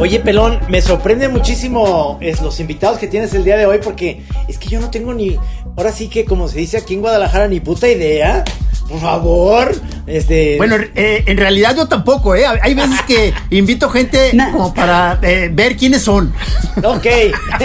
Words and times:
Oye, 0.00 0.20
Pelón, 0.20 0.60
me 0.68 0.80
sorprende 0.80 1.28
muchísimo 1.28 2.18
es, 2.20 2.40
los 2.40 2.60
invitados 2.60 2.98
que 2.98 3.08
tienes 3.08 3.34
el 3.34 3.42
día 3.42 3.56
de 3.56 3.66
hoy 3.66 3.78
porque 3.82 4.22
es 4.46 4.56
que 4.56 4.68
yo 4.68 4.78
no 4.78 4.90
tengo 4.90 5.12
ni, 5.12 5.36
ahora 5.76 5.90
sí 5.90 6.08
que 6.08 6.24
como 6.24 6.46
se 6.46 6.58
dice 6.58 6.78
aquí 6.78 6.94
en 6.94 7.00
Guadalajara, 7.00 7.48
ni 7.48 7.58
puta 7.58 7.88
idea. 7.88 8.44
Por 8.88 9.00
favor, 9.00 9.74
este... 10.06 10.56
Bueno, 10.56 10.76
eh, 10.94 11.24
en 11.26 11.36
realidad 11.36 11.76
yo 11.76 11.88
tampoco, 11.88 12.34
¿eh? 12.36 12.44
Hay 12.46 12.74
veces 12.74 13.02
que 13.02 13.34
invito 13.50 13.90
gente 13.90 14.30
como 14.52 14.72
para 14.72 15.18
eh, 15.20 15.50
ver 15.52 15.76
quiénes 15.76 16.02
son. 16.02 16.32
Ok. 16.82 17.04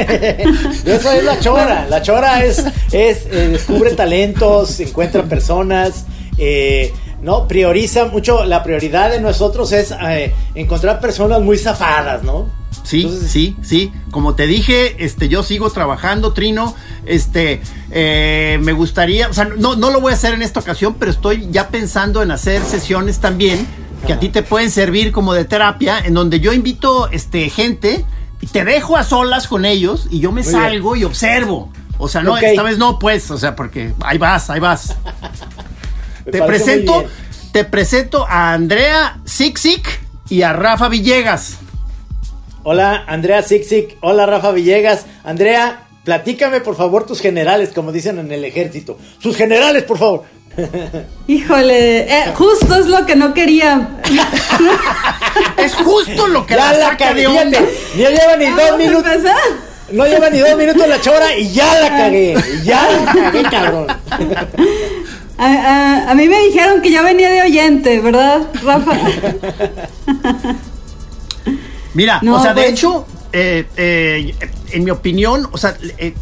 Eso 0.86 1.12
es 1.12 1.24
la 1.24 1.40
chora. 1.40 1.88
La 1.88 2.02
chora 2.02 2.44
es, 2.44 2.66
es 2.92 3.28
eh, 3.32 3.50
descubre 3.52 3.92
talentos, 3.92 4.80
encuentra 4.80 5.24
personas, 5.24 6.06
eh, 6.38 6.92
¿no? 7.24 7.48
Prioriza 7.48 8.06
mucho, 8.06 8.46
la 8.46 8.64
prioridad 8.64 9.10
de 9.10 9.20
nosotros 9.20 9.72
es 9.72 9.92
eh, 9.92 10.34
encontrar 10.56 11.00
personas 11.00 11.42
muy 11.42 11.58
zafadas, 11.58 12.24
¿no? 12.24 12.48
Sí, 12.84 13.10
sí, 13.28 13.56
sí. 13.62 13.92
Como 14.12 14.36
te 14.36 14.46
dije, 14.46 15.04
este, 15.04 15.30
yo 15.30 15.42
sigo 15.42 15.70
trabajando, 15.70 16.34
Trino. 16.34 16.76
Este, 17.06 17.62
eh, 17.92 18.60
me 18.62 18.74
gustaría, 18.74 19.30
o 19.30 19.34
sea, 19.34 19.46
no, 19.46 19.76
no 19.76 19.90
lo 19.90 20.02
voy 20.02 20.12
a 20.12 20.16
hacer 20.16 20.34
en 20.34 20.42
esta 20.42 20.60
ocasión, 20.60 20.96
pero 21.00 21.12
estoy 21.12 21.48
ya 21.50 21.70
pensando 21.70 22.22
en 22.22 22.32
hacer 22.32 22.62
sesiones 22.64 23.20
también 23.20 23.66
que 24.06 24.14
a 24.14 24.20
ti 24.20 24.30
te 24.30 24.44
pueden 24.44 24.70
servir 24.70 25.14
como 25.14 25.34
de 25.34 25.46
terapia, 25.46 26.00
en 26.00 26.14
donde 26.14 26.42
yo 26.42 26.52
invito, 26.52 27.10
este, 27.12 27.50
gente 27.50 28.06
y 28.42 28.48
te 28.48 28.66
dejo 28.66 28.98
a 28.98 29.04
solas 29.04 29.48
con 29.48 29.64
ellos 29.64 30.08
y 30.10 30.20
yo 30.20 30.34
me 30.34 30.44
Muy 30.44 30.52
salgo 30.52 30.96
y 30.98 31.06
observo. 31.06 31.72
O 31.98 32.10
sea, 32.10 32.22
no, 32.22 32.38
esta 32.38 32.64
vez 32.64 32.78
no, 32.78 33.00
pues, 33.00 33.32
o 33.32 33.38
sea, 33.38 33.56
porque 33.56 33.94
ahí 34.02 34.18
vas, 34.18 34.50
ahí 34.50 34.60
vas. 34.60 34.98
Te 36.32 36.42
presento, 36.42 37.06
te 37.52 37.66
presento 37.66 38.26
a 38.28 38.54
Andrea 38.54 39.20
Sixic 39.26 40.02
y 40.30 40.42
a 40.44 40.54
Rafa 40.54 40.88
Villegas. 40.90 41.58
Hola, 42.64 43.04
Andrea 43.08 43.42
Sixic. 43.44 43.98
Hola, 44.02 44.26
Rafa 44.26 44.52
Villegas. 44.52 45.06
Andrea, 45.24 45.84
platícame 46.06 46.62
por 46.62 46.78
favor 46.78 47.06
tus 47.06 47.20
generales, 47.20 47.72
como 47.76 47.92
dicen 47.92 48.20
en 48.20 48.32
el 48.32 48.46
ejército. 48.46 48.98
Sus 49.20 49.36
generales, 49.36 49.84
por 49.84 49.98
favor. 49.98 50.24
Híjole, 51.28 52.02
eh, 52.02 52.32
justo 52.36 52.76
es 52.76 52.86
lo 52.88 53.06
que 53.06 53.16
no 53.16 53.34
quería. 53.34 54.00
Es 55.58 55.74
justo 55.76 56.28
lo 56.28 56.46
que 56.46 56.56
ya 56.56 56.72
la 56.72 56.78
la 56.78 56.86
saca 56.90 57.08
cagué, 57.10 57.22
de 57.22 57.28
onda. 57.28 57.60
lleva 57.96 58.38
ni 58.38 58.46
dos 58.46 58.56
Vamos 58.58 58.72
a 58.72 58.78
minutos. 58.78 59.12
No 59.92 60.06
lleva 60.06 60.30
ni 60.30 60.40
dos 60.40 60.58
minutos 60.58 60.88
la 60.88 61.02
chora 61.02 61.36
y 61.38 61.52
ya 61.52 61.80
la 61.82 61.90
cagué. 61.90 62.36
Ya 62.64 62.88
la 62.90 63.14
cagué, 63.14 63.44
cabrón. 63.52 63.88
A, 65.38 65.46
a- 65.46 66.12
a 66.12 66.16
mí 66.16 66.28
me 66.28 66.40
dijeron 66.42 66.82
que 66.82 66.92
yo 66.92 67.04
venía 67.04 67.30
de 67.30 67.42
oyente, 67.42 68.00
¿verdad, 68.02 68.42
Rafa? 68.64 68.92
Mira, 71.94 72.20
No, 72.22 72.36
o 72.36 72.42
sea, 72.42 72.54
de 72.54 72.62
pues- 72.62 72.74
hecho, 72.74 73.06
eh, 73.32 73.66
eh, 73.78 74.36
en 74.72 74.84
mi 74.84 74.92
opinión, 74.92 75.48
o 75.52 75.58
sea, 75.58 75.76
eh, 75.98 76.14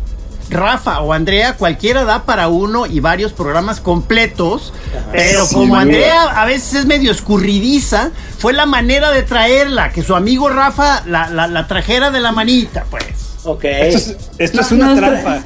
Rafa 0.49 0.99
o 0.99 1.13
Andrea, 1.13 1.55
cualquiera 1.55 2.03
da 2.03 2.23
para 2.25 2.49
uno 2.49 2.85
y 2.85 2.99
varios 2.99 3.31
programas 3.31 3.79
completos, 3.79 4.73
pero 5.13 5.45
Sí, 5.45 5.55
como 5.55 5.77
Andrea 5.77 6.23
a 6.23 6.43
veces 6.45 6.73
es 6.81 6.85
medio 6.85 7.11
escurridiza, 7.11 8.11
fue 8.37 8.51
la 8.51 8.65
manera 8.65 9.11
de 9.11 9.23
traerla, 9.23 9.91
que 9.93 10.03
su 10.03 10.13
amigo 10.13 10.49
Rafa 10.49 11.03
la, 11.05 11.29
la- 11.29 11.47
la 11.47 11.67
trajera 11.67 12.11
de 12.11 12.19
la 12.19 12.33
manita, 12.33 12.85
pues. 12.89 13.05
Ok. 13.45 13.63
Esto 13.63 13.97
es, 14.11 14.17
esto 14.39 14.61
es 14.61 14.71
No, 14.73 14.77
una 14.77 14.87
no, 14.87 14.95
trampa. 14.99 15.43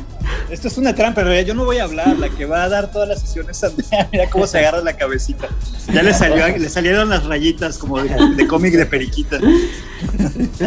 Esto 0.49 0.67
es 0.67 0.77
una 0.77 0.93
trampa, 0.93 1.21
en 1.21 1.27
realidad 1.27 1.47
yo 1.47 1.53
no 1.53 1.65
voy 1.65 1.77
a 1.77 1.83
hablar, 1.83 2.17
la 2.17 2.29
que 2.29 2.45
va 2.45 2.63
a 2.63 2.69
dar 2.69 2.91
todas 2.91 3.09
las 3.09 3.21
sesiones 3.21 3.63
Andrea, 3.63 4.09
mira 4.11 4.29
cómo 4.29 4.47
se 4.47 4.59
agarra 4.59 4.81
la 4.81 4.95
cabecita. 4.95 5.47
Ya 5.93 6.03
le 6.03 6.13
salió, 6.13 6.47
le 6.47 6.69
salieron 6.69 7.09
las 7.09 7.25
rayitas 7.25 7.77
como 7.77 8.01
de, 8.01 8.09
de 8.35 8.47
cómic 8.47 8.73
de 8.73 8.85
periquita. 8.85 9.39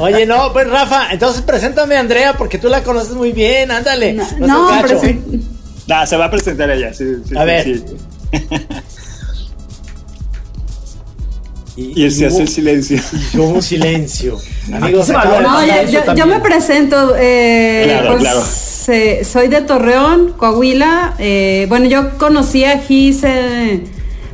Oye, 0.01 0.27
no, 0.27 0.53
pues 0.53 0.69
Rafa, 0.69 1.13
entonces 1.13 1.43
preséntame 1.43 1.97
a 1.97 2.01
Andrea 2.01 2.37
porque 2.37 2.59
tú 2.59 2.69
la 2.69 2.83
conoces 2.83 3.15
muy 3.15 3.33
bien, 3.33 3.71
ándale. 3.71 4.15
No, 4.15 4.27
no, 4.41 5.01
sí. 5.01 5.21
Nah, 5.87 6.05
se 6.05 6.17
va 6.17 6.27
a 6.27 6.31
presentar 6.31 6.71
ella, 6.71 6.93
sí, 6.93 7.05
sí, 7.27 7.35
A 7.37 7.41
sí, 7.41 7.47
ver. 7.47 7.83
Y, 11.79 12.05
Y 12.07 12.11
se 12.11 12.27
hace 12.27 12.43
el 12.43 12.49
silencio. 12.49 12.99
y 13.35 13.39
hubo 13.39 13.51
un 13.51 13.63
silencio. 13.63 14.37
Amigos, 14.73 15.07
de 15.07 15.13
valora. 15.15 15.41
No, 15.41 15.65
yo, 15.67 15.73
eso 15.75 15.93
yo- 16.07 16.15
yo 16.15 16.27
me 16.27 16.41
presento. 16.41 17.15
eh, 17.17 17.83
Claro, 17.85 18.09
pues, 18.11 18.21
claro. 18.23 18.43
eh, 18.89 19.25
soy 19.25 19.47
de 19.49 19.61
Torreón, 19.63 20.33
Coahuila. 20.37 21.15
eh, 21.19 21.67
bueno, 21.69 21.87
yo 21.87 22.19
conocí 22.19 22.65
a 22.65 22.79
Gis. 22.81 23.21
eh, 23.23 23.85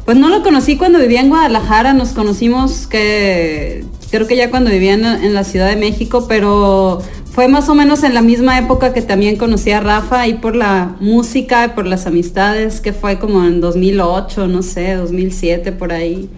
pues 0.07 0.17
no 0.17 0.29
lo 0.29 0.43
conocí 0.43 0.77
cuando 0.77 0.99
vivía 0.99 1.21
en 1.21 1.29
Guadalajara. 1.29 1.93
Nos 1.93 2.11
conocimos 2.11 2.87
que 2.87 3.85
creo 4.11 4.27
que 4.27 4.37
ya 4.37 4.51
cuando 4.51 4.71
vivía 4.71 4.95
en, 4.95 5.05
en 5.05 5.35
la 5.35 5.45
Ciudad 5.45 5.69
de 5.69 5.77
México, 5.77 6.27
pero 6.29 7.03
fue 7.33 7.49
más 7.49 7.69
o 7.69 7.75
menos 7.75 8.05
en 8.05 8.15
la 8.15 8.23
misma 8.23 8.59
época 8.59 8.93
que 8.93 9.03
también 9.03 9.37
conocí 9.37 9.71
a 9.73 9.81
Rafa 9.81 10.21
ahí 10.21 10.35
por 10.35 10.55
la 10.57 10.95
música 11.01 11.65
y 11.65 11.69
por 11.71 11.87
las 11.87 12.07
amistades, 12.07 12.81
que 12.81 12.93
fue 12.93 13.19
como 13.19 13.45
en 13.45 13.61
2008, 13.61 14.47
no 14.47 14.63
sé, 14.63 14.95
2007 14.95 15.73
por 15.73 15.93
ahí. 15.93 16.29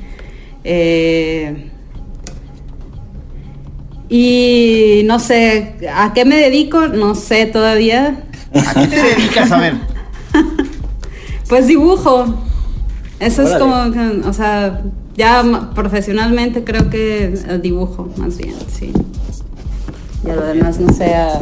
Eh, 0.68 1.70
y 4.08 5.02
no 5.04 5.20
sé, 5.20 5.76
¿a 5.94 6.12
qué 6.12 6.24
me 6.24 6.36
dedico? 6.36 6.88
No 6.88 7.14
sé 7.14 7.46
todavía. 7.46 8.24
¿A 8.52 8.74
qué 8.74 8.86
te 8.88 9.02
dedicas 9.02 9.52
a 9.52 9.58
ver? 9.60 9.74
Pues 11.48 11.68
dibujo. 11.68 12.34
Eso 13.20 13.42
es 13.42 13.54
como, 13.54 13.76
o 14.28 14.32
sea, 14.32 14.82
ya 15.16 15.44
profesionalmente 15.76 16.64
creo 16.64 16.90
que 16.90 17.26
eh, 17.26 17.58
dibujo, 17.62 18.12
más 18.16 18.36
bien, 18.36 18.56
sí. 18.68 18.92
Y 20.26 20.30
a 20.30 20.34
lo 20.34 20.42
demás 20.44 20.80
no 20.80 20.92
sé, 20.92 21.14
a, 21.14 21.40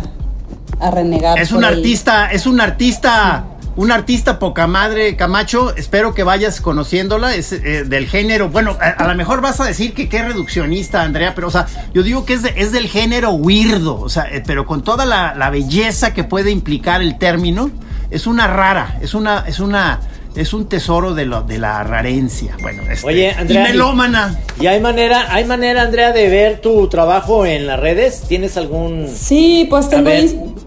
a 0.79 0.91
renegar. 0.91 1.39
Es 1.39 1.53
un 1.53 1.65
ahí. 1.65 1.77
artista, 1.77 2.31
es 2.31 2.47
un 2.47 2.61
artista, 2.61 3.47
un 3.77 3.91
artista 3.93 4.39
poca 4.39 4.67
madre, 4.67 5.17
Camacho. 5.17 5.75
Espero 5.77 6.15
que 6.15 6.23
vayas 6.23 6.61
conociéndola. 6.61 7.35
Es 7.35 7.53
eh, 7.53 7.85
del 7.85 8.07
género. 8.07 8.49
Bueno, 8.49 8.77
a, 8.81 8.91
a 8.91 9.09
lo 9.09 9.15
mejor 9.15 9.41
vas 9.41 9.61
a 9.61 9.65
decir 9.65 9.95
que 9.95 10.09
qué 10.09 10.23
reduccionista, 10.23 11.03
Andrea, 11.03 11.35
pero 11.35 11.49
o 11.49 11.51
sea, 11.51 11.67
yo 11.93 12.03
digo 12.03 12.25
que 12.25 12.35
es, 12.35 12.43
de- 12.43 12.55
es 12.57 12.73
del 12.73 12.87
género 12.89 13.31
weirdo, 13.33 14.01
o 14.01 14.09
sea, 14.09 14.25
eh, 14.31 14.43
pero 14.47 14.67
con 14.67 14.83
toda 14.85 15.07
la, 15.07 15.35
la 15.35 15.51
belleza 15.51 16.15
que 16.15 16.25
puede 16.25 16.51
implicar 16.51 17.03
el 17.03 17.19
término. 17.19 17.71
Es 18.11 18.27
una 18.27 18.47
rara, 18.47 18.99
es 19.01 19.15
una, 19.15 19.45
es 19.49 19.59
una, 19.59 19.99
es 20.37 20.53
un 20.55 20.69
tesoro 20.69 21.15
de 21.15 21.25
lo, 21.25 21.43
de 21.43 21.59
la 21.59 21.83
rarencia. 21.83 22.57
Bueno, 22.63 22.83
este, 22.89 23.07
Oye, 23.07 23.33
Andrea, 23.33 23.69
y 23.69 23.73
melómana. 23.73 24.39
¿Y 24.61 24.67
hay 24.69 24.81
manera, 24.81 25.35
hay 25.35 25.45
manera, 25.47 25.83
Andrea, 25.83 26.13
de 26.13 26.29
ver 26.29 26.61
tu 26.61 26.87
trabajo 26.89 27.45
en 27.45 27.67
las 27.67 27.81
redes? 27.81 28.23
¿Tienes 28.29 28.57
algún... 28.57 29.09
Sí, 29.13 29.67
pues 29.69 29.89
tengo, 29.89 30.11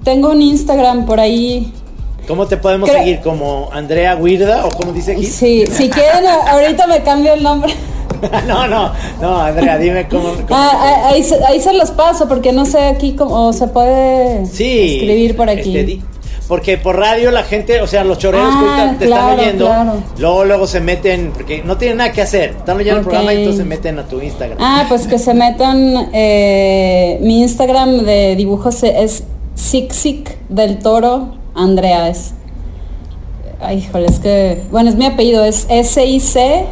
tengo 0.04 0.32
un 0.32 0.42
Instagram 0.42 1.06
por 1.06 1.22
ahí. 1.22 1.72
¿Cómo 2.28 2.46
te 2.48 2.58
podemos 2.58 2.90
Creo- 2.90 3.02
seguir? 3.02 3.20
¿Como 3.22 3.70
Andrea 3.72 4.16
Weirda 4.18 4.66
o 4.66 4.70
como 4.70 4.92
dice 4.92 5.14
aquí? 5.14 5.26
Sí, 5.26 5.66
si 5.72 5.90
quieren, 5.90 6.26
ahorita 6.48 6.86
me 6.88 7.02
cambio 7.02 7.34
el 7.34 7.44
nombre. 7.44 7.74
no, 8.48 8.68
no, 8.68 8.92
no, 9.22 9.38
Andrea, 9.40 9.78
dime 9.78 10.08
cómo... 10.08 10.34
cómo- 10.34 10.48
Ah, 10.50 10.72
ah, 10.74 11.10
ahí, 11.10 11.24
se, 11.24 11.44
ahí 11.46 11.60
se 11.62 11.72
los 11.74 11.92
paso 11.92 12.28
porque 12.28 12.52
no 12.52 12.66
sé 12.66 12.80
aquí 12.80 13.14
cómo 13.16 13.54
se 13.54 13.68
puede 13.68 14.46
sí. 14.48 14.96
escribir 14.98 15.36
por 15.38 15.50
aquí. 15.50 15.78
este, 15.78 16.02
porque 16.48 16.78
por 16.78 16.98
radio 16.98 17.30
la 17.30 17.44
gente, 17.44 17.82
o 17.82 17.88
sea, 17.88 18.04
los 18.06 18.18
choreros 18.20 18.48
que 18.48 18.66
Ah, 18.66 18.80
ahorita 18.86 19.00
te 19.00 19.06
claro, 19.06 19.30
están 19.32 19.40
oyendo, 19.40 19.66
claro. 19.66 19.94
luego 20.18 20.46
luego 20.46 20.66
se 20.68 20.80
meten, 20.80 21.32
porque 21.34 21.62
no 21.64 21.78
tienen 21.78 21.98
nada 21.98 22.12
que 22.14 22.22
hacer, 22.22 22.52
están 22.58 22.78
oyendo 22.78 23.02
Ok. 23.02 23.06
el 23.06 23.10
programa 23.10 23.34
y 23.34 23.38
entonces 23.40 23.62
se 23.62 23.68
meten 23.68 24.00
a 24.00 24.04
tu 24.08 24.22
Instagram. 24.22 24.58
Ah, 24.62 24.86
pues 24.90 25.08
que 25.08 25.20
se 25.20 25.34
metan. 25.34 26.10
eh, 26.14 27.20
mi 27.22 27.42
Instagram 27.42 28.00
de 28.06 28.36
dibujos 28.38 28.82
es 28.84 29.24
Sixic 29.56 30.38
del 30.50 30.80
Toro 30.80 31.36
Andrea. 31.58 32.08
Es, 32.08 32.34
ay, 33.60 33.80
híjole, 33.80 34.06
es 34.06 34.20
que. 34.20 34.64
Bueno, 34.72 34.90
es 34.90 34.96
mi 34.96 35.06
apellido, 35.06 35.44
es 35.44 35.68
S-I-C-S-I-K 35.70 36.68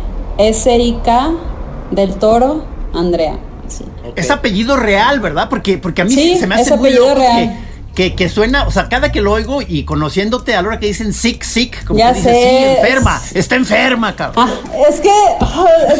del 1.92 2.16
Toro 2.16 2.64
Andrea. 2.94 3.38
Sí. 3.68 3.84
Es 4.16 4.32
apellido 4.32 4.78
real, 4.78 5.20
¿verdad? 5.20 5.50
Porque, 5.50 5.78
porque 5.78 6.04
a 6.04 6.06
mí 6.06 6.12
Sí, 6.12 6.38
se 6.38 6.48
me 6.48 6.56
hace 6.56 6.74
es 6.74 6.80
muy 6.80 6.90
apellido 6.90 7.10
loco 7.10 7.20
real. 7.20 7.58
Que, 7.96 8.14
que, 8.14 8.28
suena, 8.28 8.68
o 8.68 8.72
sea, 8.72 8.90
cada 8.90 9.10
que 9.14 9.22
lo 9.22 9.32
oigo 9.32 9.62
y 9.66 9.84
conociéndote 9.86 10.54
a 10.54 10.62
la 10.62 10.68
hora 10.68 10.80
que 10.80 10.88
dicen 10.88 11.14
sick, 11.14 11.44
sick, 11.44 11.86
como 11.86 11.98
Ya 11.98 12.12
que 12.12 12.20
dices, 12.20 12.34
sé, 12.34 12.50
sí, 12.50 12.66
enferma, 12.82 13.22
es- 13.26 13.36
está 13.38 13.56
enferma, 13.56 14.16
cabrón. 14.18 14.50
Ah, 14.50 14.54
es 14.90 15.00
que 15.00 15.10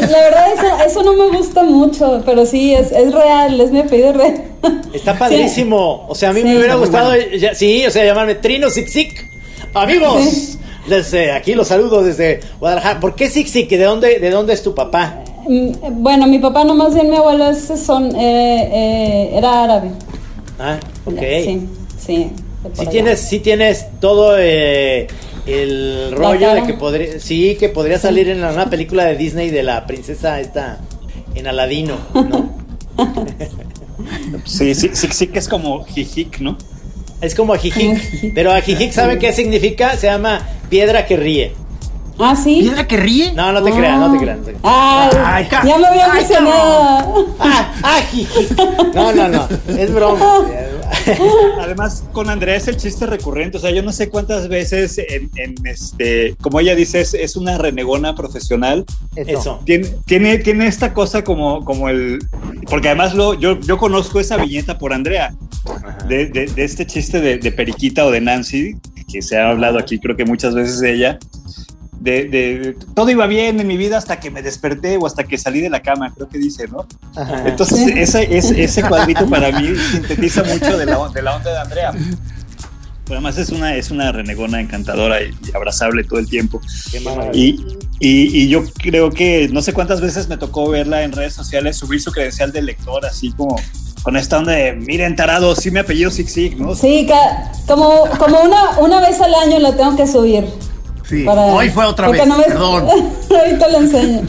la 0.06 0.20
verdad 0.20 0.52
eso, 0.52 0.66
eso 0.86 1.02
no 1.02 1.14
me 1.14 1.38
gusta 1.38 1.62
mucho, 1.62 2.22
pero 2.26 2.44
sí, 2.44 2.74
es, 2.74 2.92
es 2.92 3.14
real, 3.14 3.58
es 3.58 3.70
mi 3.72 3.80
apellido 3.80 4.12
real. 4.12 4.44
Está 4.92 5.16
padrísimo. 5.18 6.04
O 6.06 6.14
sea, 6.14 6.30
a 6.30 6.32
mí 6.34 6.40
Sí. 6.42 6.46
me 6.48 6.58
hubiera 6.58 6.74
gustado, 6.74 7.08
bueno. 7.10 7.24
ya- 7.38 7.54
sí, 7.54 7.86
o 7.86 7.90
sea, 7.90 8.04
llamarme 8.04 8.34
Trino 8.34 8.68
Zig 8.68 8.88
Zig. 8.90 9.30
Amigos, 9.72 10.22
Sí. 10.22 10.58
desde 10.88 11.32
aquí 11.32 11.54
los 11.54 11.68
saludo 11.68 12.02
desde 12.02 12.40
Guadalajara. 12.60 13.00
¿Por 13.00 13.14
qué 13.14 13.30
Zig 13.30 13.48
Zig? 13.48 13.68
¿De 13.70 13.82
dónde, 13.84 14.18
¿De 14.18 14.28
dónde 14.30 14.52
es 14.52 14.62
tu 14.62 14.74
papá? 14.74 15.22
Mm, 15.48 16.02
Bueno, 16.02 16.26
mi 16.26 16.38
papá, 16.40 16.62
no 16.64 16.74
más 16.74 16.92
bien 16.94 17.08
mi 17.08 17.16
abuelo, 17.16 17.48
es- 17.50 17.72
son, 17.84 18.14
eh, 18.16 18.68
eh, 18.72 19.30
era 19.38 19.64
árabe. 19.64 19.90
Ah, 20.58 20.76
ok. 21.04 21.18
Sí, 21.44 21.68
sí. 22.06 22.30
allá. 22.78 22.90
tienes, 22.90 23.20
sí 23.20 23.40
tienes 23.40 23.86
todo 24.00 24.36
eh, 24.38 25.06
el 25.46 26.10
La 26.10 26.16
rollo 26.16 26.54
de 26.54 26.62
que 26.64 26.74
podría, 26.74 27.20
sí, 27.20 27.56
que 27.58 27.68
podría 27.68 27.98
salir 27.98 28.28
en 28.28 28.44
una 28.44 28.70
película 28.70 29.04
de 29.04 29.16
Disney 29.16 29.50
de 29.50 29.62
la 29.62 29.86
princesa 29.86 30.40
esta 30.40 30.78
en 31.34 31.46
Aladino, 31.46 31.96
¿no? 32.14 32.50
Sí, 34.44 34.74
sí, 34.74 34.90
sí, 34.92 35.08
sí 35.10 35.26
que 35.28 35.38
es 35.38 35.48
como 35.48 35.84
jijic, 35.84 36.40
¿no? 36.40 36.56
Es 37.20 37.34
como 37.34 37.54
Ajijic, 37.54 38.34
pero 38.34 38.52
Ajijic, 38.52 38.92
¿saben 38.92 39.18
qué 39.18 39.32
significa? 39.32 39.96
Se 39.96 40.06
llama 40.06 40.40
piedra 40.68 41.06
que 41.06 41.16
ríe. 41.16 41.54
Ah, 42.18 42.36
sí. 42.36 42.60
¿Piedra 42.60 42.86
que 42.86 42.96
ríe? 42.96 43.32
No, 43.32 43.52
no 43.52 43.62
te 43.62 43.72
creas, 43.72 43.98
no 43.98 44.12
te 44.12 44.18
creas. 44.18 44.38
No 44.38 44.44
te 44.44 44.52
creas. 44.52 44.64
Ay, 44.64 45.48
Ay, 45.50 45.68
ya 45.68 45.78
me 45.78 45.86
había 45.86 46.12
ay, 46.12 46.18
emocionado. 46.18 47.26
Ah, 47.38 47.72
Ajijic. 47.82 48.50
No, 48.94 49.12
no, 49.12 49.28
no, 49.28 49.48
es 49.78 49.94
broma. 49.94 50.42
Además, 51.60 52.04
con 52.12 52.28
Andrea 52.30 52.56
es 52.56 52.68
el 52.68 52.76
chiste 52.76 53.06
recurrente. 53.06 53.58
O 53.58 53.60
sea, 53.60 53.70
yo 53.70 53.82
no 53.82 53.92
sé 53.92 54.08
cuántas 54.08 54.48
veces 54.48 54.98
en, 54.98 55.30
en 55.36 55.54
este, 55.66 56.34
como 56.40 56.60
ella 56.60 56.74
dice, 56.74 57.00
es, 57.00 57.14
es 57.14 57.36
una 57.36 57.58
renegona 57.58 58.14
profesional. 58.14 58.84
Eso. 59.14 59.60
Tiene, 59.64 59.88
tiene, 60.04 60.38
tiene 60.38 60.66
esta 60.66 60.92
cosa 60.94 61.24
como, 61.24 61.64
como 61.64 61.88
el. 61.88 62.18
Porque 62.68 62.88
además 62.88 63.14
lo, 63.14 63.34
yo, 63.34 63.58
yo 63.60 63.78
conozco 63.78 64.20
esa 64.20 64.36
viñeta 64.36 64.78
por 64.78 64.92
Andrea. 64.92 65.34
De, 66.08 66.26
de- 66.26 66.46
de 66.46 66.64
este 66.64 66.86
chiste 66.86 67.20
de, 67.20 67.38
de 67.38 67.52
Periquita 67.52 68.04
o 68.04 68.10
de 68.10 68.20
Nancy, 68.20 68.76
que 69.10 69.20
se 69.22 69.36
ha 69.36 69.50
hablado 69.50 69.78
aquí, 69.78 69.98
creo 69.98 70.16
que 70.16 70.24
muchas 70.24 70.54
veces 70.54 70.80
de 70.80 70.94
ella. 70.94 71.18
De, 72.00 72.24
de- 72.24 72.76
todo 72.94 73.10
iba 73.10 73.26
bien 73.26 73.58
en 73.58 73.66
mi 73.66 73.76
vida 73.76 73.96
hasta 73.98 74.20
que 74.20 74.30
me 74.30 74.42
desperté 74.42 74.96
o 74.98 75.06
hasta 75.06 75.24
que 75.24 75.38
salí 75.38 75.60
de 75.60 75.70
la 75.70 75.80
cama, 75.80 76.12
creo 76.14 76.28
que 76.28 76.38
dice, 76.38 76.68
¿no? 76.68 76.86
Entonces, 77.46 77.78
Sí. 77.78 77.92
ese, 77.96 78.36
ese, 78.36 78.62
ese 78.62 78.82
cuadrito 78.82 79.26
para 79.28 79.50
mí 79.58 79.68
sintetiza 79.92 80.44
mucho 80.44 80.76
de 80.76 80.86
la, 80.86 81.08
de 81.08 81.22
la 81.22 81.36
onda 81.36 81.50
de 81.52 81.58
Andrea. 81.58 81.92
Pero 81.92 83.18
además 83.18 83.38
es 83.38 83.50
una, 83.50 83.76
es 83.76 83.90
una 83.92 84.10
renegona 84.12 84.60
encantadora 84.60 85.22
y, 85.22 85.30
y 85.46 85.56
abrazable 85.56 86.02
todo 86.04 86.18
el 86.18 86.28
tiempo. 86.28 86.60
Qué. 86.90 87.00
Y, 87.32 87.64
y, 88.00 88.42
y 88.42 88.48
yo 88.48 88.64
creo 88.82 89.10
que 89.10 89.48
no 89.52 89.62
sé 89.62 89.72
cuántas 89.72 90.00
veces 90.00 90.28
me 90.28 90.36
tocó 90.36 90.68
verla 90.68 91.02
en 91.04 91.12
redes 91.12 91.32
sociales 91.32 91.76
subir 91.76 92.00
su 92.02 92.10
credencial 92.10 92.52
de 92.52 92.62
lector, 92.62 93.06
así 93.06 93.32
como 93.32 93.56
con 94.02 94.16
esta 94.16 94.38
onda 94.38 94.52
de, 94.52 94.72
miren, 94.72 95.16
tarado, 95.16 95.54
sí 95.56 95.70
mi 95.70 95.78
apellido 95.80 96.10
Sig 96.10 96.28
Sig, 96.28 96.56
¿no? 96.60 96.74
Sí, 96.74 97.08
como, 97.66 98.04
como 98.18 98.40
una, 98.42 98.78
una 98.80 99.00
vez 99.00 99.20
al 99.20 99.34
año 99.34 99.58
la 99.60 99.76
tengo 99.76 99.96
que 99.96 100.06
subir. 100.06 100.44
Sí. 101.08 101.24
para- 101.24 101.42
Hoy 101.42 101.68
fue 101.70 101.84
otra 101.86 102.06
porque 102.06 102.20
vez, 102.20 102.28
no 102.28 102.38
me- 102.38 102.44
perdón. 102.44 102.88
Ahorita 103.30 103.68
lo 103.68 103.78
enseño. 103.78 104.22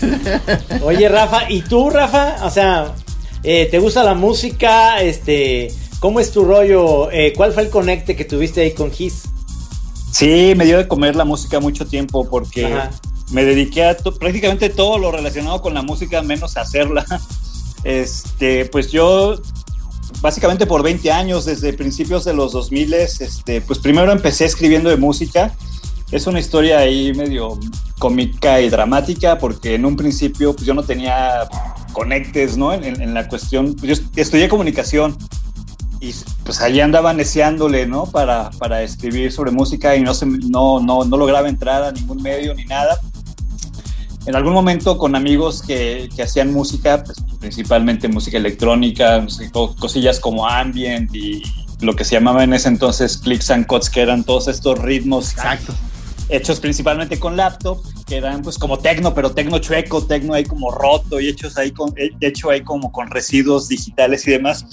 Oye, 0.82 1.08
Rafa, 1.08 1.50
¿y 1.50 1.62
tú, 1.62 1.90
Rafa? 1.90 2.36
O 2.44 2.50
sea, 2.50 2.94
eh, 3.42 3.68
¿te 3.70 3.78
gusta 3.78 4.02
la 4.02 4.14
música? 4.14 5.00
Este, 5.02 5.72
¿cómo 6.00 6.20
es 6.20 6.30
tu 6.32 6.44
rollo? 6.44 7.10
Eh, 7.10 7.32
¿Cuál 7.36 7.52
fue 7.52 7.64
el 7.64 7.70
conecte 7.70 8.16
que 8.16 8.24
tuviste 8.24 8.60
ahí 8.62 8.72
con 8.72 8.90
Gis? 8.90 9.22
Sí, 10.12 10.54
me 10.56 10.64
dio 10.64 10.78
de 10.78 10.86
comer 10.88 11.16
la 11.16 11.24
música 11.24 11.60
mucho 11.60 11.86
tiempo 11.86 12.28
porque 12.28 12.66
Ajá. 12.66 12.90
me 13.32 13.44
dediqué 13.44 13.84
a 13.84 13.96
to- 13.96 14.14
prácticamente 14.14 14.70
todo 14.70 14.98
lo 14.98 15.10
relacionado 15.12 15.60
con 15.60 15.74
la 15.74 15.82
música, 15.82 16.22
menos 16.22 16.56
a 16.56 16.62
hacerla. 16.62 17.04
Este, 17.84 18.64
pues 18.64 18.90
yo 18.90 19.34
básicamente 20.22 20.64
por 20.64 20.82
20 20.82 21.12
años, 21.12 21.44
desde 21.44 21.74
principios 21.74 22.24
de 22.24 22.32
los 22.32 22.52
2000, 22.52 22.94
este, 22.94 23.60
pues 23.60 23.78
primero 23.78 24.10
empecé 24.10 24.46
escribiendo 24.46 24.88
de 24.88 24.96
música. 24.96 25.52
Es 26.10 26.26
una 26.26 26.38
historia 26.40 26.78
ahí 26.78 27.12
medio 27.14 27.58
cómica 27.98 28.60
y 28.60 28.68
dramática 28.68 29.38
porque 29.38 29.74
en 29.74 29.84
un 29.84 29.96
principio 29.96 30.54
pues 30.54 30.66
yo 30.66 30.74
no 30.74 30.82
tenía 30.82 31.48
conectes, 31.92 32.56
¿no? 32.56 32.72
En, 32.72 32.84
en- 32.84 33.14
la 33.14 33.26
cuestión, 33.28 33.74
pues, 33.74 34.00
yo 34.00 34.04
estudié 34.16 34.48
comunicación 34.48 35.16
y 36.00 36.12
pues 36.44 36.60
allí 36.60 36.80
andaba 36.80 37.12
neceándole, 37.14 37.86
¿no? 37.86 38.04
Para, 38.06 38.50
para 38.58 38.82
escribir 38.82 39.32
sobre 39.32 39.50
música 39.50 39.96
y 39.96 40.02
no, 40.02 40.12
se, 40.14 40.26
no, 40.26 40.80
no, 40.80 41.04
no 41.04 41.16
lograba 41.16 41.48
entrar 41.48 41.82
a 41.82 41.92
ningún 41.92 42.22
medio 42.22 42.54
ni 42.54 42.64
nada. 42.64 42.98
En 44.26 44.34
algún 44.36 44.52
momento 44.54 44.96
con 44.98 45.14
amigos 45.16 45.62
que, 45.62 46.08
que 46.14 46.22
hacían 46.22 46.52
música, 46.52 47.02
pues, 47.04 47.18
principalmente 47.40 48.08
música 48.08 48.36
electrónica, 48.38 49.24
cosillas 49.78 50.18
como 50.20 50.48
ambient 50.48 51.14
y 51.14 51.42
lo 51.80 51.94
que 51.94 52.04
se 52.04 52.14
llamaba 52.14 52.42
en 52.44 52.54
ese 52.54 52.68
entonces 52.68 53.18
clicks 53.18 53.50
and 53.50 53.66
cuts, 53.66 53.90
que 53.90 54.00
eran 54.00 54.24
todos 54.24 54.48
estos 54.48 54.78
ritmos 54.78 55.30
Exacto. 55.32 55.74
Hechos 56.36 56.60
principalmente 56.60 57.18
con 57.18 57.36
laptop, 57.36 57.82
que 58.06 58.16
eran 58.16 58.42
pues 58.42 58.58
como 58.58 58.78
tecno, 58.78 59.14
pero 59.14 59.30
tecno 59.32 59.58
chueco, 59.58 60.04
tecno 60.04 60.34
ahí 60.34 60.44
como 60.44 60.70
roto 60.70 61.20
y 61.20 61.28
hechos 61.28 61.56
ahí 61.56 61.70
con, 61.70 61.92
he- 61.96 62.10
hecho 62.26 62.50
ahí 62.50 62.62
como 62.62 62.90
con 62.92 63.10
residuos 63.10 63.68
digitales 63.68 64.26
y 64.26 64.32
demás. 64.32 64.66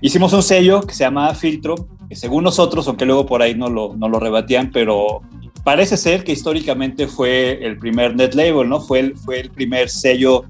Hicimos 0.00 0.32
un 0.32 0.42
sello 0.42 0.82
que 0.82 0.94
se 0.94 1.04
llamaba 1.04 1.34
Filtro, 1.34 1.74
que 2.08 2.16
según 2.16 2.44
nosotros, 2.44 2.88
aunque 2.88 3.04
luego 3.06 3.26
por 3.26 3.42
ahí 3.42 3.54
no 3.54 3.68
lo, 3.68 3.94
no 3.96 4.08
lo 4.08 4.18
rebatían, 4.18 4.70
pero 4.72 5.22
parece 5.64 5.96
ser 5.96 6.24
que 6.24 6.32
históricamente 6.32 7.06
fue 7.06 7.64
el 7.64 7.78
primer 7.78 8.16
net 8.16 8.34
label, 8.34 8.68
¿no? 8.68 8.80
Fue 8.80 8.98
el, 9.00 9.16
fue 9.16 9.40
el 9.40 9.50
primer 9.50 9.88
sello 9.88 10.44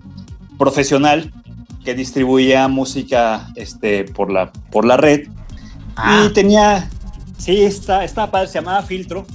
profesional 0.58 1.32
que 1.84 1.94
distribuía 1.94 2.69
música 2.69 3.49
este, 3.56 4.04
por, 4.04 4.31
la, 4.32 4.52
por 4.70 4.84
la 4.84 4.96
red. 4.96 5.28
Ah. 5.96 6.26
Y 6.26 6.32
tenía, 6.32 6.88
sí, 7.37 7.62
está, 7.62 8.04
está 8.04 8.31
padre, 8.31 8.49
se 8.49 8.54
llamaba 8.54 8.82
Filtro. 8.82 9.26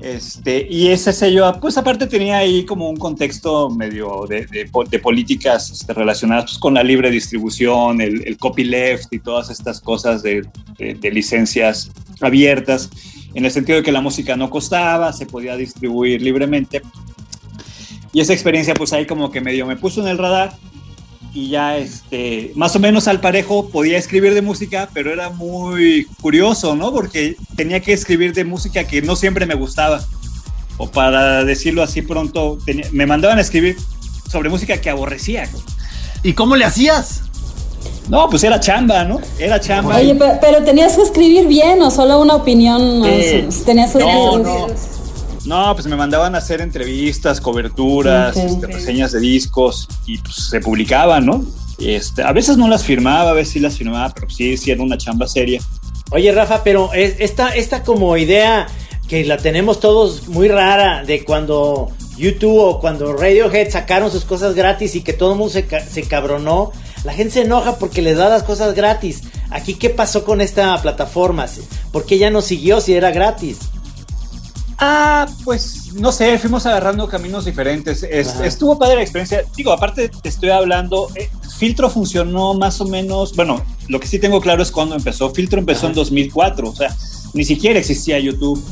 Este, 0.00 0.66
y 0.70 0.88
ese 0.88 1.12
sello, 1.12 1.52
pues 1.60 1.76
aparte 1.76 2.06
tenía 2.06 2.38
ahí 2.38 2.64
como 2.64 2.88
un 2.88 2.96
contexto 2.96 3.68
medio 3.68 4.24
de, 4.26 4.46
de 4.46 4.64
po- 4.66 4.84
de 4.84 4.98
políticas 4.98 5.70
este, 5.70 5.92
relacionadas 5.92 6.44
pues, 6.44 6.58
con 6.58 6.72
la 6.72 6.82
libre 6.82 7.10
distribución, 7.10 8.00
el, 8.00 8.36
copyleft 8.38 9.12
y 9.12 9.18
todas 9.18 9.50
estas 9.50 9.80
cosas 9.80 10.22
de- 10.22 10.46
de 10.78 11.10
licencias 11.10 11.90
abiertas, 12.22 12.88
en 13.34 13.44
el 13.44 13.50
sentido 13.50 13.76
de 13.76 13.84
que 13.84 13.92
la 13.92 14.00
música 14.00 14.36
no 14.36 14.48
costaba, 14.48 15.12
se 15.12 15.26
podía 15.26 15.54
distribuir 15.56 16.22
libremente. 16.22 16.80
Y 18.12 18.20
esa 18.20 18.32
experiencia 18.32 18.74
pues 18.74 18.92
ahí 18.94 19.06
como 19.06 19.30
que 19.30 19.40
medio 19.42 19.66
me 19.66 19.76
puso 19.76 20.00
en 20.00 20.08
el 20.08 20.18
radar 20.18 20.52
y 21.32 21.50
ya 21.50 21.76
este, 21.76 22.52
más 22.56 22.74
o 22.76 22.78
menos 22.80 23.06
al 23.08 23.20
parejo 23.20 23.68
podía 23.68 23.98
escribir 23.98 24.34
de 24.34 24.42
música, 24.42 24.88
pero 24.92 25.12
era 25.12 25.30
muy 25.30 26.06
curioso, 26.20 26.74
¿no? 26.74 26.92
Porque 26.92 27.36
tenía 27.56 27.80
que 27.80 27.92
escribir 27.92 28.32
de 28.34 28.44
música 28.44 28.84
que 28.84 29.00
no 29.02 29.16
siempre 29.16 29.46
me 29.46 29.54
gustaba. 29.54 30.00
O 30.76 30.88
para 30.90 31.44
decirlo 31.44 31.82
así 31.82 32.02
pronto, 32.02 32.58
tenía- 32.64 32.86
me 32.92 33.06
mandaban 33.06 33.38
a 33.38 33.42
escribir 33.42 33.76
sobre 34.30 34.48
música 34.48 34.80
que 34.80 34.90
aborrecía. 34.90 35.48
¿Y 36.22 36.32
cómo 36.32 36.56
le 36.56 36.64
hacías? 36.64 37.22
No, 38.08 38.28
pues 38.28 38.42
era 38.42 38.58
chamba, 38.58 39.04
¿no? 39.04 39.20
Era 39.38 39.60
chamba. 39.60 39.96
Oye, 39.96 40.14
pe- 40.14 40.38
pero, 40.40 40.64
tenías 40.64 40.96
que 40.96 41.02
escribir 41.02 41.46
bien 41.46 41.80
o 41.82 41.90
solo 41.90 42.20
una 42.20 42.34
opinión. 42.34 43.02
Sí. 43.04 43.44
o 43.46 43.50
sea, 43.52 43.64
Tenías 43.66 43.92
que 43.92 43.98
No, 44.00 44.38
no. 44.38 44.66
No, 45.50 45.74
pues 45.74 45.86
me 45.88 45.96
mandaban 45.96 46.36
a 46.36 46.38
hacer 46.38 46.60
entrevistas, 46.60 47.40
coberturas, 47.40 48.36
este, 48.36 48.66
reseñas 48.68 49.10
de 49.10 49.18
discos 49.18 49.88
y 50.06 50.16
pues 50.18 50.36
se 50.48 50.60
publicaban, 50.60 51.26
¿no? 51.26 51.44
Este, 51.80 52.22
a 52.22 52.30
veces 52.32 52.56
no 52.56 52.68
las 52.68 52.84
firmaba, 52.84 53.30
a 53.30 53.32
veces 53.32 53.54
sí 53.54 53.58
las 53.58 53.76
firmaba, 53.76 54.12
pero 54.14 54.30
sí, 54.30 54.56
sí 54.56 54.70
era 54.70 54.80
una 54.82 54.96
chamba 54.96 55.26
seria. 55.26 55.60
Oye, 56.12 56.30
Rafa, 56.30 56.62
pero 56.62 56.92
es, 56.92 57.16
esta, 57.18 57.48
esta 57.48 57.82
como 57.82 58.16
idea 58.16 58.68
que 59.08 59.24
la 59.24 59.38
tenemos 59.38 59.80
todos 59.80 60.28
muy 60.28 60.46
rara 60.46 61.02
de 61.04 61.24
cuando 61.24 61.88
YouTube 62.16 62.56
o 62.60 62.78
cuando 62.80 63.12
Radiohead 63.12 63.70
sacaron 63.72 64.12
sus 64.12 64.24
cosas 64.24 64.54
gratis 64.54 64.94
y 64.94 65.00
que 65.00 65.14
todo 65.14 65.32
el 65.32 65.38
mundo 65.38 65.52
se, 65.52 65.66
ca- 65.66 65.80
se 65.84 66.02
cabronó, 66.04 66.70
la 67.02 67.12
gente 67.12 67.32
se 67.34 67.40
enoja 67.42 67.76
porque 67.76 68.02
les 68.02 68.16
da 68.18 68.28
las 68.28 68.44
cosas 68.44 68.74
gratis. 68.76 69.22
Aquí, 69.50 69.74
¿qué 69.74 69.90
pasó 69.90 70.24
con 70.24 70.40
esta 70.40 70.80
plataforma? 70.80 71.46
¿Por 71.90 72.06
qué 72.06 72.18
ya 72.18 72.30
no 72.30 72.40
siguió 72.40 72.80
si 72.80 72.94
era 72.94 73.10
gratis? 73.10 73.58
Ah, 74.82 75.26
pues 75.44 75.92
no 75.94 76.10
sé, 76.10 76.38
fuimos 76.38 76.64
agarrando 76.64 77.06
caminos 77.06 77.44
diferentes. 77.44 78.02
Es- 78.02 78.40
estuvo 78.40 78.78
padre 78.78 78.96
la 78.96 79.02
experiencia. 79.02 79.44
Digo, 79.56 79.72
aparte 79.72 80.08
te 80.08 80.28
estoy 80.28 80.48
hablando, 80.50 81.08
eh, 81.16 81.28
Filtro 81.58 81.90
funcionó 81.90 82.54
más 82.54 82.80
o 82.80 82.86
menos, 82.86 83.36
bueno, 83.36 83.62
lo 83.88 84.00
que 84.00 84.06
sí 84.06 84.18
tengo 84.18 84.40
claro 84.40 84.62
es 84.62 84.70
cuando 84.70 84.94
empezó. 84.96 85.30
Filtro 85.30 85.58
empezó 85.60 85.86
en 85.88 85.92
2004, 85.92 86.70
o 86.70 86.74
sea, 86.74 86.96
ni 87.34 87.44
siquiera 87.44 87.78
existía 87.78 88.18
YouTube, 88.18 88.62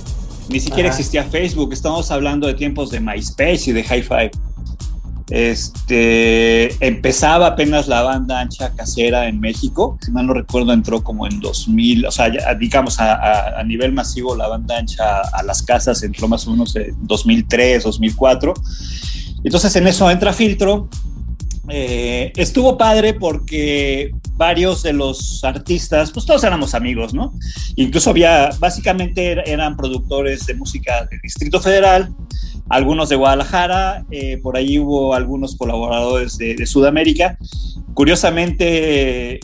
ni 0.49 0.61
siquiera 0.61 0.89
Ajá. 0.89 0.99
existía 0.99 1.25
Facebook. 1.25 1.75
Estamos 1.75 2.11
hablando 2.11 2.47
de 2.47 2.55
tiempos 2.55 2.89
de 2.91 3.01
MySpace 3.01 3.65
y 3.69 3.73
de 3.73 3.83
Hi-Fi. 3.83 4.31
Este, 5.31 6.87
empezaba 6.87 7.49
apenas 7.49 7.87
la 7.87 8.03
banda 8.03 8.41
ancha 8.41 8.73
casera 8.75 9.29
en 9.29 9.41
México, 9.41 9.99
si 10.01 10.11
mal 10.11 10.27
no 10.27 10.33
recuerdo 10.33 10.73
entró 10.73 11.03
como 11.03 11.27
en 11.27 11.41
2000, 11.41 12.07
o 12.07 12.11
sea, 12.11 12.31
digamos 12.59 12.99
a, 12.99 13.63
nivel 13.65 13.93
masivo 13.93 14.35
la 14.35 14.49
banda 14.49 14.79
ancha 14.79 15.21
a 15.21 15.43
las 15.43 15.63
casas 15.63 16.03
entró 16.03 16.29
más 16.29 16.47
o 16.47 16.53
menos 16.53 16.75
en 16.77 16.97
2003, 17.07 17.85
2004. 17.85 18.55
Entonces 19.45 19.77
en 19.77 19.87
eso 19.87 20.11
entra 20.11 20.33
Filtro. 20.33 20.89
Eh, 21.69 22.33
estuvo 22.37 22.79
padre 22.79 23.13
porque 23.13 24.13
varios 24.39 24.85
de 24.85 24.93
los 24.93 25.43
artistas, 25.43 26.13
pues 26.13 26.25
todos 26.25 26.45
éramos 26.45 26.75
amigos, 26.75 27.13
¿no? 27.13 27.35
Incluso 27.75 28.11
había, 28.11 28.51
básicamente 28.59 29.33
eran 29.51 29.77
productores 29.77 30.47
de 30.47 30.55
música 30.55 31.07
del 31.11 31.21
Distrito 31.21 31.61
Federal, 31.61 32.15
algunos 32.71 33.09
de 33.09 33.17
Guadalajara, 33.17 34.05
eh, 34.11 34.39
por 34.39 34.57
ahí 34.57 34.79
hubo 34.79 35.13
algunos 35.13 35.57
colaboradores 35.57 36.39
de, 36.39 36.65
Sudamérica. 36.67 37.37
Curiosamente, 37.95 39.41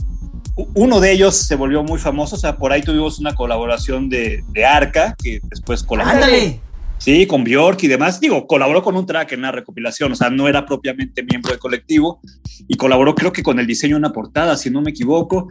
uno 0.75 1.01
de 1.01 1.13
ellos 1.13 1.35
se 1.35 1.57
volvió 1.57 1.83
muy 1.83 1.99
famoso, 1.99 2.37
o 2.37 2.39
sea, 2.39 2.57
por 2.57 2.73
ahí 2.73 2.83
tuvimos 2.83 3.19
una 3.19 3.35
colaboración 3.35 4.09
de, 4.09 4.45
Arca, 4.65 5.17
que 5.21 5.41
después 5.51 5.83
colaboró. 5.83 6.15
¡Ándale! 6.15 6.61
Sí, 6.99 7.27
con 7.27 7.45
Bjork 7.45 7.83
y 7.83 7.89
demás. 7.89 8.21
Digo, 8.21 8.47
colaboró 8.47 8.83
con 8.83 8.97
un 8.97 9.05
track 9.05 9.33
en 9.33 9.41
una 9.41 9.53
recopilación, 9.53 10.13
o 10.13 10.15
sea, 10.15 10.31
no 10.31 10.49
era 10.49 10.65
propiamente 10.65 11.23
miembro 11.23 11.51
del 11.51 11.59
colectivo 11.59 12.21
y 12.67 12.77
colaboró 12.77 13.15
creo 13.15 13.33
que 13.33 13.43
con 13.43 13.59
el 13.59 13.67
diseño 13.67 13.97
de 13.97 13.99
una 13.99 14.13
portada, 14.13 14.57
si 14.57 14.71
no 14.71 14.81
me 14.81 14.91
equivoco. 14.91 15.49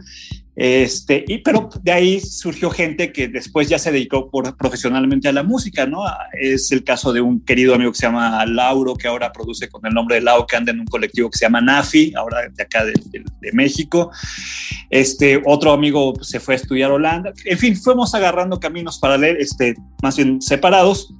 Este, 0.56 1.24
y, 1.26 1.38
pero 1.38 1.68
de 1.82 1.90
ahí 1.90 2.20
surgió 2.20 2.70
gente 2.70 3.12
que 3.12 3.26
después 3.26 3.68
ya 3.68 3.78
se 3.78 3.90
dedicó 3.90 4.30
profesionalmente 4.56 5.28
a 5.28 5.32
la 5.32 5.42
música, 5.42 5.84
¿no? 5.86 6.04
Es 6.40 6.70
el 6.70 6.84
caso 6.84 7.12
de 7.12 7.20
un 7.20 7.40
querido 7.40 7.74
amigo 7.74 7.90
que 7.90 7.98
se 7.98 8.06
llama 8.06 8.44
Lauro, 8.46 8.94
que 8.94 9.08
ahora 9.08 9.32
produce 9.32 9.68
con 9.68 9.84
el 9.84 9.92
nombre 9.92 10.16
de 10.16 10.22
Lau, 10.22 10.46
que 10.46 10.56
anda 10.56 10.70
en 10.70 10.80
un 10.80 10.86
colectivo 10.86 11.28
que 11.28 11.38
se 11.38 11.46
llama 11.46 11.60
Nafi, 11.60 12.12
ahora 12.16 12.48
de 12.48 12.62
acá 12.62 12.84
de, 12.84 12.94
México. 13.52 14.10
Este, 14.90 15.42
otro 15.44 15.72
amigo 15.72 16.14
se 16.22 16.38
fue 16.38 16.54
a 16.54 16.56
estudiar 16.56 16.90
Holanda. 16.90 17.32
En 17.44 17.58
fin, 17.58 17.76
fuimos 17.76 18.14
agarrando 18.14 18.60
caminos 18.60 18.98
paralelos, 18.98 19.42
este, 19.42 19.74
más 20.02 20.16
bien 20.16 20.40
separados. 20.40 21.12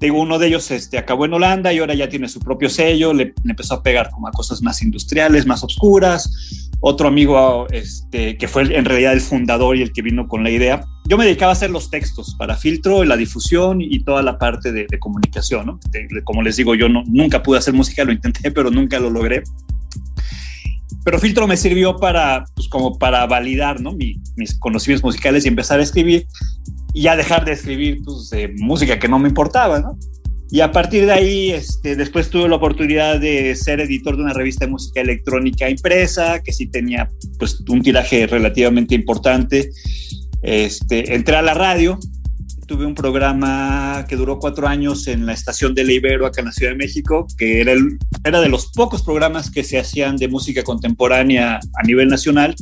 Digo, 0.00 0.20
uno 0.20 0.38
de 0.38 0.48
ellos 0.48 0.70
este, 0.70 0.98
acabó 0.98 1.24
en 1.24 1.34
Holanda 1.34 1.72
y 1.72 1.78
ahora 1.78 1.94
ya 1.94 2.08
tiene 2.08 2.28
su 2.28 2.40
propio 2.40 2.68
sello, 2.68 3.12
le, 3.12 3.26
le 3.26 3.50
empezó 3.50 3.74
a 3.74 3.82
pegar 3.82 4.10
como 4.10 4.26
a 4.28 4.32
cosas 4.32 4.60
más 4.60 4.82
industriales, 4.82 5.46
más 5.46 5.62
oscuras 5.62 6.64
otro 6.86 7.08
amigo 7.08 7.66
este, 7.70 8.36
que 8.36 8.46
fue 8.46 8.76
en 8.76 8.84
realidad 8.84 9.14
el 9.14 9.22
fundador 9.22 9.74
y 9.74 9.80
el 9.80 9.90
que 9.90 10.02
vino 10.02 10.28
con 10.28 10.44
la 10.44 10.50
idea. 10.50 10.84
Yo 11.08 11.16
me 11.16 11.24
dedicaba 11.24 11.50
a 11.50 11.54
hacer 11.54 11.70
los 11.70 11.88
textos 11.88 12.36
para 12.38 12.56
filtro, 12.56 13.04
la 13.04 13.16
difusión 13.16 13.80
y 13.80 14.04
toda 14.04 14.22
la 14.22 14.38
parte 14.38 14.70
de, 14.70 14.86
comunicación. 14.98 15.64
¿no? 15.64 15.80
como 16.24 16.42
les 16.42 16.56
digo, 16.56 16.74
yo 16.74 16.90
no, 16.90 17.02
nunca 17.06 17.42
pude 17.42 17.56
hacer 17.56 17.72
música, 17.72 18.04
lo 18.04 18.12
intenté, 18.12 18.50
pero 18.50 18.70
nunca 18.70 19.00
lo 19.00 19.08
logré. 19.08 19.42
Pero 21.06 21.18
filtro 21.18 21.46
me 21.46 21.56
sirvió 21.56 21.96
para, 21.96 22.44
pues, 22.54 22.68
como 22.68 22.98
para 22.98 23.24
validar 23.26 23.80
¿no? 23.80 23.92
mis 23.92 24.58
conocimientos 24.58 25.04
musicales 25.04 25.46
y 25.46 25.48
empezar 25.48 25.80
a 25.80 25.82
escribir 25.82 26.26
y 26.92 27.02
ya 27.02 27.16
dejar 27.16 27.46
de 27.46 27.52
escribir 27.52 28.02
pues, 28.04 28.30
música 28.58 28.98
que 28.98 29.08
no 29.08 29.18
me 29.18 29.30
importaba. 29.30 29.80
¿no? 29.80 29.98
Y 30.50 30.60
a 30.60 30.70
partir 30.70 31.06
de 31.06 31.12
ahí, 31.12 31.50
este, 31.50 31.96
después 31.96 32.30
tuve 32.30 32.48
la 32.48 32.56
oportunidad 32.56 33.18
de 33.18 33.54
ser 33.56 33.80
editor 33.80 34.16
de 34.16 34.22
una 34.22 34.32
revista 34.32 34.66
de 34.66 34.72
música 34.72 35.00
electrónica 35.00 35.68
impresa, 35.68 36.42
que 36.42 36.52
sí 36.52 36.66
tenía 36.66 37.10
pues, 37.38 37.62
un 37.68 37.82
tiraje 37.82 38.26
relativamente 38.26 38.94
importante. 38.94 39.70
Este, 40.42 41.14
entré 41.14 41.36
a 41.36 41.42
la 41.42 41.54
radio, 41.54 41.98
tuve 42.66 42.86
un 42.86 42.94
programa 42.94 44.04
que 44.08 44.16
duró 44.16 44.38
cuatro 44.38 44.68
años 44.68 45.06
en 45.06 45.26
la 45.26 45.32
estación 45.32 45.74
de 45.74 45.82
Ibero 45.82 46.26
acá 46.26 46.40
en 46.40 46.46
la 46.46 46.52
Ciudad 46.52 46.72
de 46.72 46.78
México, 46.78 47.26
que 47.36 47.60
era, 47.60 47.72
el, 47.72 47.98
era 48.24 48.40
de 48.40 48.48
los 48.48 48.66
pocos 48.72 49.02
programas 49.02 49.50
que 49.50 49.64
se 49.64 49.78
hacían 49.78 50.16
de 50.16 50.28
música 50.28 50.62
contemporánea 50.62 51.56
a 51.56 51.82
nivel 51.86 52.08
nacional 52.08 52.54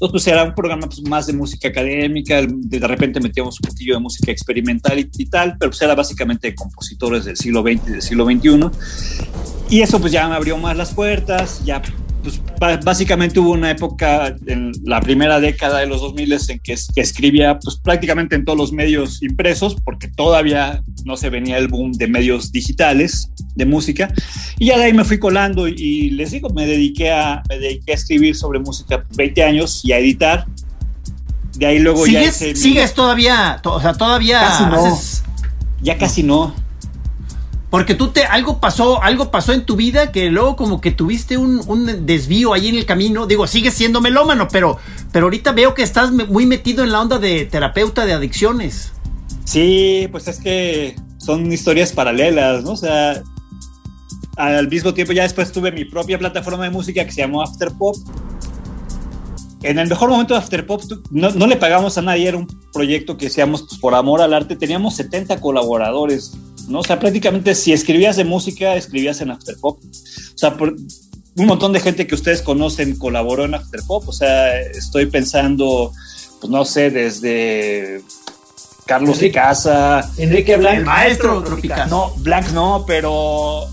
entonces, 0.00 0.12
pues 0.12 0.26
era 0.28 0.44
un 0.44 0.54
programa 0.54 0.86
pues, 0.86 1.02
más 1.08 1.26
de 1.26 1.32
música 1.32 1.66
académica, 1.66 2.40
de, 2.46 2.78
repente 2.78 3.18
metíamos 3.18 3.58
un 3.60 3.68
poquillo 3.68 3.94
de 3.94 4.00
música 4.00 4.30
experimental 4.30 4.96
y, 4.96 5.26
tal, 5.26 5.56
pero 5.58 5.72
pues 5.72 5.82
era 5.82 5.96
básicamente 5.96 6.46
de 6.46 6.54
compositores 6.54 7.24
del 7.24 7.36
siglo 7.36 7.62
XX 7.62 7.88
y 7.88 7.90
del 7.90 8.02
siglo 8.02 8.24
XXI. 8.24 8.70
Y 9.70 9.80
eso 9.80 9.98
pues 10.00 10.12
ya 10.12 10.28
me 10.28 10.36
abrió 10.36 10.56
más 10.56 10.76
las 10.76 10.94
puertas, 10.94 11.64
ya 11.64 11.82
pues 12.58 12.84
básicamente 12.84 13.40
hubo 13.40 13.52
una 13.52 13.70
época 13.70 14.34
en 14.46 14.72
la 14.84 15.00
primera 15.00 15.40
década 15.40 15.78
de 15.78 15.86
los 15.86 16.00
2000 16.00 16.32
en 16.32 16.58
que, 16.60 16.76
que, 16.94 17.00
escribía 17.00 17.58
pues 17.58 17.76
prácticamente 17.76 18.36
en 18.36 18.44
todos 18.44 18.58
los 18.58 18.72
medios 18.72 19.22
impresos 19.22 19.76
porque 19.84 20.08
todavía 20.08 20.82
no 21.04 21.16
se 21.16 21.30
venía 21.30 21.58
el 21.58 21.68
boom 21.68 21.92
de 21.92 22.08
medios 22.08 22.52
digitales 22.52 23.30
de 23.54 23.66
música. 23.66 24.12
Y 24.58 24.66
ya 24.66 24.78
de 24.78 24.84
ahí 24.84 24.92
me 24.92 25.04
fui 25.04 25.18
colando 25.18 25.68
y, 25.68 26.10
les 26.10 26.30
digo 26.30 26.50
me 26.50 26.66
dediqué 26.66 27.12
a 27.12 27.42
me 27.48 27.58
dediqué 27.58 27.92
a 27.92 27.94
escribir 27.94 28.36
sobre 28.36 28.58
música 28.58 29.04
20 29.16 29.42
años 29.42 29.80
y 29.84 29.92
a 29.92 29.98
editar. 29.98 30.46
De 31.56 31.66
ahí 31.66 31.78
luego 31.78 32.06
ya 32.06 32.30
sigues 32.30 32.94
todavía 32.94 33.60
o 33.64 33.80
sea 33.80 33.92
todavía 33.94 34.40
casi 34.40 34.64
no, 34.64 34.98
ya 35.82 35.98
casi 35.98 36.22
no 36.22 36.54
porque 37.70 37.94
tú 37.94 38.08
te, 38.08 38.24
algo 38.24 38.60
pasó, 38.60 39.02
algo 39.02 39.30
pasó 39.30 39.52
en 39.52 39.64
tu 39.66 39.76
vida 39.76 40.10
que 40.10 40.30
luego 40.30 40.56
como 40.56 40.80
que 40.80 40.90
tuviste 40.90 41.36
un, 41.36 41.60
un, 41.66 42.06
desvío 42.06 42.54
ahí 42.54 42.68
en 42.68 42.76
el 42.76 42.86
camino. 42.86 43.26
Digo, 43.26 43.46
sigues 43.46 43.74
siendo 43.74 44.00
melómano, 44.00 44.48
pero, 44.50 44.78
pero 45.12 45.26
ahorita 45.26 45.52
veo 45.52 45.74
que 45.74 45.82
estás 45.82 46.10
muy 46.10 46.46
metido 46.46 46.82
en 46.82 46.92
la 46.92 47.00
onda 47.00 47.18
de 47.18 47.44
terapeuta 47.44 48.06
de 48.06 48.14
adicciones. 48.14 48.92
Sí, 49.44 50.08
pues 50.10 50.28
es 50.28 50.40
que 50.40 50.96
son 51.18 51.52
historias 51.52 51.92
paralelas, 51.92 52.64
¿no? 52.64 52.72
O 52.72 52.76
sea, 52.76 53.22
al 54.36 54.68
mismo 54.68 54.94
tiempo 54.94 55.12
ya 55.12 55.24
después 55.24 55.52
tuve 55.52 55.70
mi 55.70 55.84
propia 55.84 56.18
plataforma 56.18 56.64
de 56.64 56.70
música 56.70 57.04
que 57.04 57.12
se 57.12 57.20
llamó 57.20 57.42
Afterpop. 57.42 57.96
En 59.62 59.78
el 59.78 59.88
mejor 59.88 60.08
momento 60.08 60.32
de 60.32 60.40
Afterpop 60.40 60.82
no, 61.10 61.30
no 61.30 61.46
le 61.46 61.56
pagamos 61.56 61.98
a 61.98 62.02
nadie, 62.02 62.28
era 62.28 62.38
un 62.38 62.46
proyecto 62.72 63.18
que 63.18 63.26
hacíamos 63.26 63.62
pues, 63.62 63.78
por 63.78 63.94
amor 63.94 64.22
al 64.22 64.32
arte. 64.32 64.56
Teníamos 64.56 64.94
70 64.96 65.40
colaboradores 65.40 66.32
¿no? 66.68 66.80
O 66.80 66.84
sea, 66.84 66.98
prácticamente 66.98 67.54
si 67.54 67.72
escribías 67.72 68.16
de 68.16 68.24
música, 68.24 68.74
escribías 68.76 69.20
en 69.20 69.30
Afterpop. 69.30 69.78
O 69.82 70.38
sea, 70.38 70.56
un 70.58 71.46
montón 71.46 71.72
de 71.72 71.80
gente 71.80 72.06
que 72.06 72.14
ustedes 72.14 72.42
conocen 72.42 72.96
colaboró 72.96 73.44
en 73.44 73.54
Afterpop. 73.54 74.08
O 74.08 74.12
sea, 74.12 74.60
estoy 74.60 75.06
pensando, 75.06 75.92
pues 76.40 76.50
no 76.50 76.64
sé, 76.64 76.90
desde 76.90 78.02
Carlos 78.86 79.20
de 79.20 79.30
Casa. 79.30 80.10
Enrique 80.16 80.56
Blanc. 80.56 80.78
El 80.78 80.84
maestro 80.84 81.44
No, 81.88 82.12
Blanc 82.16 82.48
no, 82.52 82.84
pero 82.86 83.66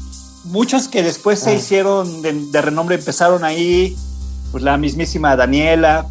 muchos 0.43 0.87
que 0.87 1.01
después 1.01 1.39
se 1.39 1.51
ah. 1.51 1.53
hicieron 1.53 2.21
de, 2.21 2.61
renombre 2.61 2.95
empezaron 2.95 3.43
ahí. 3.43 3.95
Pues 4.51 4.63
la 4.63 4.77
mismísima 4.77 5.35
Daniela. 5.35 6.05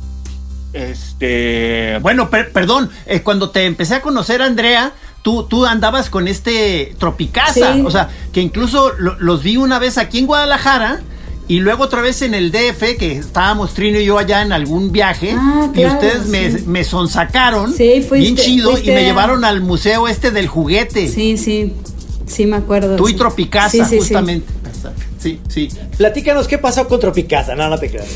Este. 0.72 1.98
Bueno, 2.02 2.30
perdón, 2.30 2.90
eh, 3.06 3.22
cuando 3.22 3.50
te 3.50 3.64
empecé 3.64 3.94
a 3.94 4.02
conocer, 4.02 4.42
Andrea, 4.42 4.92
tú, 5.24 5.66
andabas 5.66 6.10
con 6.10 6.28
este 6.28 6.94
Tropicasa, 6.98 7.76
o 7.84 7.90
sea, 7.90 8.10
que 8.32 8.40
incluso 8.40 8.92
los 8.98 9.42
vi 9.42 9.56
una 9.56 9.78
vez 9.78 9.98
aquí 9.98 10.18
en 10.18 10.26
Guadalajara. 10.26 11.02
Y 11.46 11.60
luego 11.60 11.84
otra 11.84 12.00
vez 12.00 12.22
en 12.22 12.32
el 12.32 12.50
DF, 12.50 12.96
que 12.98 13.18
estábamos 13.18 13.74
Trino 13.74 14.00
y 14.00 14.06
yo 14.06 14.16
allá 14.16 14.40
en 14.40 14.50
algún 14.52 14.92
viaje, 14.92 15.36
ah, 15.38 15.70
y 15.74 15.84
ustedes 15.84 16.24
me, 16.28 16.48
me 16.66 16.84
sonsacaron 16.84 17.76
bien 17.76 18.34
chido 18.34 18.78
y 18.78 18.86
me 18.86 19.04
llevaron 19.04 19.44
al 19.44 19.60
museo 19.60 20.08
este 20.08 20.30
del 20.30 20.48
juguete. 20.48 21.06
Sí, 21.06 21.36
sí, 21.36 21.74
sí 22.24 22.46
me 22.46 22.56
acuerdo. 22.56 22.96
Tú 22.96 23.10
y 23.10 23.14
Tropicasa, 23.14 23.84
justamente 23.84 24.46
sí, 25.24 25.40
sí. 25.48 25.68
Platícanos 25.96 26.46
qué 26.46 26.58
pasó 26.58 26.86
con 26.86 27.00
Tropicasa. 27.00 27.54
No, 27.54 27.68
no 27.68 27.78
te 27.78 27.90
creas. 27.90 28.08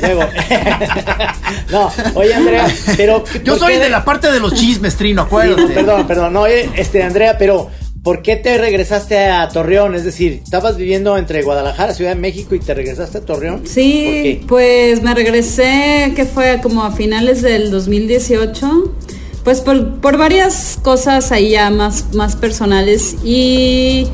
Luego. 0.00 0.22
no, 1.70 1.92
oye, 2.14 2.34
Andrea, 2.34 2.66
pero. 2.96 3.24
Yo 3.44 3.58
soy 3.58 3.76
de 3.76 3.90
la 3.90 4.04
parte 4.04 4.30
de 4.30 4.40
los 4.40 4.54
chismes, 4.54 4.96
Trino, 4.96 5.22
acuérdate. 5.22 5.74
perdón, 5.74 6.06
perdón. 6.06 6.32
No, 6.32 6.42
oye, 6.42 6.70
este, 6.76 7.02
Andrea, 7.02 7.36
pero. 7.38 7.70
¿Por 8.02 8.22
qué 8.22 8.36
te 8.36 8.56
regresaste 8.56 9.18
a 9.18 9.48
Torreón? 9.48 9.96
Es 9.96 10.04
decir, 10.04 10.40
estabas 10.44 10.76
viviendo 10.76 11.18
entre 11.18 11.42
Guadalajara, 11.42 11.92
Ciudad 11.92 12.12
de 12.12 12.20
México 12.20 12.54
y 12.54 12.60
te 12.60 12.72
regresaste 12.72 13.18
a 13.18 13.20
Torreón. 13.22 13.66
Sí, 13.66 14.44
pues 14.46 15.02
me 15.02 15.12
regresé, 15.12 16.12
que 16.14 16.24
fue 16.24 16.60
como 16.62 16.84
a 16.84 16.92
finales 16.92 17.42
del 17.42 17.72
2018, 17.72 18.94
pues 19.42 19.60
por, 19.60 19.96
por 19.98 20.18
varias 20.18 20.78
cosas 20.80 21.32
ahí 21.32 21.50
ya 21.50 21.68
más, 21.70 22.14
más 22.14 22.36
personales 22.36 23.16
y 23.24 24.06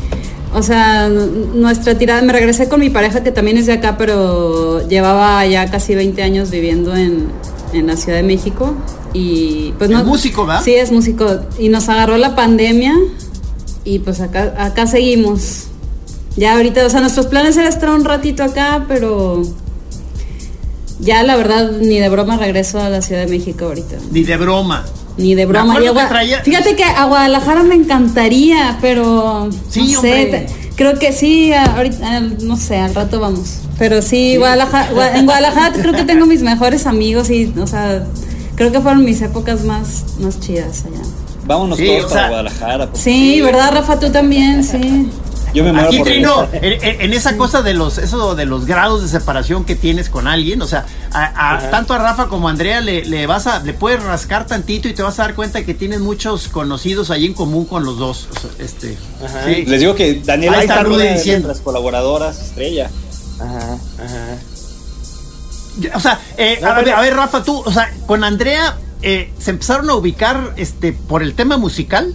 o 0.54 0.62
sea, 0.62 1.08
nuestra 1.08 1.96
tirada, 1.96 2.20
me 2.22 2.32
regresé 2.32 2.68
con 2.68 2.80
mi 2.80 2.90
pareja 2.90 3.22
que 3.22 3.32
también 3.32 3.56
es 3.56 3.66
de 3.66 3.72
acá, 3.72 3.96
pero 3.96 4.86
llevaba 4.86 5.46
ya 5.46 5.70
casi 5.70 5.94
20 5.94 6.22
años 6.22 6.50
viviendo 6.50 6.94
en, 6.94 7.28
la 7.72 7.96
Ciudad 7.96 8.18
de 8.18 8.22
México. 8.22 8.74
Y 9.14 9.72
pues 9.78 9.88
no. 9.88 10.00
¿Es 10.00 10.04
músico, 10.04 10.46
¿verdad? 10.46 10.62
Sí, 10.62 10.74
es 10.74 10.92
músico. 10.92 11.26
Y 11.58 11.70
nos 11.70 11.88
agarró 11.88 12.18
la 12.18 12.36
pandemia 12.36 12.94
y 13.84 14.00
pues 14.00 14.20
acá, 14.20 14.54
acá 14.58 14.86
seguimos. 14.86 15.68
Ya 16.36 16.54
ahorita, 16.54 16.84
o 16.84 16.90
sea, 16.90 17.00
nuestros 17.00 17.26
planes 17.26 17.56
era 17.56 17.68
estar 17.68 17.90
un 17.90 18.04
ratito 18.04 18.42
acá, 18.42 18.84
pero 18.88 19.42
ya 21.00 21.22
la 21.22 21.36
verdad 21.36 21.72
ni 21.80 21.98
de 21.98 22.08
broma 22.08 22.36
regreso 22.36 22.78
a 22.78 22.88
la 22.88 23.00
Ciudad 23.02 23.22
de 23.22 23.28
México 23.28 23.66
ahorita. 23.66 23.96
Ni 24.10 24.22
de 24.22 24.36
broma. 24.36 24.84
Ni 25.16 25.34
de 25.34 25.46
broma. 25.46 25.76
Fíjate 26.42 26.76
que 26.76 26.84
a 26.84 27.04
Guadalajara 27.04 27.62
me 27.62 27.74
encantaría, 27.74 28.78
pero 28.80 29.50
sí, 29.68 29.92
no 29.92 30.00
sé, 30.00 30.46
Creo 30.74 30.98
que 30.98 31.12
sí, 31.12 31.52
ahorita, 31.52 32.20
no 32.40 32.56
sé, 32.56 32.78
al 32.78 32.94
rato 32.94 33.20
vamos. 33.20 33.58
Pero 33.78 34.00
sí, 34.00 34.36
Guadalajara, 34.36 35.18
en 35.18 35.26
Guadalajara 35.26 35.72
creo 35.72 35.92
que 35.92 36.04
tengo 36.04 36.24
mis 36.26 36.42
mejores 36.42 36.86
amigos 36.86 37.28
y, 37.30 37.52
o 37.60 37.66
sea, 37.66 38.04
creo 38.54 38.72
que 38.72 38.80
fueron 38.80 39.04
mis 39.04 39.20
épocas 39.20 39.64
más, 39.64 40.04
más 40.18 40.40
chidas 40.40 40.84
allá. 40.86 41.02
Vámonos 41.44 41.78
todos 41.78 42.12
a 42.14 42.28
Guadalajara. 42.28 42.88
Sí, 42.94 43.40
¿verdad, 43.42 43.72
Rafa? 43.72 43.98
Tú 43.98 44.10
también, 44.10 44.64
sí. 44.64 45.10
Yo 45.54 45.64
me 45.64 45.72
muero 45.72 45.88
Aquí, 45.88 46.02
Trino, 46.02 46.48
en, 46.52 47.12
esa 47.12 47.36
cosa 47.36 47.62
de 47.62 47.74
los, 47.74 47.98
eso 47.98 48.34
de 48.34 48.46
los 48.46 48.66
grados 48.66 49.02
de 49.02 49.08
separación 49.08 49.64
que 49.64 49.74
tienes 49.74 50.08
con 50.08 50.26
alguien, 50.26 50.62
o 50.62 50.66
sea, 50.66 50.86
tanto 51.70 51.94
a 51.94 51.98
Rafa 51.98 52.28
como 52.28 52.48
a 52.48 52.52
Andrea 52.52 52.80
le, 52.80 53.26
vas 53.26 53.46
a, 53.46 53.60
le 53.60 53.74
puedes 53.74 54.02
rascar 54.02 54.46
tantito 54.46 54.88
y 54.88 54.94
te 54.94 55.02
vas 55.02 55.18
a 55.18 55.24
dar 55.24 55.34
cuenta 55.34 55.64
que 55.64 55.74
tienes 55.74 56.00
muchos 56.00 56.48
conocidos 56.48 57.10
ahí 57.10 57.26
en 57.26 57.34
común 57.34 57.66
con 57.66 57.84
los 57.84 57.98
dos. 57.98 58.28
este, 58.58 58.96
Les 59.66 59.80
digo 59.80 59.94
que 59.94 60.22
Daniela 60.24 60.62
está 60.62 60.84
diciendo 60.84 61.48
las 61.48 61.60
colaboradoras 61.60 62.40
estrella. 62.40 62.90
Ajá, 63.38 63.78
ajá. 63.98 64.38
O 65.94 66.00
sea, 66.00 66.20
eh, 66.36 66.60
a, 66.62 67.00
ver, 67.00 67.14
Rafa, 67.14 67.42
tú, 67.42 67.62
o 67.64 67.72
sea, 67.72 67.92
con 68.06 68.24
Andrea 68.24 68.76
eh, 69.00 69.32
se 69.38 69.50
empezaron 69.50 69.88
a 69.90 69.94
ubicar 69.94 70.54
este 70.56 70.92
por 70.92 71.22
el 71.22 71.34
tema 71.34 71.56
musical. 71.56 72.14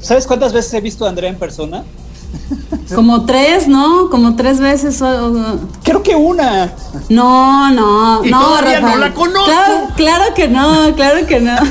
¿Sabes 0.00 0.26
cuántas 0.26 0.52
veces 0.52 0.74
he 0.74 0.80
visto 0.80 1.06
a 1.06 1.08
Andrea 1.08 1.30
en 1.30 1.38
persona? 1.38 1.84
Como 2.94 3.26
tres, 3.26 3.68
¿no? 3.68 4.08
Como 4.10 4.36
tres 4.36 4.60
veces. 4.60 5.02
Creo 5.82 6.02
que 6.02 6.14
una. 6.14 6.72
No, 7.08 7.70
no, 7.70 8.22
no, 8.22 8.60
Rafa. 8.60 8.80
no 8.80 8.96
la 8.96 9.14
conozco. 9.14 9.46
Claro, 9.46 9.88
claro, 9.96 10.34
que 10.34 10.48
no, 10.48 10.94
claro 10.94 11.26
que 11.26 11.40
no. 11.40 11.56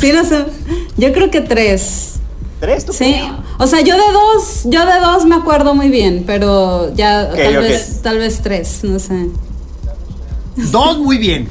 Sí, 0.00 0.12
no 0.12 0.24
sé. 0.24 0.46
Yo 0.96 1.12
creo 1.12 1.30
que 1.30 1.42
tres. 1.42 2.14
¿Tres? 2.58 2.86
¿tú 2.86 2.94
sí. 2.94 3.20
O 3.58 3.66
sea, 3.66 3.82
yo 3.82 3.94
de 3.94 4.12
dos, 4.12 4.62
yo 4.64 4.86
de 4.86 4.98
dos 5.00 5.26
me 5.26 5.34
acuerdo 5.34 5.74
muy 5.74 5.90
bien, 5.90 6.24
pero 6.26 6.92
ya 6.94 7.30
tal 7.30 7.58
vez, 7.58 8.00
tal 8.02 8.18
vez 8.18 8.40
tres, 8.42 8.80
no 8.82 8.98
sé. 8.98 9.28
Dos 10.56 10.98
muy 10.98 11.18
bien. 11.18 11.48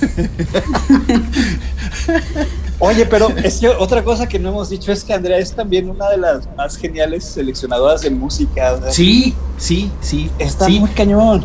Oye, 2.80 3.06
pero 3.06 3.28
es 3.42 3.58
que 3.58 3.68
otra 3.68 4.04
cosa 4.04 4.28
que 4.28 4.38
no 4.38 4.50
hemos 4.50 4.70
dicho 4.70 4.92
es 4.92 5.02
que 5.02 5.12
Andrea 5.12 5.38
es 5.38 5.52
también 5.52 5.90
una 5.90 6.08
de 6.10 6.16
las 6.16 6.48
más 6.56 6.76
geniales 6.76 7.24
seleccionadoras 7.24 8.02
de 8.02 8.10
música. 8.10 8.78
sí, 8.90 9.34
sí, 9.56 9.90
sí. 10.00 10.30
Está 10.38 10.68
muy 10.68 10.90
cañón. 10.90 11.44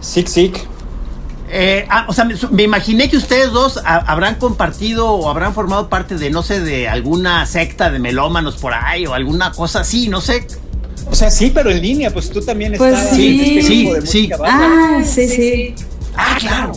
Sick, 0.00 0.26
sick. 0.26 0.68
Eh, 1.54 1.84
ah, 1.90 2.06
o 2.08 2.14
sea, 2.14 2.26
me, 2.50 2.62
imaginé 2.62 3.10
que 3.10 3.16
ustedes 3.16 3.52
dos 3.52 3.78
habrán 3.84 4.36
compartido 4.36 5.10
o 5.10 5.28
habrán 5.28 5.52
formado 5.52 5.90
parte 5.90 6.16
de, 6.16 6.30
no 6.30 6.42
sé, 6.42 6.60
de 6.60 6.88
alguna 6.88 7.44
secta 7.44 7.90
de 7.90 7.98
melómanos 7.98 8.56
por 8.56 8.72
ahí 8.72 9.06
o 9.06 9.12
alguna 9.12 9.52
cosa 9.52 9.80
así, 9.80 10.08
no 10.08 10.20
sé. 10.22 10.46
O 11.10 11.14
sea, 11.14 11.30
sí, 11.30 11.50
pero 11.52 11.70
en 11.70 11.82
línea, 11.82 12.10
pues 12.10 12.30
tú 12.30 12.40
también 12.40 12.74
pues 12.78 12.94
estabas 12.94 13.16
sí, 13.16 13.26
en 13.26 13.58
este 13.58 13.62
sí, 13.62 13.90
de 13.90 14.06
sí. 14.06 14.30
Ah, 14.42 15.02
sí, 15.04 15.28
sí. 15.28 15.74
Ah, 16.16 16.36
claro. 16.38 16.72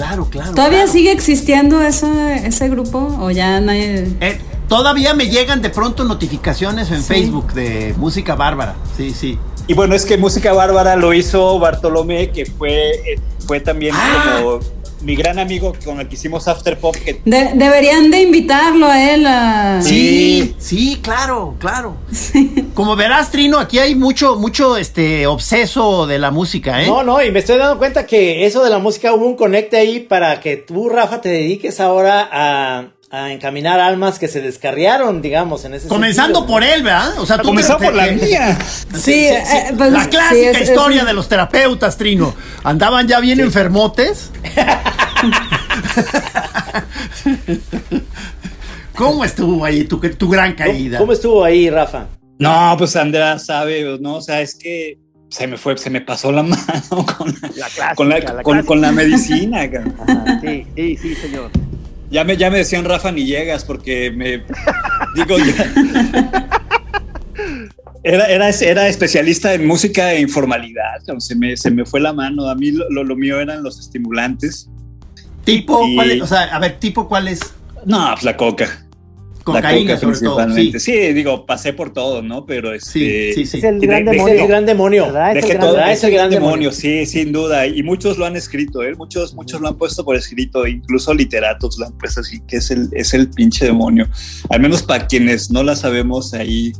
Claro, 0.00 0.26
claro. 0.30 0.54
¿Todavía 0.54 0.86
sigue 0.86 1.12
existiendo 1.12 1.82
ese, 1.82 2.46
ese 2.46 2.70
grupo 2.70 3.18
o 3.20 3.30
ya 3.30 3.60
nadie... 3.60 4.08
Eh, 4.22 4.40
todavía 4.66 5.12
me 5.12 5.28
llegan 5.28 5.60
de 5.60 5.68
pronto 5.68 6.04
notificaciones 6.04 6.90
en 6.90 7.04
Facebook 7.04 7.52
de 7.52 7.94
Música 7.98 8.34
Bárbara. 8.34 8.76
Sí, 8.96 9.10
sí. 9.10 9.38
Y 9.66 9.74
bueno, 9.74 9.94
es 9.94 10.06
que 10.06 10.16
Música 10.16 10.54
Bárbara 10.54 10.96
lo 10.96 11.12
hizo 11.12 11.58
Bartolomé, 11.58 12.30
que 12.30 12.46
fue, 12.46 12.92
eh, 12.92 13.20
fue 13.46 13.60
también 13.60 13.94
ah. 13.94 14.40
como 14.40 14.60
mi 15.02 15.16
gran 15.16 15.38
amigo 15.38 15.72
con 15.84 16.00
el 16.00 16.08
que 16.08 16.14
hicimos 16.14 16.48
After 16.48 16.78
Pop. 16.78 16.96
Que... 16.96 17.20
deberían 17.24 18.10
de 18.10 18.20
invitarlo 18.20 18.86
a 18.86 19.12
él. 19.12 19.26
A... 19.26 19.80
Sí, 19.82 20.54
sí, 20.58 20.98
claro, 21.02 21.56
claro. 21.58 21.96
Como 22.74 22.96
verás, 22.96 23.30
Trino, 23.30 23.58
aquí 23.58 23.78
hay 23.78 23.94
mucho, 23.94 24.36
mucho 24.36 24.76
este 24.76 25.26
obseso 25.26 26.06
de 26.06 26.18
la 26.18 26.30
música, 26.30 26.82
¿eh? 26.82 26.86
No, 26.86 27.02
no, 27.02 27.22
y 27.22 27.30
me 27.30 27.40
estoy 27.40 27.58
dando 27.58 27.78
cuenta 27.78 28.06
que 28.06 28.46
eso 28.46 28.62
de 28.62 28.70
la 28.70 28.78
música 28.78 29.12
hubo 29.12 29.26
un 29.26 29.36
conecte 29.36 29.76
ahí 29.76 30.00
para 30.00 30.40
que 30.40 30.56
tú, 30.56 30.88
Rafa, 30.88 31.20
te 31.20 31.28
dediques 31.28 31.80
ahora 31.80 32.28
a 32.30 32.88
a 33.12 33.32
encaminar 33.32 33.80
almas 33.80 34.20
que 34.20 34.28
se 34.28 34.40
descarriaron, 34.40 35.20
digamos, 35.20 35.64
en 35.64 35.74
ese 35.74 35.88
Comenzando 35.88 36.46
por 36.46 36.62
él, 36.62 36.84
¿verdad? 36.84 37.18
O 37.18 37.26
sea, 37.26 37.38
tú 37.38 37.48
comenzó 37.48 37.76
por 37.76 37.92
la 37.92 38.06
mía. 38.12 38.56
Sí, 38.94 39.26
eh, 39.26 39.42
pues, 39.76 39.90
la 39.90 40.08
clásica 40.08 40.60
historia 40.60 41.04
de 41.04 41.12
los 41.12 41.28
terapeutas, 41.28 41.96
Trino. 41.96 42.36
Andaban 42.62 43.08
ya 43.08 43.18
bien 43.18 43.40
enfermotes. 43.40 44.30
¿Cómo 48.94 49.24
estuvo 49.24 49.64
ahí 49.64 49.82
tu, 49.84 49.98
tu 49.98 50.28
gran 50.28 50.54
caída? 50.54 50.98
¿Cómo, 50.98 51.12
estuvo 51.12 51.42
ahí, 51.42 51.68
Rafa? 51.68 52.06
No, 52.38 52.76
pues 52.78 52.94
Andrea 52.94 53.40
sabe, 53.40 53.98
no, 54.00 54.16
o 54.16 54.22
sea, 54.22 54.40
es 54.40 54.54
que 54.54 54.98
se 55.28 55.46
me 55.48 55.56
fue, 55.56 55.76
se 55.78 55.90
me 55.90 56.00
pasó 56.00 56.30
la 56.30 56.42
mano 56.44 57.06
con 57.16 57.34
la, 57.56 57.94
con, 57.96 58.08
la, 58.08 58.62
con, 58.62 58.80
la 58.80 58.92
medicina. 58.92 59.68
sí, 60.42 60.66
sí, 60.76 60.96
sí, 60.96 61.14
señor. 61.16 61.50
Ya 62.10 62.24
me, 62.24 62.36
ya 62.36 62.50
me 62.50 62.58
decían 62.58 62.84
Rafa 62.84 63.12
ni 63.12 63.24
llegas 63.24 63.64
porque 63.64 64.10
me 64.10 64.42
digo 65.14 65.36
Era, 68.02 68.26
era, 68.26 68.48
era, 68.48 68.88
especialista 68.88 69.52
en 69.52 69.66
música 69.66 70.14
e 70.14 70.20
informalidad, 70.20 71.00
se 71.18 71.36
me, 71.36 71.54
se 71.56 71.70
me 71.70 71.84
fue 71.84 72.00
la 72.00 72.14
mano. 72.14 72.48
A 72.48 72.54
mí 72.54 72.70
lo, 72.70 73.04
lo, 73.04 73.14
mío 73.14 73.38
eran 73.38 73.62
los 73.62 73.78
estimulantes. 73.78 74.70
¿Tipo? 75.44 75.86
¿cuál 75.94 76.10
es? 76.12 76.22
O 76.22 76.26
sea, 76.26 76.44
a 76.44 76.58
ver, 76.58 76.78
¿tipo 76.80 77.06
cuál 77.06 77.28
es? 77.28 77.40
No, 77.84 78.08
pues 78.12 78.24
la 78.24 78.36
coca. 78.38 78.86
Cocaína, 79.52 79.98
sobre 79.98 80.18
todo. 80.18 80.54
Sí. 80.54 80.72
sí. 80.78 80.92
digo, 81.12 81.46
pasé 81.46 81.72
por 81.72 81.92
todo, 81.92 82.22
¿no? 82.22 82.46
Pero 82.46 82.72
este, 82.72 83.32
sí, 83.34 83.44
sí, 83.44 83.46
sí. 83.46 83.58
Es 83.58 83.64
el 83.64 83.80
gran 83.80 84.04
demonio. 84.04 84.34
Es 84.34 84.40
el 84.40 84.48
gran 84.48 84.66
demonio. 84.66 85.04
Es 85.36 86.04
el 86.04 86.10
gran, 86.12 86.30
demonio, 86.30 86.72
sí, 86.72 87.06
sin 87.06 87.32
duda. 87.32 87.66
Y 87.66 87.82
muchos 87.82 88.18
lo 88.18 88.26
han 88.26 88.36
escrito, 88.36 88.82
¿eh? 88.82 88.94
Muchos, 88.94 89.34
muchos 89.34 89.60
lo 89.60 89.68
han 89.68 89.76
puesto 89.76 90.04
por 90.04 90.16
escrito, 90.16 90.66
incluso 90.66 91.14
literatos 91.14 91.78
lo 91.78 91.86
han 91.86 91.98
puesto 91.98 92.20
así, 92.20 92.40
que 92.46 92.56
es 92.56 92.70
el, 92.70 92.88
es 92.92 93.14
el 93.14 93.30
pinche 93.30 93.66
demonio. 93.66 94.08
Al 94.48 94.60
menos 94.60 94.82
para 94.82 95.06
quienes 95.06 95.50
no 95.50 95.62
la 95.62 95.76
sabemos 95.76 96.34
ahí 96.34 96.72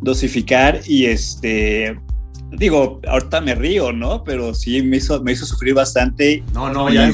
dosificar 0.00 0.80
y 0.86 1.06
este 1.06 1.98
digo, 2.52 3.00
ahorita 3.06 3.40
me 3.40 3.54
río, 3.54 3.92
¿no? 3.92 4.24
Pero 4.24 4.54
sí 4.54 4.82
me 4.82 4.98
hizo, 4.98 5.22
me 5.22 5.32
hizo 5.32 5.46
sufrir 5.46 5.74
bastante. 5.74 6.42
No, 6.52 6.72
no, 6.72 6.90
ya 6.92 7.10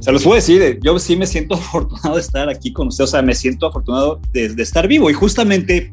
se 0.00 0.12
los 0.12 0.22
puedo 0.22 0.36
decir, 0.36 0.78
yo 0.82 0.98
sí 0.98 1.16
me 1.16 1.26
siento 1.26 1.54
afortunado 1.56 2.14
de 2.14 2.20
estar 2.20 2.48
aquí 2.48 2.72
con 2.72 2.88
ustedes, 2.88 3.10
o 3.10 3.12
sea, 3.12 3.22
me 3.22 3.34
siento 3.34 3.66
afortunado 3.66 4.20
de, 4.32 4.46
estar 4.58 4.86
vivo 4.88 5.10
y 5.10 5.12
justamente, 5.12 5.92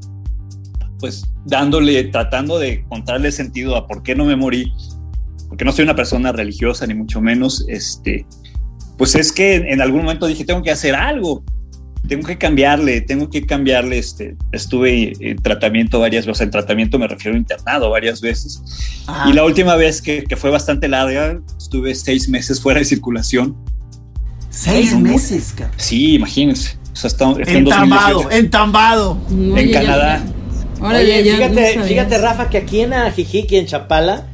pues, 1.00 1.24
dándole, 1.46 2.06
tratando 2.06 2.60
de 2.60 2.74
encontrarle 2.74 3.32
sentido 3.32 3.76
a 3.76 3.88
por 3.88 4.04
qué 4.04 4.16
no 4.16 4.26
me 4.26 4.36
morí, 4.36 4.72
porque 5.48 5.66
no 5.66 5.72
soy 5.72 5.84
una 5.84 5.96
persona 5.96 6.32
religiosa, 6.32 6.86
ni 6.88 6.94
mucho 6.94 7.22
menos, 7.22 7.66
este, 7.68 8.26
pues 8.98 9.16
es 9.16 9.32
que 9.32 9.56
en, 9.56 9.82
algún 9.82 10.02
momento 10.02 10.28
dije, 10.28 10.46
tengo 10.46 10.64
que 10.64 10.72
hacer 10.72 10.96
algo, 10.96 11.44
tengo 12.08 12.28
que 12.28 12.38
cambiarle, 12.38 13.02
tengo 13.02 13.30
que 13.30 13.46
cambiarle, 13.46 13.98
este, 13.98 14.36
estuve 14.52 15.14
en 15.20 15.38
tratamiento 15.38 16.00
varias 16.00 16.26
veces, 16.26 16.42
en 16.42 16.52
tratamiento 16.52 17.00
me 17.00 17.08
refiero 17.08 17.36
a 17.36 17.40
internado 17.40 17.90
varias 17.90 18.22
veces, 18.22 18.62
y 19.28 19.34
la 19.34 19.44
última 19.44 19.76
vez 19.76 20.02
que, 20.02 20.24
que 20.24 20.36
fue 20.36 20.50
bastante 20.50 20.88
larga, 20.88 21.40
estuve 21.58 21.94
seis 21.96 22.30
meses 22.30 22.62
fuera 22.62 22.80
de 22.80 22.86
circulación, 22.86 23.56
Seis 24.56 24.96
meses, 24.96 25.54
cabrón. 25.56 25.76
Sí, 25.78 26.16
imagínense. 26.16 26.78
O 26.94 26.96
sea, 26.96 27.10
está, 27.10 27.30
entambado, 27.46 28.32
entambado. 28.32 29.18
en 29.30 29.72
Canadá. 29.72 30.24
Oye, 30.80 31.24
fíjate, 31.24 31.84
fíjate, 31.84 32.18
Rafa, 32.20 32.50
que 32.50 32.58
aquí 32.60 32.80
en 32.80 32.94
Ajijic 32.94 33.52
y 33.52 33.58
en 33.58 33.66
Chapala 33.66 34.28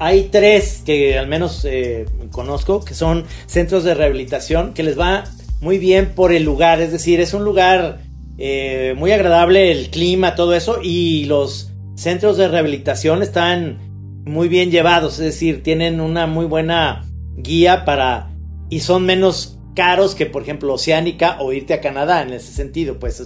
hay 0.00 0.28
tres 0.32 0.82
que 0.84 1.16
al 1.16 1.28
menos 1.28 1.64
eh, 1.64 2.06
conozco, 2.32 2.84
que 2.84 2.94
son 2.94 3.24
centros 3.46 3.84
de 3.84 3.94
rehabilitación, 3.94 4.74
que 4.74 4.82
les 4.82 4.98
va 4.98 5.24
muy 5.60 5.78
bien 5.78 6.12
por 6.14 6.32
el 6.32 6.42
lugar. 6.42 6.80
Es 6.80 6.90
decir, 6.90 7.20
es 7.20 7.32
un 7.32 7.44
lugar 7.44 8.00
eh, 8.36 8.94
muy 8.96 9.12
agradable, 9.12 9.70
el 9.70 9.90
clima, 9.90 10.34
todo 10.34 10.54
eso, 10.54 10.80
y 10.82 11.24
los 11.26 11.70
centros 11.94 12.36
de 12.36 12.48
rehabilitación 12.48 13.22
están 13.22 13.78
muy 14.24 14.48
bien 14.48 14.72
llevados, 14.72 15.14
es 15.14 15.26
decir, 15.26 15.62
tienen 15.62 16.00
una 16.00 16.26
muy 16.26 16.46
buena 16.46 17.04
guía 17.36 17.84
para 17.84 18.30
y 18.68 18.80
son 18.80 19.06
menos 19.06 19.57
caros 19.78 20.16
que, 20.16 20.26
por 20.26 20.42
ejemplo, 20.42 20.74
Oceánica 20.74 21.36
o 21.38 21.52
irte 21.52 21.72
a 21.72 21.80
Canadá 21.80 22.22
en 22.22 22.32
ese 22.32 22.52
sentido, 22.52 22.98
pues. 22.98 23.22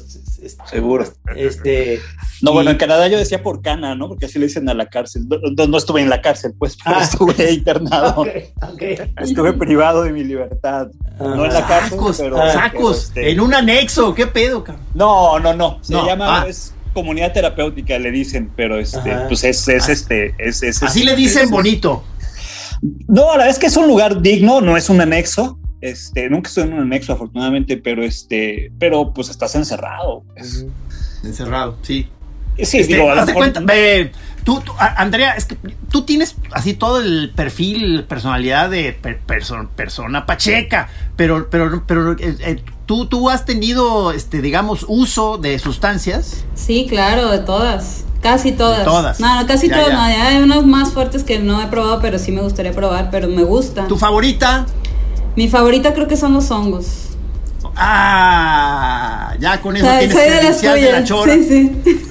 Seguro. 0.67 1.07
Este. 1.35 1.99
No, 2.43 2.53
bueno, 2.53 2.71
en 2.71 2.77
Canadá 2.77 3.09
yo 3.09 3.17
decía 3.17 3.43
por 3.43 3.63
Cana, 3.63 3.95
¿no? 3.95 4.09
Porque 4.09 4.27
así 4.27 4.39
le 4.39 4.49
dicen 4.49 4.69
a 4.69 4.75
la 4.75 4.91
cárcel. 4.91 5.27
No, 5.27 5.79
estuve 5.79 6.03
en 6.03 6.11
la 6.11 6.21
cárcel, 6.21 6.53
pues, 6.59 6.77
pero 6.85 6.97
ah. 6.99 7.05
estuve 7.05 7.53
internado. 7.53 8.27
Estuve 9.17 9.55
privado 9.55 10.03
de 10.03 10.13
mi 10.13 10.25
libertad. 10.25 10.89
no 11.19 11.47
en 11.47 11.55
la 11.55 11.67
cárcel, 11.67 11.99
sacos, 11.99 12.19
pero. 12.19 12.37
Sacos, 12.53 13.05
este 13.05 13.31
en 13.31 13.41
un 13.41 13.55
anexo, 13.55 14.15
¿qué 14.15 14.27
pedo, 14.27 14.63
cabrón? 14.63 14.85
No, 14.93 15.39
no, 15.41 15.55
no. 15.55 15.79
Se 15.81 15.95
llama. 15.95 16.43
Ah. 16.43 16.47
Es, 16.47 16.75
comunidad 16.93 17.33
terapéutica 17.33 17.99
le 17.99 18.11
dicen, 18.11 18.53
pero 18.55 18.79
este, 18.79 19.17
pues 19.27 19.45
es, 19.45 19.67
es 19.69 19.89
ah. 19.89 19.93
este, 19.93 20.35
es, 20.37 20.63
es 20.63 20.83
así 20.83 21.03
le 21.03 21.17
dicen 21.17 21.49
bonito. 21.49 22.05
No, 23.09 23.29
la 23.29 23.45
verdad 23.45 23.49
es 23.49 23.59
que 23.59 23.69
es 23.69 23.77
un 23.79 23.87
lugar 23.87 24.21
digno, 24.21 24.61
no 24.61 24.77
es 24.77 24.91
un 24.91 25.01
anexo. 25.01 25.59
Este, 25.83 26.31
nunca 26.31 26.49
estoy 26.49 26.65
en 26.65 26.73
un 26.75 26.81
anexo, 26.81 27.13
afortunadamente, 27.13 27.77
pero 27.77 28.03
este, 28.05 28.73
pero 28.79 29.13
pues 29.13 29.29
estás 29.29 29.55
encerrado. 29.57 30.23
Encerrado, 31.25 31.77
sí. 31.83 32.09
Sí, 32.59 32.79
Este, 32.79 32.95
digo, 32.95 33.11
a 33.11 33.15
lo 33.15 33.21
haz 33.23 33.27
de 33.27 33.33
mejor- 33.33 33.53
cuenta, 33.53 33.61
ve, 33.73 34.13
tú, 34.45 34.63
Andrea, 34.79 35.33
es 35.33 35.47
que 35.47 35.57
tú 35.91 36.03
tienes 36.03 36.37
así 36.53 36.75
todo 36.75 37.01
el 37.01 37.33
perfil, 37.35 38.05
personalidad 38.05 38.69
de 38.71 38.93
per- 38.93 39.21
perso- 39.27 39.69
persona 39.75 40.27
pacheca, 40.27 40.89
pero, 41.17 41.49
pero, 41.51 41.83
pero 41.87 42.13
eh, 42.13 42.37
eh, 42.41 42.63
tú, 42.87 43.07
tú 43.07 43.31
has 43.31 43.47
tenido, 43.47 44.13
este, 44.13 44.43
digamos, 44.43 44.85
uso 44.87 45.39
de 45.39 45.59
sustancias. 45.59 46.45
Sí, 46.55 46.87
claro, 46.89 47.31
de 47.31 47.39
todas. 47.39 48.05
Casi 48.21 48.53
todas. 48.53 48.81
De 48.81 48.85
todas. 48.85 49.19
No, 49.19 49.41
no, 49.41 49.47
casi 49.49 49.69
Ya, 49.69 49.77
todas. 49.79 49.89
ya. 49.89 49.95
No, 49.97 50.09
ya 50.09 50.27
hay 50.29 50.43
unas 50.43 50.65
más 50.65 50.93
fuertes 50.93 51.25
que 51.25 51.39
no 51.41 51.61
he 51.61 51.67
probado, 51.69 52.01
pero 52.01 52.19
sí 52.19 52.31
me 52.33 52.43
gustaría 52.43 52.73
probar, 52.73 53.11
pero 53.11 53.27
me 53.29 53.43
gusta. 53.45 53.89
¿Tu 53.89 53.97
favorita? 53.97 54.67
Mi 55.37 55.49
favorita 55.49 55.95
creo 55.95 56.09
que 56.09 56.17
son 56.17 56.35
los 56.35 56.51
hongos. 56.51 57.09
Ah, 57.77 59.35
ya 59.41 59.61
con 59.61 59.77
eso 59.77 59.87
tienes 59.99 60.13
soy 60.13 60.31
de 60.31 60.43
las 60.43 60.63
de 60.63 60.93
la 60.93 61.05
chora. 61.05 61.35
Sí, 61.35 61.45
sí. 61.45 62.03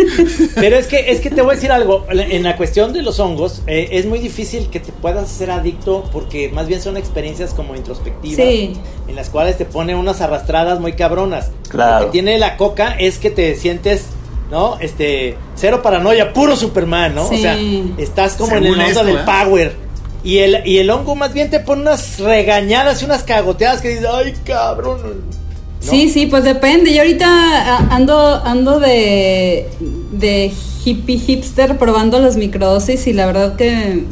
Pero 0.54 0.76
es 0.76 0.86
que, 0.86 1.10
es 1.10 1.20
que 1.20 1.30
te 1.30 1.42
voy 1.42 1.52
a 1.52 1.54
decir 1.56 1.70
algo, 1.72 2.06
en 2.10 2.42
la 2.42 2.56
cuestión 2.56 2.92
de 2.92 3.02
los 3.02 3.20
hongos, 3.20 3.62
eh, 3.66 3.88
es 3.92 4.06
muy 4.06 4.18
difícil 4.18 4.68
que 4.70 4.80
te 4.80 4.92
puedas 4.92 5.28
ser 5.28 5.50
adicto 5.50 6.08
porque 6.12 6.48
más 6.48 6.68
bien 6.68 6.80
son 6.80 6.96
experiencias 6.96 7.52
como 7.52 7.74
introspectivas, 7.76 8.36
Sí. 8.36 8.72
en 9.08 9.14
las 9.14 9.28
cuales 9.28 9.58
te 9.58 9.66
pone 9.66 9.94
unas 9.94 10.20
arrastradas 10.20 10.80
muy 10.80 10.94
cabronas. 10.94 11.50
Claro. 11.68 12.00
Lo 12.00 12.06
que 12.06 12.12
tiene 12.12 12.38
la 12.38 12.56
coca 12.56 12.92
es 12.98 13.18
que 13.18 13.30
te 13.30 13.54
sientes, 13.56 14.06
¿no? 14.50 14.78
Este, 14.80 15.36
cero 15.54 15.82
paranoia, 15.82 16.32
puro 16.32 16.56
Superman, 16.56 17.14
¿no? 17.14 17.28
Sí. 17.28 17.34
O 17.34 17.38
sea, 17.38 17.58
estás 17.98 18.34
como 18.34 18.56
en 18.56 18.64
el 18.64 18.72
onda 18.72 18.86
esto, 18.88 19.04
del 19.04 19.16
¿eh? 19.16 19.24
power. 19.26 19.89
Y 20.22 20.38
el, 20.38 20.62
y 20.66 20.78
el 20.78 20.90
hongo 20.90 21.14
más 21.14 21.32
bien 21.32 21.48
te 21.50 21.60
pone 21.60 21.82
unas 21.82 22.18
regañadas 22.18 23.00
y 23.02 23.04
unas 23.06 23.22
cagoteadas 23.22 23.80
que 23.80 23.88
dices, 23.88 24.06
ay, 24.12 24.34
cabrón. 24.44 25.00
¿no? 25.02 25.90
Sí, 25.90 26.10
sí, 26.10 26.26
pues 26.26 26.44
depende. 26.44 26.92
Yo 26.92 27.00
ahorita 27.00 27.26
ah, 27.26 27.88
ando, 27.90 28.42
ando 28.44 28.80
de, 28.80 29.66
de 30.12 30.52
hippie 30.84 31.18
hipster 31.18 31.78
probando 31.78 32.18
las 32.20 32.36
microdosis 32.36 33.06
y 33.06 33.12
la 33.12 33.26
verdad 33.26 33.56
que 33.56 34.04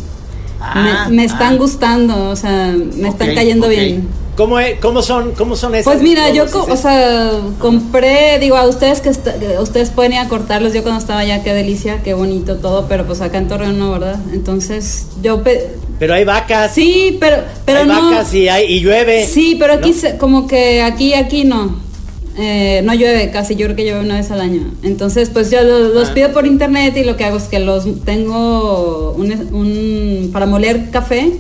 Ah, 0.61 1.07
me, 1.09 1.17
me 1.19 1.25
están 1.25 1.55
ah. 1.55 1.57
gustando, 1.57 2.31
o 2.31 2.35
sea, 2.37 2.75
me 2.97 3.09
están 3.09 3.33
cayendo 3.35 3.67
ok. 3.67 3.73
bien. 3.73 4.09
¿Cómo, 4.37 4.57
cómo 4.81 5.03
son, 5.03 5.33
cómo 5.37 5.55
son 5.55 5.75
esas? 5.75 5.85
Pues 5.85 6.03
mira, 6.03 6.31
yo, 6.31 6.47
o 6.53 6.77
sea, 6.77 7.31
compré, 7.61 8.39
digo, 8.41 8.57
a 8.57 8.67
ustedes 8.67 9.01
que 9.01 9.11
ustedes 9.11 9.91
pueden 9.91 10.13
ir 10.15 10.19
a 10.19 10.29
cortarlos, 10.29 10.73
yo 10.73 10.83
cuando 10.83 11.01
estaba 11.01 11.21
allá, 11.21 11.43
qué 11.45 11.55
delicia, 11.55 12.03
qué 12.03 12.15
bonito 12.15 12.57
todo, 12.57 12.87
pero 12.89 13.05
pues 13.07 13.21
acá 13.21 13.39
en 13.39 13.47
Torreón 13.49 13.79
no, 13.79 13.93
¿verdad? 13.93 14.19
Entonces, 14.33 15.07
yo, 15.23 15.43
pe- 15.45 15.71
Pero 15.99 16.15
hay 16.15 16.25
vacas. 16.25 16.75
sí, 16.75 17.17
pero, 17.21 17.37
pero 17.65 17.81
hay 17.81 17.87
no, 17.87 18.11
vacas 18.11 18.33
y, 18.35 18.49
hay, 18.49 18.67
y 18.73 18.81
llueve. 18.81 19.27
sí, 19.27 19.57
pero 19.59 19.75
aquí 19.75 19.91
¿no? 19.91 19.97
se- 19.97 20.17
como 20.17 20.47
que 20.47 20.83
aquí, 20.83 21.15
aquí 21.15 21.45
no, 21.45 21.87
Eh, 22.41 22.83
no 22.85 22.95
llueve 22.95 23.33
casi, 23.33 23.57
yo 23.57 23.67
creo 23.67 23.75
que 23.75 23.83
llueve 23.85 23.99
una 23.99 24.15
vez 24.17 24.31
al 24.31 24.41
año, 24.41 24.63
entonces 24.85 25.29
pues 25.29 25.51
yo 25.51 25.61
lo- 25.65 25.89
los 25.89 26.11
Ah. 26.11 26.15
pido 26.15 26.33
por 26.33 26.47
internet 26.47 26.97
y 26.97 27.03
lo 27.03 27.17
que 27.17 27.25
hago 27.25 27.37
es 27.37 27.45
que 27.49 27.59
los 27.59 27.85
tengo 28.05 29.13
un, 29.19 29.33
un- 29.53 30.31
para 30.33 30.47
moler 30.47 30.91
café, 30.93 31.33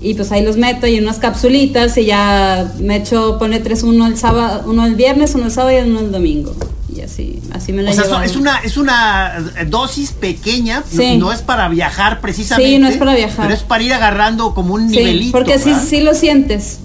y 0.00 0.14
pues 0.14 0.32
ahí 0.32 0.42
los 0.42 0.56
meto 0.56 0.86
y 0.86 0.98
unas 0.98 1.18
capsulitas 1.18 1.98
y 1.98 2.06
ya 2.06 2.72
me 2.80 2.96
echo, 2.96 3.36
pone 3.38 3.60
tres, 3.60 3.82
uno 3.82 4.06
el 4.06 4.16
sábado, 4.16 4.62
uno 4.66 4.86
el 4.86 4.94
viernes, 4.94 5.34
uno 5.34 5.44
el 5.44 5.50
sábado 5.52 5.76
y 5.78 5.82
uno 5.88 6.00
el 6.00 6.10
domingo. 6.10 6.54
Y 7.02 7.04
así, 7.04 7.42
así 7.52 7.72
me 7.72 7.82
la 7.82 7.90
O 7.90 7.94
sea, 7.94 8.24
es 8.24 8.36
una, 8.36 8.58
es 8.58 8.76
una 8.76 9.32
eh, 9.58 9.64
dosis 9.64 10.12
pequeña, 10.12 10.84
no- 10.92 11.02
Sí. 11.02 11.16
no, 11.18 11.32
es 11.32 11.42
para 11.42 11.68
viajar 11.68 12.20
precisamente. 12.20 12.70
Sí, 12.70 12.78
no 12.78 12.86
es 12.86 12.96
para 12.96 13.16
viajar. 13.16 13.46
Pero 13.46 13.54
es 13.54 13.62
para 13.64 13.82
ir 13.82 13.92
agarrando 13.92 14.54
como 14.54 14.74
un 14.74 14.88
Sí, 14.88 14.96
nivelito. 14.98 15.32
porque 15.36 15.58
sí, 15.58 15.70
¿verdad? 15.70 15.84
sí 15.84 16.00
lo 16.00 16.14
sientes, 16.14 16.78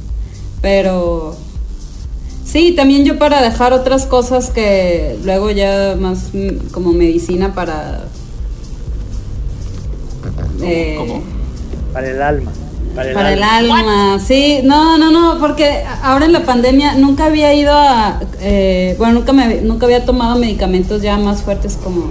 pero... 0.61 1.37
Sí, 2.45 2.71
también 2.71 3.03
yo 3.05 3.19
para 3.19 3.41
dejar 3.43 3.73
otras 3.73 4.05
cosas 4.07 4.49
que 4.49 5.19
luego 5.23 5.51
ya 5.51 5.95
más 5.99 6.29
mm, 6.33 6.69
como 6.71 6.93
medicina 6.93 7.53
para... 7.53 8.05
eh, 10.61 10.95
cómo? 10.97 11.21
Para 11.93 12.09
el 12.09 12.21
alma. 12.21 12.51
Para 12.97 13.09
el 13.09 13.13
Para 13.13 13.33
el 13.33 13.43
alma. 13.43 14.19
sí, 14.19 14.59
no, 14.63 14.97
no, 14.97 15.11
no, 15.11 15.39
porque 15.39 15.83
ahora 16.01 16.25
en 16.25 16.33
la 16.33 16.43
pandemia 16.43 16.95
nunca 16.95 17.25
había 17.25 17.53
ido 17.53 17.71
a, 17.73 18.19
eh, 18.41 18.95
bueno, 18.97 19.13
nunca 19.19 19.33
me, 19.33 19.61
nunca 19.61 19.85
había 19.85 20.03
tomado 20.03 20.37
medicamentos 20.39 21.03
ya 21.03 21.15
más 21.17 21.43
fuertes 21.43 21.77
como 21.83 22.05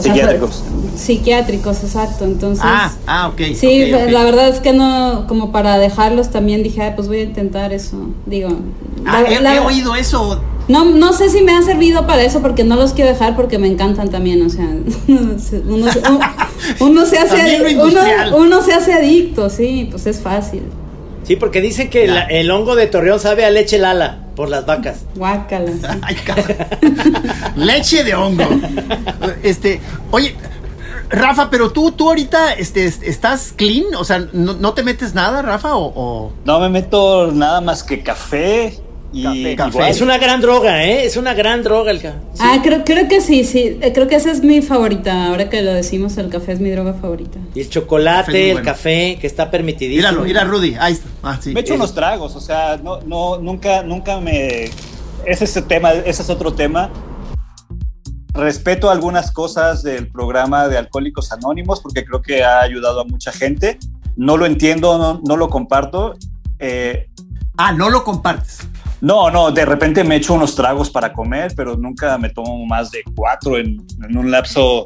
sea, 0.00 0.14
Psiquiátricos. 0.14 0.62
psiquiátricos, 0.96 1.84
exacto. 1.84 2.24
Entonces, 2.24 2.64
Ah, 2.66 2.92
ah, 3.06 3.28
ok. 3.28 3.40
sí, 3.54 3.90
la 3.90 4.24
verdad 4.24 4.48
es 4.48 4.60
que 4.60 4.72
no, 4.72 5.26
como 5.28 5.52
para 5.52 5.76
dejarlos 5.78 6.30
también 6.30 6.62
dije, 6.62 6.80
"Ay, 6.82 6.92
pues 6.96 7.08
voy 7.08 7.18
a 7.18 7.22
intentar 7.24 7.72
eso. 7.72 7.96
Digo, 8.26 8.48
Ah, 9.04 9.20
la- 9.22 9.28
he, 9.30 9.40
la- 9.40 9.56
he 9.56 9.60
oído 9.60 9.94
eso. 9.96 10.40
no, 10.68 10.84
no 10.84 11.12
sé 11.12 11.28
si 11.28 11.42
me 11.42 11.52
ha 11.52 11.62
servido 11.62 12.06
para 12.06 12.22
eso 12.22 12.40
porque 12.40 12.64
no 12.64 12.76
los 12.76 12.92
quiero 12.94 13.10
dejar 13.10 13.36
porque 13.36 13.58
me 13.58 13.66
encantan 13.68 14.08
también, 14.08 14.40
o 14.46 14.48
sea, 14.48 14.66
uno, 15.08 15.38
se- 15.38 15.60
uno, 15.60 15.86
uno 16.80 17.06
se 17.06 17.18
hace 17.18 17.58
lo 17.74 18.36
uno, 18.36 18.62
se 18.62 18.72
hace 18.74 18.92
adicto, 18.92 19.50
sí, 19.50 19.88
pues 19.90 20.06
es 20.06 20.20
fácil. 20.20 20.62
Sí, 21.24 21.36
porque 21.36 21.60
dicen 21.60 21.90
que 21.90 22.06
la- 22.06 22.22
el 22.22 22.50
hongo 22.50 22.74
de 22.74 22.86
Torreón 22.86 23.20
sabe 23.20 23.44
a 23.44 23.50
leche 23.50 23.78
lala 23.78 24.20
por 24.34 24.48
las 24.48 24.64
vacas. 24.66 25.00
Guácala. 25.14 25.72
Ay, 26.02 26.14
cabrón. 26.24 26.56
Leche 27.56 28.02
de 28.04 28.14
hongo. 28.14 28.44
Este, 29.42 29.80
oye, 30.10 30.34
Rafa, 31.10 31.50
pero 31.50 31.70
tú, 31.70 31.90
tú 31.92 32.08
ahorita 32.08 32.52
este, 32.54 32.86
est- 32.86 33.02
estás 33.02 33.52
clean, 33.56 33.94
o 33.98 34.04
sea, 34.04 34.26
¿no, 34.32 34.54
no 34.54 34.72
te 34.74 34.82
metes 34.82 35.14
nada, 35.14 35.42
Rafa? 35.42 35.74
O, 35.76 35.92
o- 35.94 36.32
No 36.44 36.60
me 36.60 36.68
meto 36.68 37.30
nada 37.32 37.60
más 37.60 37.82
que 37.82 38.02
café 38.02 38.78
y 39.12 39.22
Café. 39.22 39.56
Café. 39.56 39.70
igual. 39.70 39.90
Es 39.90 40.00
una 40.00 40.18
gran 40.18 40.40
droga, 40.40 40.84
¿eh? 40.84 41.04
Es 41.06 41.16
una 41.16 41.32
gran 41.34 41.62
droga 41.62 41.90
el 41.90 42.00
café. 42.02 42.18
Ah, 42.38 42.58
creo, 42.62 42.84
creo 42.84 43.08
que 43.08 43.20
sí, 43.20 43.42
sí. 43.44 43.78
eh, 43.80 43.92
Creo 43.94 44.06
que 44.06 44.16
esa 44.16 44.30
es 44.30 44.42
mi 44.42 44.60
favorita. 44.62 45.28
Ahora 45.28 45.48
que 45.48 45.62
lo 45.62 45.72
decimos, 45.72 46.16
el 46.18 46.28
café 46.28 46.52
es 46.52 46.60
mi 46.60 46.70
droga 46.70 46.92
favorita. 46.94 47.38
Y 47.54 47.60
el 47.60 47.70
chocolate, 47.70 48.26
Café 48.26 48.46
el 48.48 48.52
bueno. 48.56 48.64
café, 48.66 49.18
que 49.20 49.26
está 49.26 49.50
permitidísimo. 49.50 49.96
Míralo, 50.10 50.22
mira 50.24 50.44
Rudy, 50.44 50.76
ahí 50.78 50.92
está. 50.92 51.08
Ah, 51.22 51.38
sí. 51.40 51.52
Me 51.54 51.60
echo 51.60 51.74
unos 51.74 51.94
tragos, 51.94 52.36
o 52.36 52.40
sea, 52.40 52.76
no, 52.76 53.00
no, 53.00 53.38
nunca, 53.38 53.82
nunca 53.82 54.20
me. 54.20 54.64
Ese 55.24 55.44
es 55.44 55.56
el 55.56 55.64
tema, 55.64 55.92
ese 55.92 56.22
es 56.22 56.30
otro 56.30 56.52
tema. 56.52 56.90
Respeto 58.34 58.90
algunas 58.90 59.32
cosas 59.32 59.82
del 59.82 60.08
programa 60.08 60.68
de 60.68 60.78
Alcohólicos 60.78 61.32
Anónimos 61.32 61.80
porque 61.80 62.04
creo 62.04 62.22
que 62.22 62.44
ha 62.44 62.60
ayudado 62.60 63.00
a 63.00 63.04
mucha 63.04 63.32
gente. 63.32 63.78
No 64.16 64.36
lo 64.36 64.46
entiendo, 64.46 64.96
no, 64.98 65.20
no 65.26 65.36
lo 65.36 65.48
comparto. 65.48 66.14
Eh, 66.58 67.06
Ah, 67.60 67.72
no 67.72 67.90
lo 67.90 68.04
compartes. 68.04 68.58
No, 69.00 69.30
no, 69.30 69.50
de 69.52 69.64
repente 69.64 70.02
me 70.04 70.16
echo 70.16 70.34
unos 70.34 70.54
tragos 70.54 70.90
para 70.90 71.12
comer, 71.12 71.52
pero 71.56 71.76
nunca 71.76 72.18
me 72.18 72.30
tomo 72.30 72.64
más 72.66 72.90
de 72.90 73.02
cuatro 73.14 73.56
en, 73.56 73.84
en 74.08 74.16
un 74.16 74.30
lapso. 74.30 74.84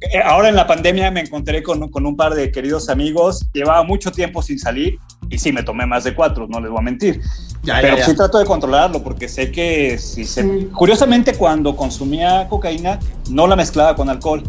Eh, 0.00 0.18
Ahora 0.24 0.48
en 0.48 0.56
la 0.56 0.66
pandemia 0.66 1.10
me 1.10 1.20
encontré 1.20 1.62
con, 1.62 1.88
con 1.88 2.04
un 2.06 2.16
par 2.16 2.34
de 2.34 2.50
queridos 2.50 2.88
amigos, 2.88 3.46
llevaba 3.52 3.82
mucho 3.82 4.10
tiempo 4.12 4.42
sin 4.42 4.58
salir 4.58 4.98
y 5.30 5.38
sí 5.38 5.52
me 5.52 5.62
tomé 5.62 5.86
más 5.86 6.04
de 6.04 6.14
cuatro, 6.14 6.46
no 6.48 6.60
les 6.60 6.70
voy 6.70 6.78
a 6.80 6.82
mentir. 6.82 7.20
Ya, 7.62 7.78
pero 7.80 7.94
ya, 7.96 8.00
ya. 8.00 8.06
sí 8.06 8.14
trato 8.14 8.38
de 8.38 8.44
controlarlo 8.44 9.02
porque 9.02 9.28
sé 9.28 9.50
que 9.50 9.96
si 9.98 10.24
se... 10.24 10.42
Sí. 10.42 10.68
Curiosamente 10.72 11.34
cuando 11.34 11.74
consumía 11.74 12.46
cocaína 12.48 12.98
no 13.30 13.46
la 13.46 13.56
mezclaba 13.56 13.96
con 13.96 14.08
alcohol, 14.10 14.42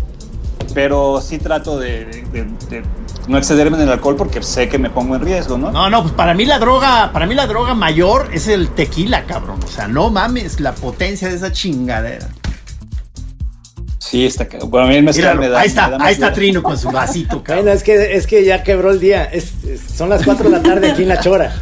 pero 0.73 1.21
sí 1.21 1.37
trato 1.39 1.79
de, 1.79 2.05
de- 2.31 2.43
de 2.69 2.83
no 3.27 3.37
excederme 3.37 3.77
en 3.77 3.83
el 3.83 3.89
alcohol 3.89 4.15
porque 4.15 4.41
sé 4.41 4.69
que 4.69 4.77
me 4.77 4.89
pongo 4.89 5.15
en 5.15 5.21
riesgo, 5.21 5.57
¿no? 5.57 5.71
No, 5.71 5.89
no, 5.89 6.01
pues 6.01 6.13
para 6.13 6.33
mí 6.33 6.45
la 6.45 6.59
droga, 6.59 7.11
para 7.13 7.25
mí 7.25 7.35
la 7.35 7.47
droga 7.47 7.73
mayor 7.73 8.29
es 8.33 8.47
el 8.47 8.69
tequila, 8.69 9.25
cabrón. 9.25 9.59
O 9.63 9.67
sea, 9.67 9.87
no 9.87 10.09
mames 10.09 10.59
la 10.59 10.73
potencia 10.73 11.27
de 11.29 11.35
esa 11.35 11.51
chingadera. 11.51 12.27
Sí, 13.99 14.25
está... 14.25 14.47
Bueno, 14.67 14.87
a 14.87 14.89
mí 14.89 14.95
el 14.95 15.03
mezcal 15.03 15.23
Míralo, 15.37 15.41
me 15.41 15.49
da... 15.49 15.59
ahí 15.59 15.67
está, 15.67 15.87
me 15.89 15.97
da 15.97 16.05
ahí 16.05 16.13
está. 16.13 16.31
Trino 16.31 16.63
con 16.63 16.77
su 16.77 16.89
vasito, 16.89 17.43
cabrón. 17.43 17.65
Bueno, 17.65 17.77
es 17.77 17.83
que, 17.83 18.15
es 18.15 18.25
que 18.25 18.45
ya 18.45 18.63
quebró 18.63 18.91
el 18.91 19.01
día. 19.01 19.25
Es- 19.25 19.51
es- 19.65 19.81
son 19.81 20.07
las 20.09 20.23
4 20.23 20.45
de 20.49 20.57
la 20.57 20.63
tarde 20.63 20.91
aquí 20.91 21.01
en 21.03 21.09
La 21.09 21.19
Chora. 21.19 21.53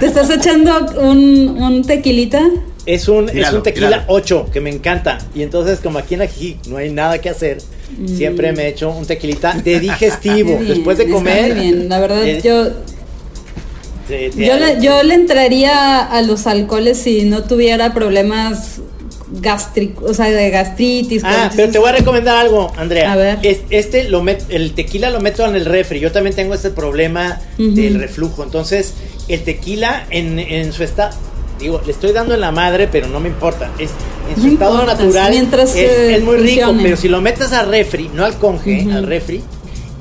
¿Te 0.00 0.06
estás 0.06 0.28
echando 0.30 0.76
un, 1.00 1.56
un 1.62 1.84
tequilita? 1.84 2.42
Es 2.86 3.06
un, 3.08 3.28
es 3.28 3.52
un 3.52 3.62
tequila 3.62 3.86
míralo. 3.88 4.04
8 4.08 4.46
que 4.52 4.60
me 4.60 4.70
encanta. 4.70 5.18
Y 5.32 5.42
entonces, 5.44 5.78
como 5.78 6.00
aquí 6.00 6.14
en 6.14 6.22
Ajijic 6.22 6.66
no 6.66 6.78
hay 6.78 6.90
nada 6.90 7.18
que 7.20 7.28
hacer, 7.30 7.58
siempre 8.06 8.52
me 8.52 8.68
echo 8.68 8.90
un 8.90 9.06
tequilita 9.06 9.52
de 9.54 9.80
digestivo. 9.80 10.56
Bien, 10.58 10.68
Después 10.68 10.98
de 10.98 11.08
comer. 11.08 11.54
muy 11.54 11.60
bien. 11.64 11.88
La 11.88 11.98
verdad, 12.00 12.26
eh, 12.26 12.40
yo, 12.42 12.68
yo, 14.36 14.56
le, 14.56 14.80
yo 14.80 15.02
le 15.02 15.14
entraría 15.14 15.98
a 16.04 16.22
los 16.22 16.46
alcoholes 16.46 16.98
si 16.98 17.22
no 17.24 17.44
tuviera 17.44 17.94
problemas 17.94 18.80
gástricos, 19.32 20.10
o 20.10 20.14
sea, 20.14 20.28
de 20.28 20.50
gastritis. 20.50 21.22
Ah, 21.24 21.50
pero 21.54 21.70
te 21.70 21.78
voy 21.78 21.88
a 21.90 21.92
recomendar 21.92 22.36
algo, 22.36 22.72
Andrea. 22.76 23.12
A 23.12 23.16
ver. 23.16 23.38
Es- 23.42 23.60
Este, 23.70 24.04
lo 24.08 24.22
met- 24.24 24.42
el 24.48 24.72
tequila 24.74 25.10
lo 25.10 25.20
meto 25.20 25.46
en 25.46 25.54
el 25.54 25.64
refri. 25.66 26.00
Yo 26.00 26.10
también 26.10 26.34
tengo 26.34 26.54
este 26.54 26.70
problema 26.70 27.40
del 27.56 28.00
reflujo. 28.00 28.42
Entonces, 28.42 28.94
el 29.28 29.42
tequila 29.44 30.06
en, 30.10 30.40
en 30.40 30.72
su 30.72 30.82
estado, 30.82 31.16
digo, 31.60 31.80
le 31.84 31.92
estoy 31.92 32.12
dando 32.12 32.34
en 32.34 32.40
la 32.40 32.50
madre, 32.50 32.88
pero 32.90 33.06
no 33.08 33.20
me 33.20 33.28
importa. 33.28 33.70
Es, 33.78 33.90
en 34.28 34.36
su 34.36 34.46
No 34.46 34.52
estado 34.54 34.80
importa, 34.80 34.94
natural 35.02 35.30
mientras, 35.30 35.76
es, 35.76 35.90
es 36.18 36.22
muy 36.22 36.36
rico, 36.38 36.72
pero 36.82 36.96
si 36.96 37.08
lo 37.08 37.20
metes 37.20 37.52
al 37.52 37.68
refri, 37.68 38.10
no 38.14 38.24
al 38.24 38.34
conge, 38.38 38.82
Ujú. 38.86 38.96
al 38.96 39.06
refri, 39.06 39.42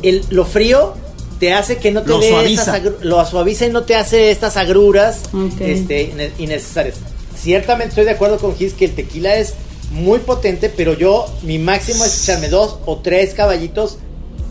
el, 0.02 0.24
lo 0.30 0.45
frío 0.45 0.93
te 1.39 1.54
hace 1.54 1.78
que 1.78 1.91
no 1.91 2.02
te 2.02 2.10
Lo 2.10 2.19
dé 2.19 2.30
suaviza. 2.30 2.80
lo 3.02 3.26
suaviza 3.26 3.65
y 3.65 3.69
no 3.69 3.84
te 3.84 3.95
hace 3.95 4.32
estas 4.32 4.58
agruras 4.58 5.22
Ok. 5.34 5.62
este, 5.62 6.32
innecesarias. 6.38 6.95
Ciertamente 7.38 7.89
estoy 7.89 8.04
de 8.06 8.12
acuerdo 8.12 8.38
con 8.38 8.56
Gis 8.56 8.74
que 8.74 8.86
el 8.86 8.91
tequila 8.95 9.36
es 9.36 9.54
muy 9.91 10.19
potente, 10.19 10.69
pero 10.69 10.93
yo, 10.93 11.26
mi 11.43 11.58
máximo 11.58 12.04
es 12.04 12.24
echarme 12.24 12.50
dos 12.50 12.80
o 12.86 12.98
tres 12.98 13.34
caballitos 13.34 13.98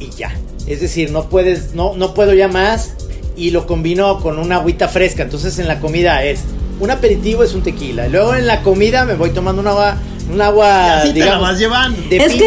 y 0.00 0.10
ya. 0.10 0.34
Es 0.66 0.80
decir, 0.80 1.10
no 1.10 1.28
puedes, 1.28 1.74
no, 1.74 1.94
no 1.94 2.14
puedo 2.14 2.32
ya 2.34 2.48
más 2.48 2.90
y 3.36 3.50
lo 3.50 3.66
combino 3.66 4.20
con 4.20 4.38
una 4.38 4.56
agüita 4.56 4.88
fresca. 4.88 5.22
Entonces 5.22 5.58
en 5.58 5.68
la 5.68 5.80
comida 5.80 6.24
es 6.24 6.40
un 6.80 6.90
aperitivo 6.90 7.42
es 7.44 7.54
un 7.54 7.62
tequila. 7.62 8.08
Luego 8.08 8.34
en 8.34 8.46
la 8.46 8.62
comida 8.62 9.04
me 9.04 9.14
voy 9.14 9.30
tomando 9.30 9.60
un 9.62 9.68
agua, 9.68 9.96
un 10.32 10.40
agua, 10.40 10.98
Así 10.98 11.12
te 11.12 11.20
la 11.20 11.38
vas 11.38 11.58
llevando. 11.58 12.00
de 12.08 12.16
Es 12.16 12.32
piña. 12.32 12.44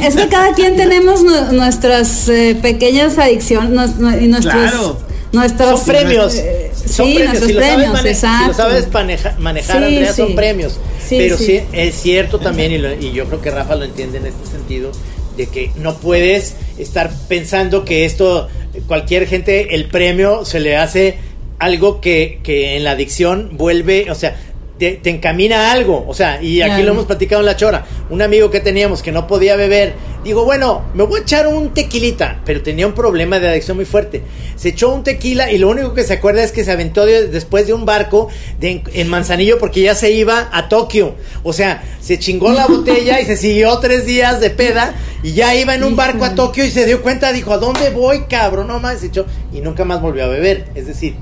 que, 0.00 0.06
es 0.06 0.16
que 0.16 0.28
cada 0.28 0.52
quien 0.54 0.76
tenemos 0.76 1.22
nu- 1.22 1.52
nuestras 1.52 2.28
eh, 2.28 2.56
pequeñas 2.60 3.18
adicciones 3.18 3.90
y 4.20 4.26
nuestros, 4.28 4.54
Claro. 4.54 4.98
nuestros 5.32 5.80
Son 5.80 5.88
premios. 5.88 6.34
eh, 6.36 6.70
Son 6.74 7.06
sí, 7.06 7.14
premios. 7.14 7.24
nuestros 7.26 7.46
Si 7.48 7.52
lo 7.54 7.60
sabes, 7.60 7.74
premios, 7.74 7.92
mane- 7.94 8.02
si 8.02 8.08
exacto. 8.14 8.46
lo 8.48 8.54
sabes 8.54 8.92
maneja- 8.92 9.34
manejar, 9.38 9.78
Sí, 9.78 9.84
Andrea, 9.84 10.12
sí. 10.12 10.22
son 10.22 10.34
premios. 10.34 10.72
Sí, 11.06 11.16
Pero 11.18 11.36
sí. 11.38 11.44
sí. 11.46 11.60
es 11.72 11.94
cierto 11.94 12.38
también, 12.38 12.72
y, 12.72 12.78
lo- 12.78 12.92
y 12.94 13.12
yo 13.12 13.26
creo 13.26 13.40
que 13.42 13.50
Rafa 13.50 13.74
lo 13.76 13.84
entiende 13.84 14.18
en 14.18 14.26
este 14.26 14.46
sentido, 14.46 14.90
de 15.36 15.46
que 15.48 15.70
no 15.76 15.94
puedes 15.96 16.54
estar 16.78 17.10
pensando 17.28 17.84
que 17.84 18.04
esto, 18.06 18.48
cualquier 18.86 19.26
gente, 19.26 19.74
el 19.74 19.86
premio 19.86 20.44
se 20.44 20.60
le 20.60 20.76
hace 20.76 21.18
algo 21.58 22.00
que, 22.00 22.40
que 22.42 22.76
en 22.76 22.84
la 22.84 22.92
adicción 22.92 23.50
vuelve, 23.56 24.10
o 24.10 24.14
sea, 24.14 24.36
te, 24.78 24.92
te 24.92 25.08
encamina 25.08 25.70
a 25.70 25.72
algo, 25.72 26.04
o 26.06 26.12
sea, 26.12 26.42
y 26.42 26.60
aquí 26.60 26.68
Claro. 26.72 26.84
lo 26.84 26.92
hemos 26.92 27.06
platicado 27.06 27.40
en 27.40 27.46
la 27.46 27.56
chora, 27.56 27.86
un 28.10 28.20
amigo 28.20 28.50
que 28.50 28.60
teníamos 28.60 29.02
que 29.02 29.10
no 29.10 29.26
podía 29.26 29.56
beber, 29.56 29.94
digo, 30.22 30.44
bueno, 30.44 30.82
me 30.92 31.02
voy 31.04 31.20
a 31.20 31.22
echar 31.22 31.46
un 31.46 31.72
tequilita, 31.72 32.42
pero 32.44 32.60
tenía 32.60 32.86
un 32.86 32.92
problema 32.92 33.38
de 33.38 33.48
adicción 33.48 33.78
muy 33.78 33.86
fuerte, 33.86 34.20
se 34.54 34.68
echó 34.68 34.92
un 34.92 35.02
tequila 35.02 35.50
y 35.50 35.56
lo 35.56 35.70
único 35.70 35.94
que 35.94 36.04
se 36.04 36.12
acuerda 36.12 36.42
es 36.44 36.52
que 36.52 36.62
se 36.62 36.72
aventó 36.72 37.06
de- 37.06 37.28
después 37.28 37.66
de 37.66 37.72
un 37.72 37.86
barco 37.86 38.28
de- 38.60 38.82
en 38.92 39.08
Manzanillo 39.08 39.58
porque 39.58 39.80
ya 39.80 39.94
se 39.94 40.10
iba 40.10 40.50
a 40.52 40.68
Tokio, 40.68 41.14
o 41.42 41.54
sea, 41.54 41.82
se 42.02 42.18
chingó 42.18 42.52
la 42.52 42.66
botella 42.66 43.18
y 43.18 43.24
se 43.24 43.38
siguió 43.38 43.78
tres 43.78 44.04
días 44.04 44.40
de 44.40 44.50
peda 44.50 44.94
y 45.22 45.32
ya 45.32 45.54
iba 45.56 45.74
en 45.74 45.84
un 45.84 45.96
barco 45.96 46.22
a 46.26 46.34
Tokio 46.34 46.66
y 46.66 46.70
se 46.70 46.84
dio 46.84 47.00
cuenta, 47.00 47.32
dijo, 47.32 47.54
¿a 47.54 47.56
dónde 47.58 47.88
voy, 47.88 48.24
cabrón? 48.28 48.68
No 48.68 48.78
más, 48.78 49.00
se 49.00 49.06
echó 49.06 49.24
y 49.54 49.62
nunca 49.62 49.86
más 49.86 50.02
volvió 50.02 50.24
a 50.24 50.28
beber, 50.28 50.66
es 50.74 50.86
decir, 50.86 51.14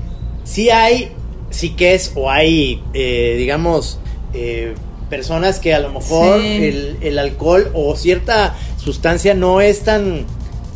sí 0.45 0.69
hay 0.69 1.11
psiques 1.49 2.13
o 2.15 2.31
hay, 2.31 2.81
eh, 2.93 3.35
digamos, 3.37 3.99
eh, 4.33 4.73
personas 5.09 5.59
que 5.59 5.73
a 5.73 5.79
lo 5.79 5.89
mejor 5.91 6.41
Sí. 6.41 6.47
el, 6.63 6.97
el 7.01 7.19
alcohol 7.19 7.69
o 7.73 7.95
cierta 7.97 8.55
sustancia 8.77 9.33
no 9.33 9.59
es 9.61 9.81
tan, 9.81 10.25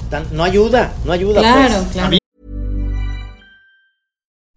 tan 0.09 0.25
no 0.31 0.43
ayuda, 0.43 0.93
no 1.05 1.13
ayuda. 1.13 1.39
Claro, 1.41 1.75
pues. 1.83 1.91
claro. 1.93 2.18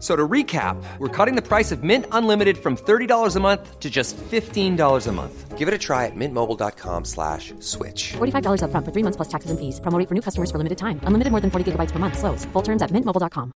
So 0.00 0.16
to 0.16 0.26
recap, 0.26 0.82
we're 0.98 1.08
cutting 1.08 1.36
the 1.36 1.46
price 1.46 1.70
of 1.70 1.82
Mint 1.82 2.06
Unlimited 2.10 2.56
from 2.56 2.74
$30 2.74 3.36
a 3.36 3.40
month 3.40 3.78
to 3.80 3.90
just 3.90 4.16
$15 4.16 5.06
a 5.06 5.12
month. 5.12 5.58
Give 5.58 5.68
it 5.68 5.74
a 5.74 5.78
try 5.78 6.06
at 6.06 6.16
mintmobile.com 6.16 7.04
slash 7.04 7.52
switch. 7.60 8.14
$45 8.14 8.62
upfront 8.64 8.84
for 8.86 8.92
three 8.92 9.04
months 9.04 9.16
plus 9.16 9.28
taxes 9.28 9.50
and 9.50 9.60
fees. 9.60 9.78
Promo 9.80 9.98
rate 9.98 10.08
for 10.08 10.14
new 10.14 10.22
customers 10.22 10.50
for 10.50 10.56
limited 10.56 10.78
time. 10.78 11.00
Unlimited 11.04 11.30
more 11.30 11.42
than 11.42 11.50
40 11.50 11.72
gigabytes 11.72 11.92
per 11.92 11.98
month. 11.98 12.16
Slows. 12.16 12.46
Full 12.54 12.62
terms 12.62 12.80
at 12.80 12.90
mintmobile.com. 12.90 13.52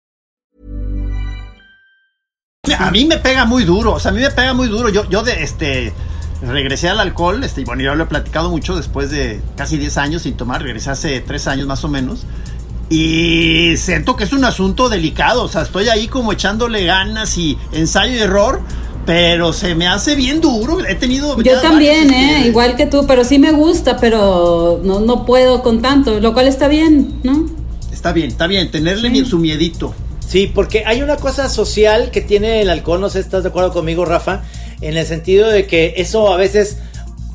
A 2.79 2.91
mí 2.91 3.07
me 3.07 3.19
pega 3.19 3.45
muy 3.45 3.65
duro, 3.65 3.93
o 3.93 4.01
sea, 4.01 4.11
a 4.11 4.15
mí 4.15 4.21
me 4.21 4.31
pega 4.31 4.55
muy 4.55 4.69
duro. 4.69 4.89
Yo, 4.89 5.09
yo 5.09 5.23
de 5.23 5.43
este 5.43 5.93
regresé 6.43 6.89
al 6.89 7.01
alcohol, 7.01 7.43
este, 7.45 7.61
y 7.63 7.65
bueno, 7.65 7.83
yo 7.83 7.95
lo 7.95 8.05
he 8.05 8.07
platicado 8.07 8.51
mucho 8.51 8.77
después 8.77 9.11
de 9.11 9.41
casi 9.57 9.79
10 9.79 9.97
años 9.99 10.23
sin 10.23 10.37
tomar, 10.37 10.63
regresé 10.63 10.91
hace 10.91 11.21
3 11.21 11.47
años 11.49 11.67
más 11.67 11.85
o 11.85 11.89
menos. 11.89 12.27
Y 12.91 13.77
siento 13.77 14.15
que 14.17 14.25
es 14.25 14.33
un 14.33 14.45
asunto 14.45 14.89
delicado, 14.89 15.43
o 15.45 15.49
sea, 15.49 15.63
estoy 15.63 15.89
ahí 15.89 16.07
como 16.07 16.33
echándole 16.33 16.85
ganas 16.85 17.37
y 17.39 17.57
ensayo 17.73 18.13
y 18.15 18.19
error, 18.19 18.61
pero 19.07 19.53
se 19.53 19.75
me 19.75 19.87
hace 19.87 20.15
bien 20.15 20.41
duro. 20.41 20.85
He 20.87 20.95
tenido. 20.95 21.41
Yo 21.43 21.61
también, 21.61 22.13
¿eh? 22.13 22.37
este, 22.39 22.49
Igual 22.49 22.77
que 22.77 22.87
tú, 22.87 23.07
pero 23.07 23.25
sí 23.25 23.39
me 23.39 23.53
gusta, 23.53 23.97
pero 23.97 24.81
no, 24.85 25.01
no 25.01 25.25
puedo 25.25 25.63
con 25.63 25.81
tanto, 25.83 26.21
lo 26.21 26.33
cual 26.35 26.47
está 26.47 26.69
bien, 26.69 27.21
¿no? 27.23 27.47
Está 27.93 28.13
bien, 28.13 28.29
está 28.29 28.47
bien, 28.47 28.71
tenerle 28.71 29.09
mi- 29.11 29.25
su 29.25 29.39
miedito. 29.39 29.95
Sí, 30.27 30.51
porque 30.55 30.85
hay 30.87 31.01
una 31.03 31.17
cosa 31.17 31.49
social 31.49 32.11
que 32.11 32.21
tiene 32.21 32.61
el 32.63 32.71
alcohol, 32.71 33.01
no 33.01 33.09
sé 33.09 33.21
si 33.21 33.27
estás 33.27 33.43
de 33.45 33.49
acuerdo 33.51 33.73
conmigo, 33.73 34.05
Rafa, 34.05 34.43
en 34.81 34.97
el 34.97 35.07
sentido 35.07 35.49
de 35.49 35.67
que 35.67 35.95
eso 35.99 36.33
a 36.33 36.37
veces 36.37 36.79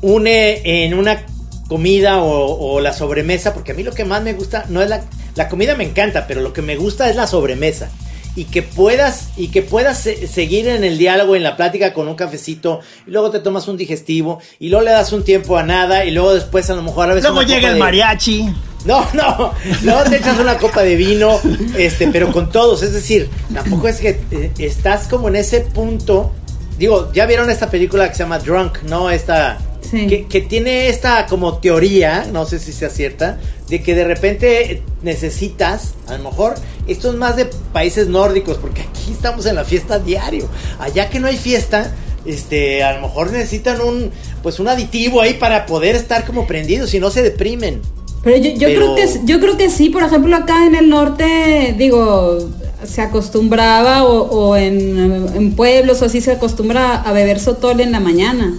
une 0.02 0.84
en 0.84 0.94
una 0.94 1.24
comida 1.68 2.18
o, 2.22 2.74
o 2.74 2.80
la 2.80 2.92
sobremesa, 2.92 3.54
porque 3.54 3.72
a 3.72 3.74
mí 3.74 3.82
lo 3.82 3.92
que 3.92 4.04
más 4.04 4.22
me 4.22 4.32
gusta 4.32 4.66
no 4.68 4.82
es 4.82 4.88
la, 4.88 5.02
la 5.34 5.48
comida 5.48 5.74
me 5.76 5.84
encanta, 5.84 6.26
pero 6.26 6.40
lo 6.40 6.52
que 6.52 6.62
me 6.62 6.76
gusta 6.76 7.08
es 7.10 7.16
la 7.16 7.26
sobremesa. 7.26 7.90
Y 8.36 8.44
que 8.44 8.62
puedas, 8.62 9.30
y 9.36 9.48
que 9.48 9.60
puedas 9.62 9.98
se- 9.98 10.28
seguir 10.28 10.68
en 10.68 10.84
el 10.84 10.98
diálogo, 10.98 11.34
en 11.34 11.42
la 11.42 11.56
plática 11.56 11.92
con 11.92 12.06
un 12.06 12.14
cafecito, 12.14 12.80
y 13.06 13.10
luego 13.10 13.30
te 13.30 13.40
tomas 13.40 13.66
un 13.66 13.76
digestivo, 13.76 14.38
y 14.60 14.68
luego 14.68 14.84
le 14.84 14.92
das 14.92 15.12
un 15.12 15.24
tiempo 15.24 15.56
a 15.58 15.64
nada, 15.64 16.04
y 16.04 16.12
luego 16.12 16.32
después 16.34 16.70
a 16.70 16.74
lo 16.74 16.82
mejor 16.82 17.10
a 17.10 17.14
veces. 17.14 17.28
Luego 17.28 17.42
llega 17.46 17.68
el 17.68 17.74
de- 17.74 17.80
mariachi. 17.80 18.46
no, 18.84 19.04
no, 19.14 19.52
no 19.82 20.02
te 20.04 20.16
echas 20.18 20.38
una 20.38 20.56
copa 20.58 20.82
de 20.82 20.94
vino, 20.94 21.40
este, 21.76 22.06
pero 22.06 22.30
con 22.32 22.50
todos, 22.50 22.82
es 22.84 22.92
decir, 22.92 23.28
tampoco 23.52 23.88
es 23.88 23.96
que 24.00 24.20
eh, 24.30 24.52
estás 24.58 25.08
como 25.08 25.26
en 25.28 25.34
ese 25.36 25.60
punto. 25.62 26.32
Digo, 26.78 27.12
ya 27.12 27.26
vieron 27.26 27.50
esta 27.50 27.68
película 27.68 28.08
que 28.08 28.14
se 28.14 28.22
llama 28.22 28.38
Drunk, 28.38 28.82
¿no? 28.84 29.10
Esta 29.10 29.58
Sí. 29.82 30.06
que, 30.06 30.26
que 30.26 30.40
tiene 30.42 30.88
esta 30.88 31.26
como 31.26 31.58
teoría, 31.58 32.26
no 32.32 32.44
sé 32.46 32.58
si 32.60 32.70
sea 32.72 32.90
cierta, 32.90 33.38
de 33.70 33.82
que 33.82 33.94
de 33.94 34.04
repente 34.04 34.82
necesitas, 35.02 35.94
a 36.08 36.18
lo 36.18 36.24
mejor, 36.24 36.54
esto 36.88 37.08
es 37.10 37.16
más 37.16 37.36
de 37.36 37.46
países 37.72 38.08
nórdicos, 38.08 38.56
porque 38.58 38.82
aquí 38.82 39.12
estamos 39.12 39.46
en 39.46 39.54
la 39.54 39.64
fiesta 39.64 39.98
diario. 39.98 40.48
Allá 40.78 41.08
que 41.08 41.20
no 41.20 41.28
hay 41.28 41.36
fiesta, 41.36 41.94
este, 42.26 42.82
a 42.82 42.94
lo 42.94 43.02
mejor 43.02 43.30
necesitan 43.32 43.80
un, 43.80 44.10
pues 44.42 44.58
un 44.60 44.68
aditivo 44.68 45.20
ahí 45.20 45.34
para 45.34 45.66
poder 45.66 45.94
estar 45.96 46.26
como 46.26 46.46
prendidos, 46.46 46.90
si 46.90 46.98
no 46.98 47.10
se 47.10 47.22
deprimen. 47.22 47.80
Pero 48.22 48.36
yo, 48.36 48.50
yo 48.50 48.68
Pero- 48.68 48.94
creo 48.94 48.94
que 48.96 49.20
yo 49.24 49.40
creo 49.40 49.56
que 49.56 49.70
sí, 49.70 49.88
por 49.88 50.02
ejemplo, 50.02 50.36
acá 50.36 50.66
en 50.66 50.74
el 50.74 50.90
norte, 50.90 51.74
digo, 51.78 52.50
se 52.84 53.00
acostumbraba 53.00 54.04
o, 54.04 54.22
o 54.28 54.56
en, 54.56 54.98
en 55.34 55.52
pueblos 55.54 56.02
o 56.02 56.06
así 56.06 56.20
se 56.20 56.32
acostumbra 56.32 56.96
a 56.96 57.12
beber 57.12 57.40
sotol 57.40 57.80
en 57.80 57.92
la 57.92 58.00
mañana. 58.00 58.58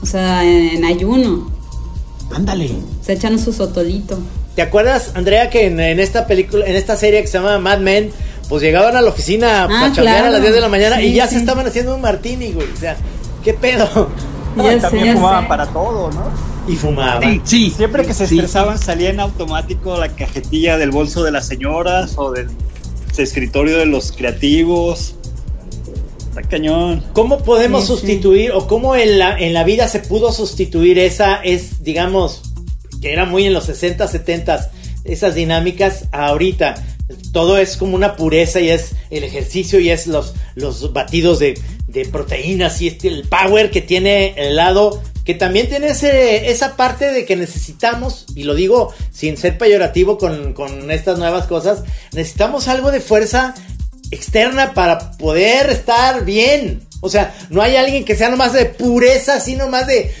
O 0.00 0.06
sea, 0.06 0.44
en, 0.44 0.76
en 0.76 0.84
ayuno. 0.84 1.57
Ándale. 2.34 2.70
Se 3.02 3.12
echan 3.14 3.38
su 3.38 3.52
sotolito. 3.52 4.18
¿Te 4.54 4.62
acuerdas, 4.62 5.12
Andrea, 5.14 5.50
que 5.50 5.66
en, 5.66 5.78
en 5.80 6.00
esta 6.00 6.26
película, 6.26 6.66
en 6.66 6.76
esta 6.76 6.96
serie 6.96 7.20
que 7.22 7.26
se 7.28 7.38
llama 7.38 7.58
Mad 7.58 7.78
Men, 7.78 8.10
pues 8.48 8.62
llegaban 8.62 8.96
a 8.96 9.00
la 9.02 9.10
oficina 9.10 9.64
Ah, 9.70 9.86
a 9.86 9.92
chambear 9.92 10.24
a 10.26 10.30
las 10.30 10.40
10 10.42 10.52
de 10.54 10.60
la 10.60 10.68
mañana 10.68 11.00
y 11.02 11.08
Sí, 11.10 11.14
ya 11.14 11.26
sí. 11.26 11.34
se 11.34 11.40
estaban 11.40 11.66
haciendo 11.66 11.94
un 11.94 12.00
martini, 12.00 12.52
güey? 12.52 12.66
O 12.72 12.76
sea, 12.76 12.96
¿qué 13.44 13.54
pedo? 13.54 14.10
No, 14.56 14.64
y 14.66 14.74
sé, 14.74 14.80
también 14.80 15.04
ya 15.06 15.12
fumaban 15.14 15.42
sé. 15.44 15.48
para 15.48 15.66
todo, 15.66 16.10
¿no? 16.10 16.24
Y 16.66 16.74
fumaban. 16.74 17.42
Sí. 17.44 17.70
Siempre 17.76 18.04
que 18.04 18.12
se 18.14 18.26
Sí. 18.26 18.34
estresaban 18.36 18.78
salía 18.78 19.10
en 19.10 19.20
automático 19.20 19.96
la 19.98 20.08
cajetilla 20.08 20.76
del 20.78 20.90
bolso 20.90 21.22
de 21.22 21.30
las 21.30 21.46
señoras 21.46 22.14
o 22.16 22.32
del 22.32 22.48
escritorio 23.16 23.76
de 23.78 23.86
los 23.86 24.10
creativos. 24.10 25.14
Está 26.38 26.50
cañón. 26.50 27.04
¿Cómo 27.12 27.38
podemos 27.38 27.82
Sí, 27.82 27.88
sí. 27.88 27.92
sustituir 27.94 28.52
o 28.52 28.66
cómo 28.66 28.94
en 28.96 29.18
la, 29.18 29.38
en 29.38 29.54
la 29.54 29.64
vida 29.64 29.88
se 29.88 30.00
pudo 30.00 30.32
sustituir 30.32 30.98
esa, 30.98 31.36
es, 31.42 31.82
digamos, 31.82 32.42
que 33.02 33.12
era 33.12 33.24
muy 33.24 33.44
en 33.44 33.52
los 33.52 33.64
60, 33.64 34.06
70, 34.06 34.70
esas 35.04 35.34
dinámicas 35.34 36.04
ahorita? 36.12 36.74
Todo 37.32 37.58
es 37.58 37.76
como 37.76 37.96
una 37.96 38.16
pureza 38.16 38.60
y 38.60 38.68
es 38.68 38.92
el 39.10 39.24
ejercicio 39.24 39.80
y 39.80 39.90
es 39.90 40.06
los, 40.06 40.34
los 40.54 40.92
batidos 40.92 41.38
de, 41.38 41.58
de 41.86 42.04
proteínas 42.04 42.80
y 42.82 42.88
este, 42.88 43.08
el 43.08 43.22
power 43.28 43.70
que 43.70 43.80
tiene 43.80 44.34
el 44.36 44.56
lado, 44.56 45.02
que 45.24 45.34
también 45.34 45.68
tiene 45.68 45.88
ese, 45.88 46.50
esa 46.50 46.76
parte 46.76 47.10
de 47.10 47.24
que 47.24 47.34
necesitamos, 47.36 48.26
y 48.34 48.44
lo 48.44 48.54
digo 48.54 48.92
sin 49.10 49.36
ser 49.38 49.56
peyorativo 49.56 50.18
con, 50.18 50.52
con 50.52 50.90
estas 50.90 51.18
nuevas 51.18 51.46
cosas, 51.46 51.82
necesitamos 52.12 52.68
algo 52.68 52.90
de 52.90 53.00
fuerza 53.00 53.54
externa 54.10 54.74
para 54.74 55.12
poder 55.12 55.70
estar 55.70 56.24
bien. 56.24 56.82
O 57.00 57.08
sea, 57.08 57.34
no 57.50 57.62
hay 57.62 57.76
alguien 57.76 58.04
que 58.04 58.16
sea 58.16 58.28
nomás 58.28 58.52
de 58.52 58.66
pureza, 58.66 59.40
sino 59.40 59.64
nomás 59.66 59.86
de... 59.86 60.12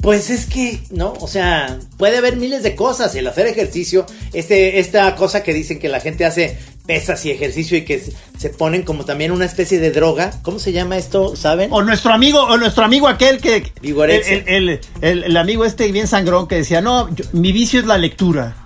Pues 0.00 0.30
es 0.30 0.46
que, 0.46 0.78
¿no? 0.90 1.12
O 1.20 1.26
sea, 1.26 1.76
puede 1.96 2.18
haber 2.18 2.36
miles 2.36 2.62
de 2.62 2.76
cosas. 2.76 3.14
El 3.16 3.26
hacer 3.26 3.48
ejercicio, 3.48 4.06
este, 4.32 4.78
esta 4.78 5.14
cosa 5.16 5.42
que 5.42 5.52
dicen 5.52 5.80
que 5.80 5.88
la 5.88 5.98
gente 6.00 6.24
hace 6.24 6.56
pesas 6.86 7.26
y 7.26 7.32
ejercicio 7.32 7.76
y 7.76 7.84
que 7.84 8.00
se, 8.38 8.48
ponen 8.50 8.84
como 8.84 9.04
también 9.04 9.32
una 9.32 9.44
especie 9.44 9.80
de 9.80 9.90
droga. 9.90 10.30
¿Cómo 10.42 10.60
se 10.60 10.70
llama 10.72 10.96
esto? 10.98 11.34
¿Saben? 11.34 11.70
O 11.72 11.82
nuestro 11.82 12.12
amigo, 12.14 12.40
o 12.40 12.56
nuestro 12.56 12.84
amigo 12.84 13.08
aquel 13.08 13.38
que. 13.40 13.72
El, 14.28 14.44
el, 14.48 14.68
el- 14.70 14.80
el- 15.02 15.24
el 15.24 15.36
amigo 15.36 15.64
este 15.64 15.90
bien 15.90 16.06
sangrón 16.06 16.46
que 16.46 16.54
decía, 16.54 16.80
no, 16.80 17.12
yo- 17.14 17.24
mi 17.32 17.50
vicio 17.50 17.80
es 17.80 17.86
la 17.86 17.98
lectura. 17.98 18.56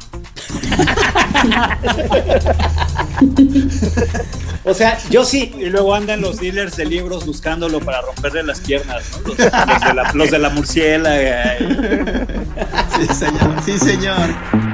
O 4.65 4.75
sea, 4.75 4.99
yo 5.11 5.25
sí. 5.25 5.53
Y 5.59 5.67
luego 5.67 5.95
andan 5.95 6.21
los 6.21 6.39
dealers 6.39 6.77
de 6.77 6.87
libros 6.87 7.27
buscándolo 7.27 7.81
para 7.81 8.01
romperle 8.01 8.45
las 8.45 8.61
piernas, 8.61 9.05
¿no? 9.13 9.29
Los, 9.29 9.37
de, 9.37 9.95
la, 9.95 10.13
los 10.15 10.31
de 10.31 10.39
la 10.39 10.51
murciélaga. 10.51 11.57
Sí, 11.59 13.15
señor. 13.15 13.63
Sí, 13.65 13.79
señor. 13.79 14.72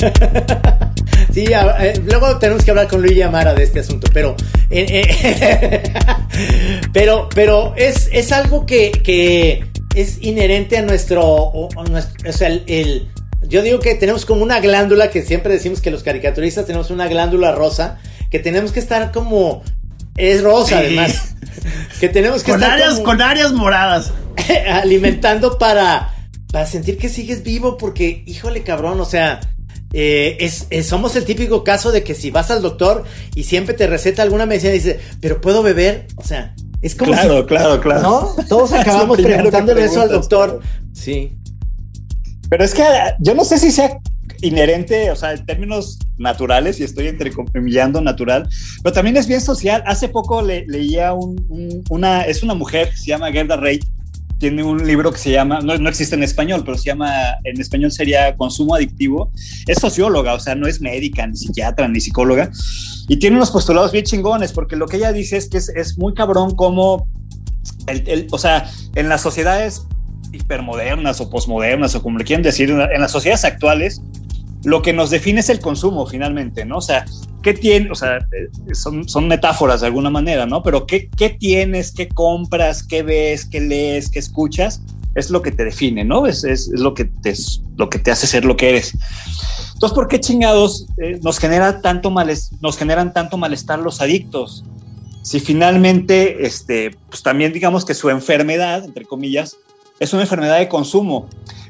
Sí, 1.32 1.44
eh, 1.48 2.00
luego 2.06 2.38
tenemos 2.38 2.64
que 2.64 2.70
hablar 2.72 2.88
con 2.88 3.02
Luigi 3.02 3.22
Amara 3.22 3.54
de 3.54 3.62
este 3.62 3.80
asunto, 3.80 4.08
pero 4.12 4.34
eh, 4.68 4.86
eh, 5.22 5.82
pero 6.92 7.28
pero 7.34 7.74
es, 7.76 8.08
es 8.12 8.32
algo 8.32 8.66
que, 8.66 8.90
que 8.90 9.64
es 9.94 10.18
inherente 10.22 10.76
a 10.76 10.82
nuestro, 10.82 11.22
o- 11.24 11.68
o 11.76 11.84
nuestro- 11.84 12.28
o 12.28 12.32
sea, 12.32 12.48
el, 12.48 12.64
el- 12.66 13.08
yo 13.42 13.62
digo 13.62 13.78
que 13.78 13.94
tenemos 13.94 14.26
como 14.26 14.42
una 14.42 14.58
glándula 14.60 15.10
que 15.10 15.22
siempre 15.22 15.52
decimos 15.54 15.80
que 15.80 15.90
los 15.92 16.02
caricaturistas 16.02 16.66
tenemos 16.66 16.90
una 16.90 17.06
glándula 17.06 17.52
rosa 17.52 17.98
que 18.30 18.38
tenemos 18.40 18.72
que 18.72 18.80
estar 18.80 19.12
como 19.12 19.62
es 20.16 20.42
rosa 20.42 20.80
Sí. 20.80 20.86
además 20.86 21.36
que 22.00 22.08
tenemos 22.08 22.42
que 22.42 22.50
Con 22.52 22.60
estar 22.60 22.74
áreas, 22.74 22.94
como- 22.94 23.04
con 23.04 23.22
áreas 23.22 23.52
moradas. 23.52 24.12
alimentando 24.72 25.58
para, 25.58 26.12
para 26.50 26.66
sentir 26.66 26.98
que 26.98 27.08
sigues 27.08 27.44
vivo, 27.44 27.76
porque, 27.76 28.24
híjole, 28.26 28.62
cabrón, 28.62 29.00
o 29.00 29.04
sea, 29.04 29.38
eh, 29.92 30.36
es, 30.40 30.66
es- 30.70 30.86
somos 30.86 31.16
el 31.16 31.24
típico 31.24 31.64
caso 31.64 31.90
de 31.92 32.02
que 32.04 32.14
si 32.14 32.30
vas 32.30 32.50
al 32.50 32.62
doctor 32.62 33.04
y 33.34 33.44
siempre 33.44 33.74
te 33.74 33.86
receta 33.86 34.22
alguna 34.22 34.46
medicina 34.46 34.72
y 34.72 34.78
dice, 34.78 35.00
pero 35.20 35.40
puedo 35.40 35.62
beber, 35.62 36.06
o 36.16 36.22
sea, 36.24 36.54
es 36.82 36.94
como 36.94 37.12
Claro, 37.12 37.40
si- 37.40 37.46
claro, 37.46 37.80
claro. 37.80 38.00
¿no? 38.36 38.44
Todos 38.48 38.72
Es 38.72 38.80
acabamos 38.80 39.16
que 39.16 39.24
preguntándole 39.24 39.84
eso 39.84 40.00
al 40.00 40.08
doctor. 40.10 40.60
Sí. 40.92 41.36
Pero 42.48 42.64
es 42.64 42.74
que 42.74 42.82
yo 43.20 43.34
no 43.34 43.44
sé 43.44 43.58
si 43.58 43.70
sea 43.70 43.98
inherente, 44.42 45.10
o 45.10 45.16
sea, 45.16 45.32
en 45.32 45.44
términos 45.44 45.98
naturales, 46.16 46.80
y 46.80 46.84
estoy 46.84 47.08
entrecomillando 47.08 48.00
natural, 48.00 48.48
pero 48.82 48.92
también 48.92 49.16
es 49.18 49.26
bien 49.26 49.40
social. 49.40 49.82
Hace 49.86 50.08
poco 50.08 50.40
le- 50.42 50.64
leía 50.66 51.12
un- 51.12 51.44
un- 51.48 51.84
una, 51.90 52.22
es 52.22 52.42
una 52.42 52.54
mujer, 52.54 52.90
se 52.96 53.06
llama 53.06 53.30
Gerda 53.32 53.56
Reit, 53.56 53.84
tiene 54.40 54.64
un 54.64 54.84
libro 54.86 55.12
que 55.12 55.18
se 55.18 55.30
llama, 55.30 55.60
no, 55.60 55.76
no 55.76 55.88
existe 55.88 56.16
en 56.16 56.22
español, 56.24 56.62
pero 56.64 56.76
se 56.78 56.84
llama, 56.84 57.12
en 57.44 57.60
español 57.60 57.92
sería 57.92 58.34
Consumo 58.36 58.74
Adictivo. 58.74 59.30
Es 59.68 59.78
socióloga, 59.78 60.34
o 60.34 60.40
sea, 60.40 60.54
no 60.56 60.66
es 60.66 60.80
médica, 60.80 61.26
ni 61.26 61.36
psiquiatra, 61.36 61.86
ni 61.86 62.00
psicóloga, 62.00 62.50
y 63.06 63.18
tiene 63.18 63.36
unos 63.36 63.50
postulados 63.50 63.92
bien 63.92 64.04
chingones, 64.04 64.52
porque 64.52 64.74
lo 64.76 64.86
que 64.86 64.96
ella 64.96 65.12
dice 65.12 65.36
es 65.36 65.48
que 65.48 65.58
es, 65.58 65.68
es 65.68 65.98
muy 65.98 66.14
cabrón 66.14 66.56
como, 66.56 67.06
el, 67.86 68.02
el- 68.08 68.26
o 68.32 68.38
sea, 68.38 68.68
en 68.96 69.08
las 69.08 69.20
sociedades 69.20 69.82
hipermodernas 70.32 71.20
o 71.20 71.28
posmodernas 71.28 71.94
o 71.94 72.02
como 72.02 72.18
le 72.18 72.24
quieran 72.24 72.42
decir, 72.42 72.70
en 72.70 73.00
las 73.00 73.12
sociedades 73.12 73.44
actuales, 73.44 74.00
lo 74.64 74.82
que 74.82 74.92
nos 74.92 75.10
define 75.10 75.40
es 75.40 75.48
el 75.48 75.60
consumo 75.60 76.06
finalmente, 76.06 76.64
¿no? 76.64 76.78
O 76.78 76.82
sea, 76.82 77.04
¿qué 77.42 77.54
tiene? 77.54 77.90
O 77.90 77.94
sea, 77.94 78.18
eh, 78.18 78.74
son, 78.74 79.08
son 79.08 79.28
metáforas 79.28 79.80
de 79.80 79.86
alguna 79.86 80.10
manera, 80.10 80.46
¿no? 80.46 80.62
Pero 80.62 80.86
¿qué, 80.86 81.08
¿qué 81.08 81.30
tienes? 81.30 81.92
¿Qué 81.92 82.08
compras? 82.08 82.82
¿Qué 82.82 83.02
ves? 83.02 83.46
¿Qué 83.46 83.60
lees? 83.60 84.10
¿Qué 84.10 84.18
escuchas? 84.18 84.82
Es 85.14 85.30
lo 85.30 85.42
que 85.42 85.50
te 85.50 85.64
define, 85.64 86.04
¿no? 86.04 86.26
Es, 86.26 86.44
es, 86.44 86.68
es 86.68 86.80
lo, 86.80 86.94
que 86.94 87.04
te, 87.06 87.30
es 87.30 87.62
lo 87.76 87.88
que 87.90 87.98
te 87.98 88.10
hace 88.10 88.26
ser 88.26 88.44
lo 88.44 88.56
que 88.56 88.70
eres. 88.70 88.92
Entonces, 89.74 89.94
¿por 89.94 90.08
qué 90.08 90.20
chingados 90.20 90.86
eh, 90.98 91.18
nos, 91.22 91.38
genera 91.38 91.80
tanto 91.80 92.10
males, 92.10 92.50
nos 92.60 92.76
generan 92.76 93.14
tanto 93.14 93.38
malestar 93.38 93.78
los 93.78 94.02
adictos? 94.02 94.62
Si 95.22 95.40
finalmente, 95.40 96.46
este, 96.46 96.90
pues 97.08 97.22
también 97.22 97.52
digamos 97.52 97.84
que 97.84 97.94
su 97.94 98.10
enfermedad, 98.10 98.84
entre 98.84 99.04
comillas, 99.04 99.56
es 100.00 100.12
una 100.12 100.22
enfermedad 100.22 100.58
de 100.58 100.68
consumo, 100.68 101.28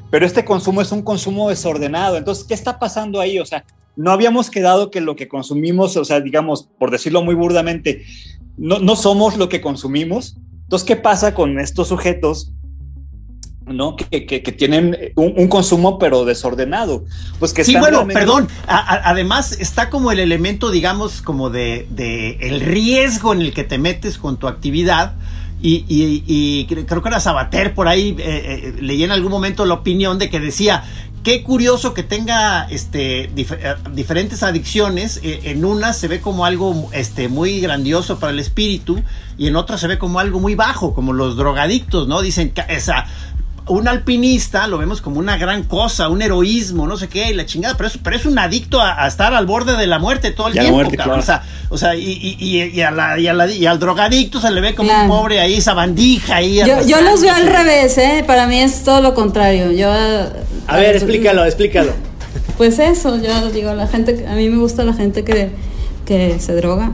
pero 0.09 0.25
este 0.25 0.43
consumo 0.43 0.81
es 0.81 0.91
un 0.91 1.03
consumo 1.03 1.49
desordenado. 1.49 2.17
Entonces, 2.17 2.45
¿qué 2.45 2.53
está 2.53 2.79
pasando 2.79 3.19
ahí? 3.19 3.37
O 3.39 3.45
sea, 3.45 3.65
no 3.95 4.11
habíamos 4.11 4.49
quedado 4.49 4.89
que 4.89 5.01
lo 5.01 5.15
que 5.15 5.27
consumimos, 5.27 5.95
o 5.97 6.05
sea, 6.05 6.21
digamos, 6.21 6.67
por 6.79 6.89
decirlo 6.89 7.21
muy 7.21 7.35
burdamente, 7.35 8.05
no, 8.57 8.79
no 8.79 8.95
somos 8.95 9.37
lo 9.37 9.49
que 9.49 9.61
consumimos. 9.61 10.37
Entonces, 10.63 10.87
¿qué 10.87 10.95
pasa 10.95 11.35
con 11.35 11.59
estos 11.59 11.89
sujetos? 11.89 12.53
¿no? 13.65 13.95
Que, 13.95 14.25
que, 14.25 14.41
que 14.41 14.51
tienen 14.51 14.97
un, 15.15 15.33
un, 15.37 15.47
consumo 15.47 15.99
pero 15.99 16.25
desordenado. 16.25 17.05
Pues 17.39 17.53
que 17.53 17.63
sí, 17.63 17.73
bueno, 17.73 17.97
realmente... 17.97 18.19
perdón. 18.19 18.47
A, 18.67 18.77
a, 18.77 19.09
además 19.09 19.53
está 19.59 19.89
como 19.89 20.11
el 20.11 20.19
elemento, 20.19 20.71
digamos, 20.71 21.21
como 21.21 21.49
de, 21.49 21.87
de, 21.89 22.37
el 22.41 22.61
riesgo 22.61 23.33
en 23.33 23.41
el 23.41 23.53
que 23.53 23.63
te 23.63 23.77
metes 23.77 24.17
con 24.17 24.37
tu 24.37 24.47
actividad. 24.47 25.15
Y, 25.61 25.85
y, 25.87 26.23
y 26.25 26.65
creo 26.65 27.01
que 27.01 27.09
era 27.09 27.19
Sabater 27.19 27.75
por 27.75 27.87
ahí, 27.87 28.15
eh, 28.17 28.73
eh, 28.75 28.75
leí 28.81 29.03
en 29.03 29.11
algún 29.11 29.31
momento 29.31 29.65
la 29.65 29.75
opinión 29.75 30.17
de 30.17 30.29
que 30.29 30.39
decía, 30.39 30.83
qué 31.23 31.43
curioso 31.43 31.93
que 31.93 32.03
tenga 32.03 32.63
este, 32.69 33.29
dif 33.33 33.51
diferentes 33.93 34.43
adicciones. 34.43 35.19
Eh, 35.23 35.41
en 35.45 35.65
una 35.65 35.93
se 35.93 36.07
ve 36.07 36.19
como 36.19 36.45
algo 36.45 36.89
este, 36.93 37.27
muy 37.27 37.59
grandioso 37.59 38.19
para 38.19 38.31
el 38.31 38.39
espíritu 38.39 39.01
y 39.37 39.47
en 39.47 39.55
otra 39.55 39.77
se 39.77 39.87
ve 39.87 39.97
como 39.97 40.19
algo 40.19 40.39
muy 40.39 40.55
bajo, 40.55 40.93
como 40.93 41.13
los 41.13 41.35
drogadictos, 41.35 42.07
¿no? 42.07 42.21
Dicen, 42.21 42.53
esa, 42.67 43.05
un 43.67 43.87
alpinista 43.87 44.67
lo 44.67 44.77
vemos 44.77 45.01
como 45.01 45.19
una 45.19 45.37
gran 45.37 45.63
cosa, 45.63 46.09
un 46.09 46.21
heroísmo, 46.21 46.87
no 46.87 46.97
sé 46.97 47.07
qué, 47.07 47.29
y 47.29 47.33
la 47.33 47.45
chingada, 47.45 47.77
pero 47.77 47.87
es, 47.87 47.97
pero 47.97 48.15
es 48.15 48.25
un 48.25 48.37
adicto 48.39 48.81
a, 48.81 49.03
a 49.03 49.07
estar 49.07 49.33
al 49.33 49.45
borde 49.45 49.77
de 49.77 49.87
la 49.87 49.99
muerte 49.99 50.31
todo 50.31 50.47
el 50.47 50.53
tiempo, 50.53 50.73
muerte, 50.73 50.97
cabrón. 50.97 51.21
Claro. 51.21 51.41
O 51.69 51.77
sea, 51.77 51.93
o 51.93 51.93
sea 51.93 51.95
y, 51.95 52.37
y, 52.39 52.61
y, 52.63 52.81
a 52.81 52.91
la, 52.91 53.19
y, 53.19 53.27
a 53.27 53.33
la, 53.33 53.49
y, 53.49 53.65
al 53.65 53.79
drogadicto 53.79 54.39
se 54.41 54.51
le 54.51 54.61
ve 54.61 54.75
como 54.75 54.89
claro. 54.89 55.03
un 55.03 55.09
pobre 55.09 55.39
ahí, 55.39 55.55
esa 55.55 55.73
bandija 55.73 56.37
ahí. 56.37 56.57
Yo, 56.65 56.85
yo 56.85 57.01
los 57.01 57.21
veo 57.21 57.33
al 57.33 57.47
revés, 57.47 57.97
¿eh? 57.97 58.23
Para 58.25 58.47
mí 58.47 58.59
es 58.59 58.83
todo 58.83 59.01
lo 59.01 59.13
contrario. 59.13 59.71
Yo. 59.71 59.89
A 59.91 60.77
ver, 60.77 60.95
explícalo, 60.95 61.45
explícalo. 61.45 61.93
Pues 62.57 62.79
eso, 62.79 63.21
yo 63.21 63.51
digo, 63.51 63.73
la 63.73 63.87
gente, 63.87 64.25
a 64.27 64.33
mí 64.33 64.49
me 64.49 64.57
gusta 64.57 64.83
la 64.83 64.93
gente 64.93 65.23
que, 65.23 65.51
que 66.05 66.39
se 66.39 66.55
droga. 66.55 66.91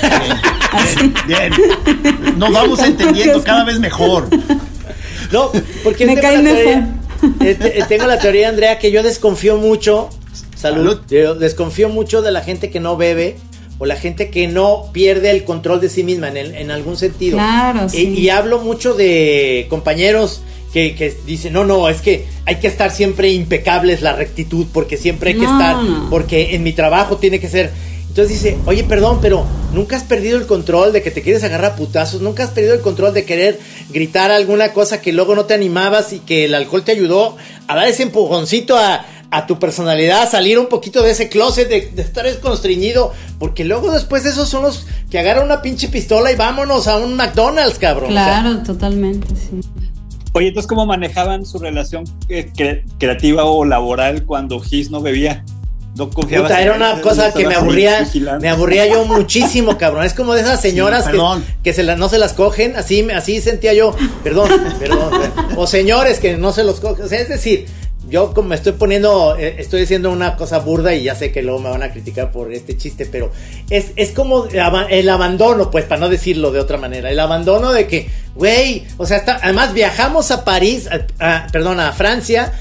Bien, 0.00 1.14
bien. 1.26 2.38
Nos 2.38 2.52
vamos 2.52 2.78
entendiendo 2.84 3.42
cada 3.42 3.64
vez 3.64 3.78
mejor. 3.78 4.28
No, 5.32 5.50
porque 5.84 6.06
me 6.06 6.14
tengo, 6.14 6.22
cae 6.22 6.36
la 6.36 6.42
mejor. 6.42 6.62
teoría, 6.62 6.96
eh, 7.40 7.84
tengo 7.88 8.06
la 8.06 8.18
teoría, 8.18 8.48
Andrea, 8.48 8.78
que 8.78 8.90
yo 8.90 9.02
desconfío 9.02 9.56
mucho. 9.56 10.10
Salud. 10.54 10.84
salud. 10.84 11.00
Yo 11.08 11.34
desconfío 11.34 11.88
mucho 11.88 12.22
de 12.22 12.32
la 12.32 12.42
gente 12.42 12.70
que 12.70 12.80
no 12.80 12.96
bebe 12.96 13.36
o 13.78 13.86
la 13.86 13.96
gente 13.96 14.30
que 14.30 14.46
no 14.46 14.90
pierde 14.92 15.30
el 15.30 15.44
control 15.44 15.80
de 15.80 15.88
sí 15.88 16.04
misma 16.04 16.28
en, 16.28 16.36
el, 16.36 16.54
en 16.54 16.70
algún 16.70 16.98
sentido. 16.98 17.38
Claro, 17.38 17.88
sí. 17.88 18.14
y, 18.14 18.20
y, 18.20 18.28
hablo 18.28 18.58
mucho 18.58 18.92
de 18.92 19.66
compañeros 19.70 20.42
que, 20.72 20.94
que, 20.94 21.16
dicen, 21.26 21.54
no, 21.54 21.64
no, 21.64 21.88
es 21.88 22.02
que 22.02 22.26
hay 22.44 22.56
que 22.56 22.66
estar 22.66 22.90
siempre 22.90 23.30
impecables 23.30 24.02
la 24.02 24.12
rectitud, 24.12 24.66
porque 24.72 24.96
siempre 24.96 25.30
hay 25.30 25.36
que 25.36 25.46
no, 25.46 25.52
estar, 25.52 25.82
no. 25.82 26.10
porque 26.10 26.54
en 26.54 26.62
mi 26.62 26.72
trabajo 26.72 27.16
tiene 27.16 27.40
que 27.40 27.48
ser. 27.48 27.70
Entonces 28.20 28.42
dice, 28.42 28.58
oye, 28.66 28.84
perdón, 28.84 29.20
pero 29.22 29.46
nunca 29.72 29.96
has 29.96 30.04
perdido 30.04 30.36
el 30.36 30.46
control 30.46 30.92
de 30.92 31.02
que 31.02 31.10
te 31.10 31.22
quieres 31.22 31.42
agarrar 31.42 31.72
a 31.72 31.76
putazos, 31.76 32.20
nunca 32.20 32.44
has 32.44 32.50
perdido 32.50 32.74
el 32.74 32.82
control 32.82 33.14
de 33.14 33.24
querer 33.24 33.58
gritar 33.88 34.30
alguna 34.30 34.74
cosa 34.74 35.00
que 35.00 35.14
luego 35.14 35.34
no 35.34 35.46
te 35.46 35.54
animabas 35.54 36.12
y 36.12 36.18
que 36.18 36.44
el 36.44 36.54
alcohol 36.54 36.84
te 36.84 36.92
ayudó 36.92 37.38
a 37.66 37.74
dar 37.74 37.88
ese 37.88 38.02
empujoncito 38.02 38.76
a, 38.76 39.06
a 39.30 39.46
tu 39.46 39.58
personalidad, 39.58 40.24
a 40.24 40.26
salir 40.26 40.58
un 40.58 40.66
poquito 40.66 41.02
de 41.02 41.12
ese 41.12 41.30
closet, 41.30 41.66
de, 41.66 41.92
de 41.92 42.02
estar 42.02 42.26
constreñido, 42.40 43.14
porque 43.38 43.64
luego 43.64 43.90
después 43.90 44.22
de 44.24 44.30
esos 44.30 44.50
son 44.50 44.64
los 44.64 44.86
que 45.10 45.18
agarran 45.18 45.46
una 45.46 45.62
pinche 45.62 45.88
pistola 45.88 46.30
y 46.30 46.36
vámonos 46.36 46.88
a 46.88 46.98
un 46.98 47.16
McDonald's, 47.16 47.78
cabrón. 47.78 48.10
Claro, 48.10 48.50
o 48.50 48.54
sea, 48.56 48.62
totalmente, 48.64 49.28
sí. 49.34 49.62
Oye, 50.34 50.48
entonces, 50.48 50.68
¿cómo 50.68 50.84
manejaban 50.84 51.46
su 51.46 51.58
relación 51.58 52.04
eh, 52.28 52.50
cre 52.54 52.84
creativa 52.98 53.46
o 53.46 53.64
laboral 53.64 54.26
cuando 54.26 54.60
Gis 54.60 54.90
no 54.90 55.00
bebía? 55.00 55.42
No. 55.96 56.08
Puta, 56.08 56.62
era 56.62 56.74
una 56.74 57.00
cosa 57.00 57.32
que 57.32 57.46
me 57.46 57.54
aburría, 57.54 58.08
me 58.40 58.48
aburría 58.48 58.86
yo 58.86 59.04
muchísimo, 59.04 59.76
cabrón. 59.76 60.04
Es 60.04 60.14
como 60.14 60.34
de 60.34 60.42
esas 60.42 60.60
señoras 60.60 61.06
sí, 61.06 61.12
que, 61.12 61.62
que 61.64 61.72
se 61.72 61.82
la, 61.82 61.96
no 61.96 62.08
se 62.08 62.18
las 62.18 62.32
cogen, 62.32 62.76
así, 62.76 63.06
así 63.10 63.40
sentía 63.40 63.74
yo, 63.74 63.94
perdón, 64.22 64.50
perdón, 64.78 65.12
o 65.56 65.66
señores 65.66 66.20
que 66.20 66.36
no 66.36 66.52
se 66.52 66.64
los 66.64 66.80
cogen, 66.80 67.04
o 67.04 67.08
sea, 67.08 67.20
es 67.20 67.28
decir, 67.28 67.66
yo 68.08 68.32
como 68.34 68.48
me 68.48 68.56
estoy 68.56 68.72
poniendo, 68.72 69.36
eh, 69.38 69.56
estoy 69.58 69.80
diciendo 69.80 70.10
una 70.10 70.36
cosa 70.36 70.58
burda 70.58 70.94
y 70.94 71.04
ya 71.04 71.14
sé 71.14 71.32
que 71.32 71.42
luego 71.42 71.60
me 71.60 71.70
van 71.70 71.82
a 71.82 71.92
criticar 71.92 72.32
por 72.32 72.52
este 72.52 72.76
chiste, 72.76 73.06
pero 73.06 73.30
es, 73.68 73.92
es 73.96 74.10
como 74.10 74.46
el 74.46 75.08
abandono, 75.08 75.70
pues, 75.70 75.84
para 75.84 76.00
no 76.00 76.08
decirlo 76.08 76.50
de 76.50 76.60
otra 76.60 76.76
manera, 76.76 77.10
el 77.10 77.20
abandono 77.20 77.72
de 77.72 77.86
que, 77.86 78.08
güey, 78.34 78.84
o 78.96 79.06
sea, 79.06 79.18
está, 79.18 79.38
además 79.42 79.72
viajamos 79.74 80.30
a 80.30 80.44
París, 80.44 80.88
a, 80.88 81.44
a, 81.44 81.46
perdón, 81.52 81.78
a 81.78 81.92
Francia, 81.92 82.52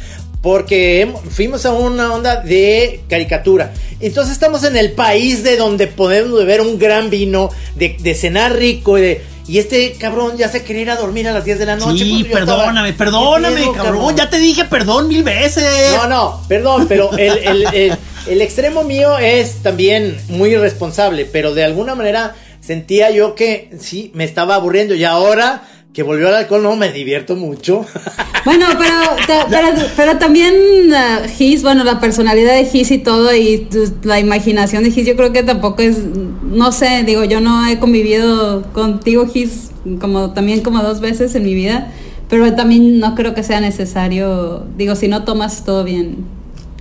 porque 0.42 1.12
fuimos 1.30 1.66
a 1.66 1.72
una 1.74 2.14
onda 2.14 2.38
de 2.38 3.02
caricatura. 3.10 3.74
Entonces 4.00 4.34
estamos 4.34 4.64
en 4.64 4.78
el 4.78 4.94
país 4.94 5.44
de 5.44 5.58
donde 5.58 5.88
podemos 5.88 6.38
beber 6.38 6.62
un 6.62 6.80
gran 6.80 7.10
vino, 7.10 7.50
de, 7.76 7.98
de 8.00 8.16
cenar 8.16 8.56
rico, 8.56 8.96
de, 8.96 9.22
y 9.50 9.58
este 9.58 9.94
cabrón 9.94 10.38
ya 10.38 10.48
se 10.48 10.64
quería 10.64 10.84
ir 10.84 10.90
a 10.92 10.96
dormir 10.96 11.28
a 11.28 11.34
las 11.34 11.44
10 11.44 11.58
de 11.58 11.66
la 11.66 11.76
noche. 11.76 12.04
Sí, 12.04 12.24
perdóname, 12.32 12.94
perdóname, 12.94 13.72
cabrón. 13.76 14.16
Ya 14.16 14.30
te 14.30 14.38
dije 14.38 14.66
perdón 14.66 15.08
mil 15.08 15.24
veces. 15.24 15.66
No, 15.96 16.08
no, 16.08 16.42
perdón, 16.48 16.86
pero 16.88 17.12
el, 17.18 17.40
el, 17.40 17.66
el, 17.74 17.98
el, 18.28 18.42
extremo 18.42 18.84
mío 18.84 19.18
es 19.18 19.64
también 19.64 20.20
muy 20.30 20.52
irresponsable, 20.52 21.26
pero 21.26 21.56
de 21.56 21.64
alguna 21.64 21.96
manera 21.96 22.36
sentía 22.62 23.10
yo 23.10 23.34
que 23.34 23.72
sí, 23.80 24.12
me 24.14 24.24
estaba 24.24 24.54
aburriendo 24.54 24.94
y 24.94 25.04
ahora 25.04 25.64
que 25.94 26.04
volvió 26.04 26.28
al 26.28 26.36
alcohol, 26.36 26.64
no, 26.64 26.76
me 26.76 26.92
divierto 26.92 27.36
mucho. 27.36 27.86
Bueno, 28.46 28.66
pero, 28.80 28.94
ta- 29.28 29.48
pero, 29.50 29.68
pero 29.98 30.18
también 30.18 30.54
uh, 30.56 31.28
His, 31.38 31.62
bueno, 31.62 31.84
la 31.84 32.00
personalidad 32.00 32.54
de 32.54 32.68
His 32.72 32.90
y 32.90 32.98
todo, 32.98 33.36
y 33.36 33.68
tu- 33.70 33.94
la 34.04 34.18
imaginación 34.18 34.82
de 34.84 34.90
His, 34.90 35.06
yo 35.06 35.18
creo 35.18 35.34
que 35.34 35.44
tampoco 35.44 35.82
es, 35.82 35.98
no 36.44 36.72
sé, 36.72 37.04
digo, 37.04 37.26
yo 37.26 37.42
no 37.42 37.68
he 37.68 37.80
convivido 37.80 38.64
contigo, 38.72 39.28
His, 39.32 39.72
como 40.00 40.32
también 40.32 40.62
como 40.62 40.82
dos 40.82 41.02
veces 41.02 41.36
en 41.36 41.44
mi 41.44 41.54
vida, 41.54 41.92
pero 42.30 42.52
también 42.56 43.00
no 43.00 43.14
creo 43.14 43.34
que 43.36 43.44
sea 43.44 43.60
necesario, 43.60 44.66
digo, 44.78 44.96
si 44.96 45.10
no 45.10 45.26
tomas 45.26 45.66
todo 45.66 45.84
bien. 45.84 46.20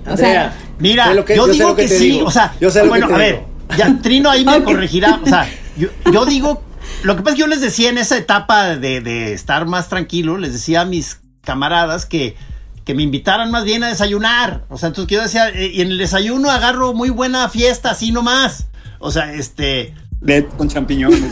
O 0.08 0.16
sea, 0.16 0.56
Mira, 0.78 1.08
sé 1.08 1.14
lo 1.14 1.24
que- 1.24 1.34
yo, 1.36 1.48
digo 1.48 1.74
que, 1.74 1.88
sí, 1.88 2.12
digo. 2.12 2.26
o 2.26 2.30
sea, 2.30 2.54
Yo 2.60 2.70
sé 2.70 2.82
lo 2.84 2.88
bueno, 2.88 3.08
que 3.08 3.14
te 3.14 3.20
a 3.20 3.26
digo. 3.26 3.38
ver, 3.68 3.76
ya 3.76 3.98
Trino 4.00 4.30
ahí 4.30 4.44
me 4.44 4.62
corregirá, 4.62 5.20
o 5.22 5.26
sea, 5.26 5.48
yo, 5.76 5.88
yo 6.12 6.24
digo, 6.24 6.62
lo 7.02 7.16
que 7.16 7.22
pasa 7.22 7.30
es 7.30 7.34
que 7.36 7.40
yo 7.40 7.46
les 7.46 7.60
decía 7.60 7.90
en 7.90 7.98
esa 7.98 8.16
etapa 8.16 8.76
de, 8.76 9.00
de 9.00 9.32
estar 9.32 9.66
más 9.66 9.88
tranquilo, 9.88 10.36
les 10.38 10.52
decía 10.52 10.82
a 10.82 10.84
mis 10.84 11.20
camaradas 11.42 12.06
que, 12.06 12.36
que 12.84 12.94
me 12.94 13.02
invitaran 13.02 13.50
más 13.50 13.64
bien 13.64 13.82
a 13.84 13.88
desayunar, 13.88 14.64
o 14.68 14.76
sea, 14.78 14.88
entonces 14.88 15.08
que 15.08 15.14
yo 15.16 15.22
decía, 15.22 15.48
eh, 15.50 15.70
y 15.74 15.80
en 15.80 15.88
el 15.88 15.98
desayuno 15.98 16.50
agarro 16.50 16.94
muy 16.94 17.10
buena 17.10 17.48
fiesta, 17.48 17.90
así 17.90 18.12
nomás, 18.12 18.66
o 18.98 19.10
sea, 19.10 19.32
este, 19.32 19.94
De- 20.20 20.46
con 20.46 20.68
champiñones. 20.68 21.22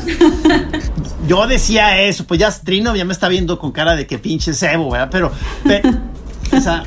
yo 1.29 1.47
decía 1.47 2.01
eso, 2.03 2.25
pues 2.27 2.41
ya 2.41 2.51
Trino 2.51 2.95
ya 2.95 3.05
me 3.05 3.13
está 3.13 3.29
viendo 3.29 3.59
con 3.59 3.73
cara 3.73 3.97
de 3.97 4.07
que 4.07 4.19
pinche 4.19 4.55
cebo, 4.55 4.91
¿verdad? 4.91 5.09
Pero, 5.11 5.33
pe- 5.65 5.83
o 6.57 6.61
sea, 6.61 6.85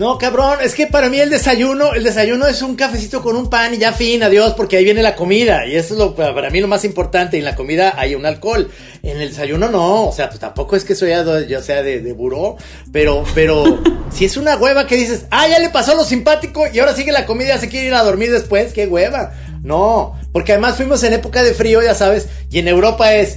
No, 0.00 0.16
cabrón, 0.16 0.60
es 0.62 0.74
que 0.74 0.86
para 0.86 1.10
mí 1.10 1.20
el 1.20 1.28
desayuno, 1.28 1.92
el 1.92 2.02
desayuno 2.02 2.46
es 2.46 2.62
un 2.62 2.74
cafecito 2.74 3.20
con 3.20 3.36
un 3.36 3.50
pan 3.50 3.74
y 3.74 3.76
ya 3.76 3.92
fin, 3.92 4.22
adiós, 4.22 4.54
porque 4.56 4.78
ahí 4.78 4.84
viene 4.84 5.02
la 5.02 5.14
comida. 5.14 5.66
Y 5.66 5.76
eso 5.76 5.92
es 5.92 6.00
lo 6.00 6.14
para 6.14 6.48
mí 6.48 6.58
lo 6.58 6.68
más 6.68 6.86
importante. 6.86 7.36
Y 7.36 7.40
en 7.40 7.44
la 7.44 7.54
comida 7.54 7.92
hay 7.98 8.14
un 8.14 8.24
alcohol. 8.24 8.70
En 9.02 9.20
el 9.20 9.28
desayuno 9.28 9.68
no, 9.68 10.06
o 10.06 10.12
sea, 10.12 10.30
pues 10.30 10.40
tampoco 10.40 10.74
es 10.74 10.84
que 10.84 10.94
soy 10.94 11.10
yo, 11.46 11.60
sea 11.60 11.82
de, 11.82 12.00
de 12.00 12.12
buró, 12.14 12.56
pero, 12.90 13.24
pero 13.34 13.78
si 14.10 14.24
es 14.24 14.38
una 14.38 14.56
hueva 14.56 14.86
que 14.86 14.96
dices, 14.96 15.26
ah, 15.30 15.46
ya 15.48 15.58
le 15.58 15.68
pasó 15.68 15.94
lo 15.94 16.04
simpático 16.04 16.62
y 16.72 16.78
ahora 16.78 16.94
sigue 16.94 17.12
la 17.12 17.26
comida, 17.26 17.58
se 17.58 17.68
quiere 17.68 17.88
ir 17.88 17.94
a 17.94 18.02
dormir 18.02 18.32
después, 18.32 18.72
qué 18.72 18.86
hueva. 18.86 19.34
No, 19.62 20.18
porque 20.32 20.52
además 20.52 20.76
fuimos 20.76 21.04
en 21.04 21.12
época 21.12 21.42
de 21.42 21.52
frío, 21.52 21.82
ya 21.82 21.94
sabes, 21.94 22.26
y 22.50 22.58
en 22.58 22.68
Europa 22.68 23.14
es, 23.14 23.36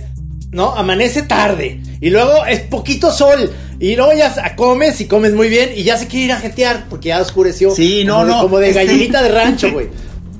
¿no? 0.54 0.74
Amanece 0.76 1.24
tarde. 1.24 1.82
Y 2.00 2.10
luego 2.10 2.46
es 2.46 2.62
poquito 2.62 3.12
sol. 3.12 3.52
Y 3.80 3.96
luego 3.96 4.14
ya 4.14 4.56
comes 4.56 5.02
y 5.02 5.06
comes 5.08 5.34
muy 5.34 5.50
bien. 5.50 5.72
Y 5.76 5.84
ya 5.84 5.98
se 5.98 6.08
quiere 6.08 6.26
ir 6.26 6.32
a 6.34 6.38
jetear 6.40 6.86
porque 6.90 7.10
ya 7.10 7.22
oscureció. 7.22 7.72
Sí, 7.76 8.04
no, 8.06 8.14
Como 8.20 8.26
de- 8.26 8.32
no, 8.32 8.42
Como 8.44 8.58
de 8.60 8.70
este- 8.70 8.86
gallinita 8.86 9.22
de 9.24 9.30
rancho, 9.30 9.72
güey. 9.74 9.90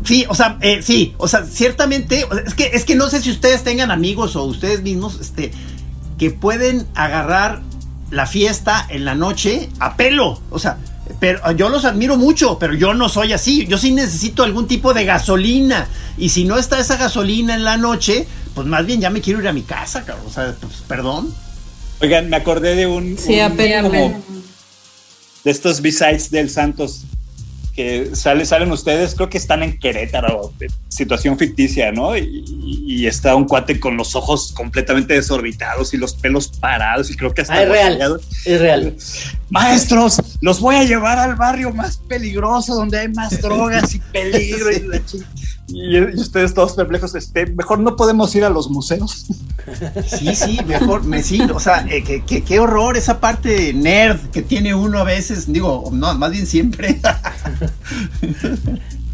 Sí, 0.06 0.26
o 0.28 0.36
sea, 0.36 0.58
eh, 0.62 0.82
sí, 0.82 1.14
o 1.18 1.28
sea, 1.30 1.46
ciertamente, 1.46 2.26
es 2.46 2.54
que, 2.56 2.72
es 2.74 2.84
que 2.84 2.96
no 2.96 3.10
sé 3.10 3.22
si 3.22 3.32
ustedes 3.32 3.64
tengan 3.64 3.90
amigos 3.90 4.36
o 4.36 4.44
ustedes 4.44 4.82
mismos, 4.82 5.18
este, 5.22 5.52
que 6.18 6.30
pueden 6.30 6.86
agarrar 6.94 7.62
la 8.12 8.26
fiesta 8.26 8.86
en 8.90 9.06
la 9.06 9.16
noche 9.16 9.70
a 9.80 9.96
pelo, 9.96 10.42
o 10.50 10.60
sea, 10.60 10.78
pero 11.22 11.50
yo 11.54 11.70
los 11.70 11.86
admiro 11.86 12.18
mucho, 12.18 12.60
pero 12.60 12.74
yo 12.74 12.94
no 12.94 13.08
soy 13.08 13.32
así, 13.32 13.66
yo 13.66 13.78
sí 13.78 13.92
necesito 13.92 14.44
algún 14.44 14.68
tipo 14.68 14.94
de 14.94 15.06
gasolina, 15.06 15.88
y 16.18 16.30
si 16.30 16.44
no 16.44 16.58
está 16.58 16.80
esa 16.80 16.98
gasolina 16.98 17.56
en 17.56 17.64
la 17.64 17.78
noche, 17.78 18.28
pues 18.56 18.68
más 18.68 18.86
bien 18.86 19.02
ya 19.02 19.10
me 19.10 19.22
quiero 19.22 19.40
ir 19.42 19.48
a 19.48 19.54
mi 19.54 19.64
casa, 19.64 20.04
cabrón, 20.06 20.28
o 20.28 20.32
sea, 20.32 20.56
pues, 20.60 20.76
perdón. 20.88 21.34
Oigan, 22.02 22.30
me 22.30 22.36
acordé 22.38 22.76
de 22.76 22.86
un, 22.88 23.18
Sí, 23.18 23.36
un- 23.36 23.42
apenas. 23.42 23.84
como 23.84 24.24
de 25.44 25.52
estos 25.52 25.82
B-sides 25.82 26.30
del 26.32 26.50
Santos 26.50 27.02
que 27.76 28.16
sale, 28.16 28.46
salen 28.46 28.72
ustedes, 28.72 29.16
creo 29.16 29.30
que 29.30 29.40
están 29.40 29.64
en 29.64 29.80
Querétaro, 29.80 30.54
de 30.60 30.70
situación 30.90 31.40
ficticia, 31.40 31.92
¿no? 31.92 32.16
Y, 32.16 32.44
y 32.86 33.08
está 33.08 33.36
un 33.36 33.46
cuate 33.46 33.80
con 33.80 33.98
los 33.98 34.16
ojos 34.16 34.52
completamente 34.54 35.16
desorbitados 35.16 35.92
y 35.96 35.98
los 35.98 36.14
pelos 36.14 36.50
parados 36.50 37.10
y 37.10 37.16
creo 37.16 37.34
que 37.34 37.42
hasta 37.42 37.56
Ah, 37.56 37.64
es 37.64 37.70
real. 37.70 38.22
Es 38.46 38.62
real. 38.62 38.96
Maestros, 39.50 40.22
los 40.42 40.60
voy 40.60 40.76
a 40.76 40.84
llevar 40.84 41.18
al 41.18 41.36
barrio 41.36 41.74
más 41.74 41.98
peligroso 41.98 42.76
donde 42.76 43.00
hay 43.00 43.08
más 43.08 43.42
drogas 43.42 43.96
y 43.96 44.00
peligro 44.00 44.72
y, 44.72 44.80
la 44.82 45.02
y- 45.74 46.00
ustedes 46.20 46.54
todos 46.54 46.74
perplejos, 46.74 47.16
este, 47.16 47.46
mejor 47.48 47.80
no 47.80 47.96
podemos 47.96 48.34
ir 48.36 48.44
a 48.44 48.50
los 48.50 48.70
museos. 48.70 49.26
Sí, 50.08 50.36
sí, 50.36 50.60
mejor, 50.68 51.04
me 51.06 51.24
sí, 51.24 51.40
o 51.54 51.60
sea, 51.60 51.86
eh, 51.90 52.04
que- 52.04 52.22
que- 52.24 52.44
qué 52.44 52.60
horror 52.60 52.98
esa 52.98 53.20
parte 53.20 53.74
nerd 53.74 54.20
que 54.32 54.42
tiene 54.42 54.76
uno 54.76 55.00
a 55.00 55.04
veces, 55.04 55.52
digo, 55.52 55.90
no, 55.92 56.14
más 56.16 56.32
bien 56.32 56.46
siempre. 56.46 57.00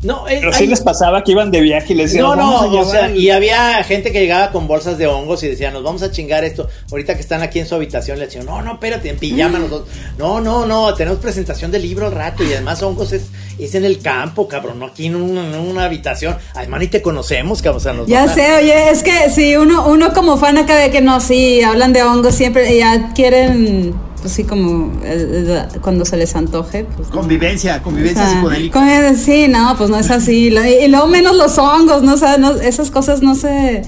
No, 0.01 0.27
eh, 0.29 0.37
Pero 0.39 0.53
sí 0.53 0.63
hay- 0.63 0.67
les 0.69 0.79
pasaba 0.81 1.23
que 1.25 1.33
iban 1.33 1.51
de 1.51 1.59
viaje 1.59 1.91
y 1.91 1.95
les 1.97 2.11
decían, 2.11 2.23
No, 2.23 2.35
"Vamos 2.37 2.61
a 2.61 2.65
no, 2.67 2.79
o 2.79 2.85
sea, 2.85 3.09
y 3.13 3.29
había 3.31 3.83
gente 3.83 4.13
que 4.13 4.21
llegaba 4.21 4.49
con 4.51 4.65
bolsas 4.65 4.97
de 4.97 5.07
hongos 5.07 5.43
y 5.43 5.47
decía, 5.49 5.71
nos 5.71 5.83
vamos 5.83 6.01
a 6.03 6.09
chingar 6.11 6.45
esto. 6.45 6.69
Ahorita 6.89 7.15
que 7.15 7.21
están 7.21 7.41
aquí 7.41 7.59
en 7.59 7.67
su 7.67 7.75
habitación, 7.75 8.17
le 8.17 8.25
decían, 8.27 8.45
no, 8.45 8.61
no, 8.61 8.73
espérate, 8.75 9.09
en 9.09 9.17
pijama 9.17 9.59
nosotros. 9.59 9.89
No, 10.17 10.39
no, 10.39 10.65
no, 10.65 10.93
tenemos 10.93 11.19
presentación 11.19 11.69
de 11.71 11.79
libro 11.79 12.05
al 12.05 12.13
rato 12.13 12.43
y 12.45 12.53
además 12.53 12.81
hongos 12.81 13.11
es, 13.11 13.23
es 13.59 13.75
en 13.75 13.83
el 13.83 13.99
campo, 13.99 14.47
cabrón, 14.47 14.79
no 14.79 14.85
aquí 14.85 15.07
en 15.07 15.17
una, 15.17 15.45
en 15.45 15.59
una 15.59 15.83
habitación. 15.83 16.37
Además 16.55 16.79
ni 16.79 16.87
te 16.87 17.01
conocemos, 17.01 17.61
cabrón, 17.61 17.77
o 17.77 17.83
sea, 17.83 17.91
nos 17.93 18.07
Ya 18.07 18.23
a- 18.23 18.33
sé, 18.33 18.53
oye, 18.55 18.89
es 18.91 19.03
que 19.03 19.29
si 19.29 19.57
uno, 19.57 19.85
uno 19.87 20.13
como 20.13 20.37
fan 20.37 20.57
acá 20.57 20.77
de 20.77 20.91
que 20.91 21.01
no, 21.01 21.19
sí, 21.19 21.61
hablan 21.61 21.91
de 21.91 22.03
hongos 22.03 22.35
siempre, 22.35 22.73
y 22.73 22.77
ya 22.79 23.11
quieren, 23.13 23.93
pues 24.21 24.33
sí, 24.33 24.43
como 24.43 24.91
eh, 25.03 25.45
eh, 25.73 25.77
cuando 25.81 26.05
se 26.05 26.17
les 26.17 26.35
antoje, 26.35 26.85
pues. 26.95 27.09
no. 27.09 27.15
convivencia, 27.15 27.81
convivencia 27.81 28.29
psicodélica. 28.29 28.79
como- 28.79 29.15
sí, 29.17 29.47
no, 29.47 29.75
pues 29.77 29.89
no 29.89 29.97
es 29.97 30.09
así. 30.11 30.49
Lo- 30.49 30.65
Y, 30.65 30.85
y 30.85 30.87
luego 30.87 31.07
menos 31.07 31.35
los 31.35 31.57
hongos, 31.57 32.03
¿no? 32.03 32.13
O 32.13 32.17
sea, 32.17 32.37
no- 32.37 32.53
esas 32.53 32.91
cosas 32.91 33.21
no 33.21 33.35
se, 33.35 33.81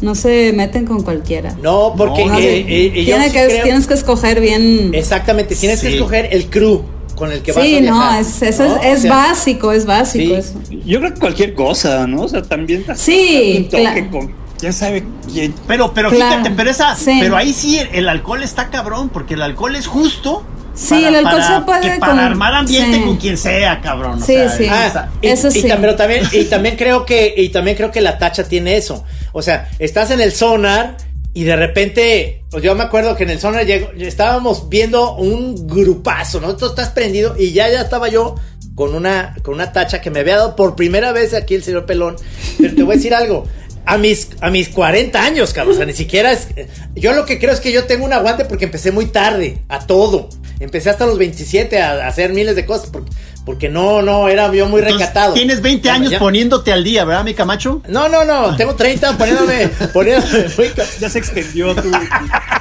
no 0.00 0.14
se 0.14 0.52
meten 0.52 0.84
con 0.86 1.02
cualquiera. 1.02 1.56
No, 1.62 1.94
porque 1.96 2.24
No, 2.26 2.38
eh, 2.38 2.40
sí. 2.40 2.46
eh, 2.46 2.64
eh, 2.94 3.04
yo 3.04 3.04
Tiene 3.04 3.24
sí 3.26 3.32
que, 3.32 3.46
creo- 3.46 3.62
Tienes 3.64 3.86
que 3.86 3.94
escoger 3.94 4.40
bien. 4.40 4.90
Exactamente, 4.94 5.54
tienes 5.56 5.80
que 5.80 5.88
Sí. 5.88 5.94
escoger 5.96 6.28
el 6.32 6.46
crew 6.50 6.82
con 7.16 7.30
el 7.30 7.42
que 7.42 7.52
vas 7.52 7.62
a 7.62 7.66
sí, 7.66 7.74
no, 7.76 7.80
viajar. 7.82 8.20
es, 8.20 8.42
eso 8.42 8.64
¿no? 8.64 8.76
es, 8.76 8.84
es 8.86 8.98
O 8.98 9.02
sea, 9.02 9.10
básico, 9.10 9.72
es 9.72 9.86
básico 9.86 10.34
sí. 10.34 10.40
eso. 10.40 10.54
Yo 10.86 10.98
creo 11.00 11.14
que 11.14 11.20
cualquier 11.20 11.54
cosa, 11.54 12.06
¿no? 12.06 12.22
O 12.22 12.28
sea, 12.28 12.42
también 12.42 12.84
Sí, 12.96 13.68
claro. 13.70 14.10
con 14.10 14.32
quién 14.62 14.72
sabe 14.72 15.04
quién. 15.30 15.54
Pero, 15.66 15.92
pero 15.92 16.08
Claro, 16.10 16.30
fíjate, 16.36 16.50
pero 16.56 16.70
esa, 16.70 16.94
sí. 16.94 17.18
pero 17.20 17.36
ahí 17.36 17.52
sí 17.52 17.78
el, 17.80 17.88
el 17.92 18.08
alcohol 18.08 18.42
está 18.42 18.70
cabrón, 18.70 19.08
porque 19.08 19.34
el 19.34 19.42
alcohol 19.42 19.74
es 19.76 19.86
justo. 19.88 20.44
Sí, 20.74 21.04
el 21.04 21.14
alcohol 21.16 21.42
se 21.42 21.60
puede 21.66 21.80
que 21.82 21.98
para 21.98 22.12
con- 22.12 22.20
armar 22.20 22.54
ambiente 22.54 22.96
sí. 22.98 23.02
con 23.02 23.16
quien 23.16 23.36
sea, 23.36 23.80
cabrón. 23.82 24.22
o 24.22 24.24
Sí, 24.24 24.34
sea, 24.34 24.48
sí. 24.48 24.66
Ah, 24.70 25.08
y, 25.20 25.26
Eso 25.26 25.48
y 25.48 25.50
sí. 25.50 25.62
tam- 25.68 25.80
pero 25.80 25.96
también, 25.96 26.22
y 26.32 26.44
también 26.44 26.76
creo 26.76 27.04
que, 27.04 27.34
y 27.36 27.48
también 27.50 27.76
creo 27.76 27.90
que 27.90 28.00
la 28.00 28.16
tacha 28.18 28.44
tiene 28.44 28.76
eso. 28.76 29.04
O 29.32 29.42
sea, 29.42 29.68
estás 29.80 30.10
en 30.12 30.20
el 30.20 30.32
sonar 30.32 30.96
y 31.34 31.42
de 31.44 31.56
repente, 31.56 32.44
pues 32.50 32.62
yo 32.62 32.74
me 32.74 32.84
acuerdo 32.84 33.16
que 33.16 33.24
en 33.24 33.30
el 33.30 33.40
sonar 33.40 33.66
llegó- 33.66 33.90
estábamos 33.98 34.68
viendo 34.70 35.16
un 35.16 35.66
grupazo, 35.66 36.40
¿no? 36.40 36.56
Tú 36.56 36.66
estás 36.66 36.88
prendido 36.90 37.34
y 37.38 37.52
ya, 37.52 37.68
ya 37.68 37.80
estaba 37.82 38.08
yo 38.08 38.36
con 38.74 38.94
una, 38.94 39.34
con 39.42 39.54
una 39.54 39.72
tacha 39.72 40.00
que 40.00 40.10
me 40.10 40.20
había 40.20 40.36
dado 40.36 40.56
por 40.56 40.74
primera 40.76 41.12
vez 41.12 41.34
aquí 41.34 41.54
el 41.54 41.62
señor 41.62 41.84
Pelón. 41.84 42.16
Pero 42.58 42.74
te 42.74 42.82
voy 42.82 42.94
a 42.94 42.96
decir 42.96 43.14
algo. 43.14 43.44
A 43.84 43.98
mis, 43.98 44.28
a 44.40 44.50
mis 44.50 44.68
40 44.68 45.22
años, 45.22 45.52
cabrón. 45.52 45.74
O 45.74 45.76
sea, 45.76 45.86
ni 45.86 45.92
siquiera 45.92 46.32
es. 46.32 46.48
Yo 46.94 47.12
lo 47.12 47.26
que 47.26 47.38
creo 47.38 47.52
es 47.52 47.60
que 47.60 47.72
yo 47.72 47.84
tengo 47.84 48.04
un 48.04 48.12
aguante 48.12 48.44
porque 48.44 48.64
empecé 48.64 48.92
muy 48.92 49.06
tarde 49.06 49.58
a 49.68 49.86
todo. 49.86 50.28
Empecé 50.62 50.90
hasta 50.90 51.06
los 51.06 51.18
27 51.18 51.80
a, 51.82 51.90
a 52.04 52.08
hacer 52.08 52.32
miles 52.32 52.54
de 52.56 52.64
cosas 52.64 52.88
porque, 52.92 53.10
porque 53.44 53.68
no, 53.68 54.00
no, 54.02 54.28
era 54.28 54.52
yo 54.52 54.66
muy 54.68 54.80
Entonces, 54.80 55.00
recatado. 55.08 55.34
Tienes 55.34 55.60
20 55.60 55.84
Ya- 55.86 55.94
años 55.94 56.10
ya- 56.12 56.18
poniéndote 56.18 56.72
al 56.72 56.84
día, 56.84 57.04
¿verdad, 57.04 57.24
mi 57.24 57.34
Camacho? 57.34 57.82
No, 57.88 58.08
no, 58.08 58.24
no, 58.24 58.56
tengo 58.56 58.74
30 58.76 59.18
poniéndome. 59.18 59.68
poniéndome 59.92 60.44
muy 60.56 60.70
Ya 61.00 61.08
se 61.10 61.18
extendió 61.18 61.74
tu, 61.74 61.90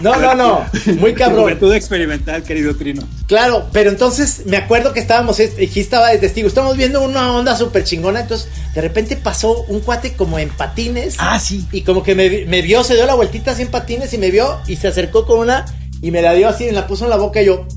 no, 0.02 0.16
no, 0.16 0.34
no, 0.36 0.66
muy 0.98 1.12
tu 1.14 1.20
cabrón. 1.20 1.42
juventud 1.42 1.74
experimental, 1.76 2.44
querido 2.44 2.76
Trino. 2.76 3.04
Claro, 3.28 3.68
pero 3.72 3.90
entonces 3.92 4.42
me 4.46 4.58
acuerdo 4.58 4.94
que 4.94 5.00
estábamos, 5.00 5.40
aquí 5.40 5.80
estaba 5.80 6.10
de 6.10 6.18
testigo, 6.18 6.48
estábamos 6.48 6.76
viendo 6.78 7.02
una 7.04 7.32
onda 7.34 7.56
súper 7.56 7.84
chingona, 7.84 8.22
entonces 8.22 8.50
de 8.74 8.82
repente 8.82 9.16
pasó 9.16 9.62
un 9.68 9.80
cuate 9.82 10.14
como 10.14 10.40
en 10.40 10.50
patines. 10.50 11.16
Ah, 11.20 11.40
sí. 11.40 11.66
Y 11.72 11.82
como 11.84 12.02
que 12.04 12.16
me, 12.16 12.46
me 12.48 12.62
vio, 12.64 12.84
se 12.84 12.96
dio 12.96 13.06
la 13.06 13.14
vueltita 13.14 13.52
así 13.52 13.62
en 13.62 13.68
patines 13.70 14.12
y 14.14 14.18
me 14.18 14.32
vio 14.32 14.60
y 14.68 14.76
se 14.78 14.88
acercó 14.88 15.26
con 15.26 15.40
una 15.40 15.66
y 16.02 16.10
me 16.10 16.22
la 16.24 16.34
dio 16.34 16.50
así, 16.50 16.66
me 16.66 16.72
la 16.72 16.88
puso 16.88 17.04
en 17.04 17.12
la 17.12 17.18
boca 17.18 17.42
y 17.42 17.46
yo. 17.46 17.68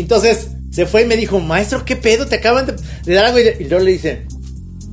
Y 0.00 0.04
entonces 0.04 0.48
se 0.70 0.86
fue 0.86 1.02
y 1.02 1.04
me 1.04 1.14
dijo, 1.14 1.40
maestro, 1.40 1.84
¿qué 1.84 1.94
pedo? 1.94 2.26
Te 2.26 2.36
acaban 2.36 2.64
de, 2.64 2.74
de 3.04 3.14
dar 3.14 3.26
algo. 3.26 3.38
Y, 3.38 3.68
yo 3.68 3.78
le 3.80 3.92
dice, 3.92 4.22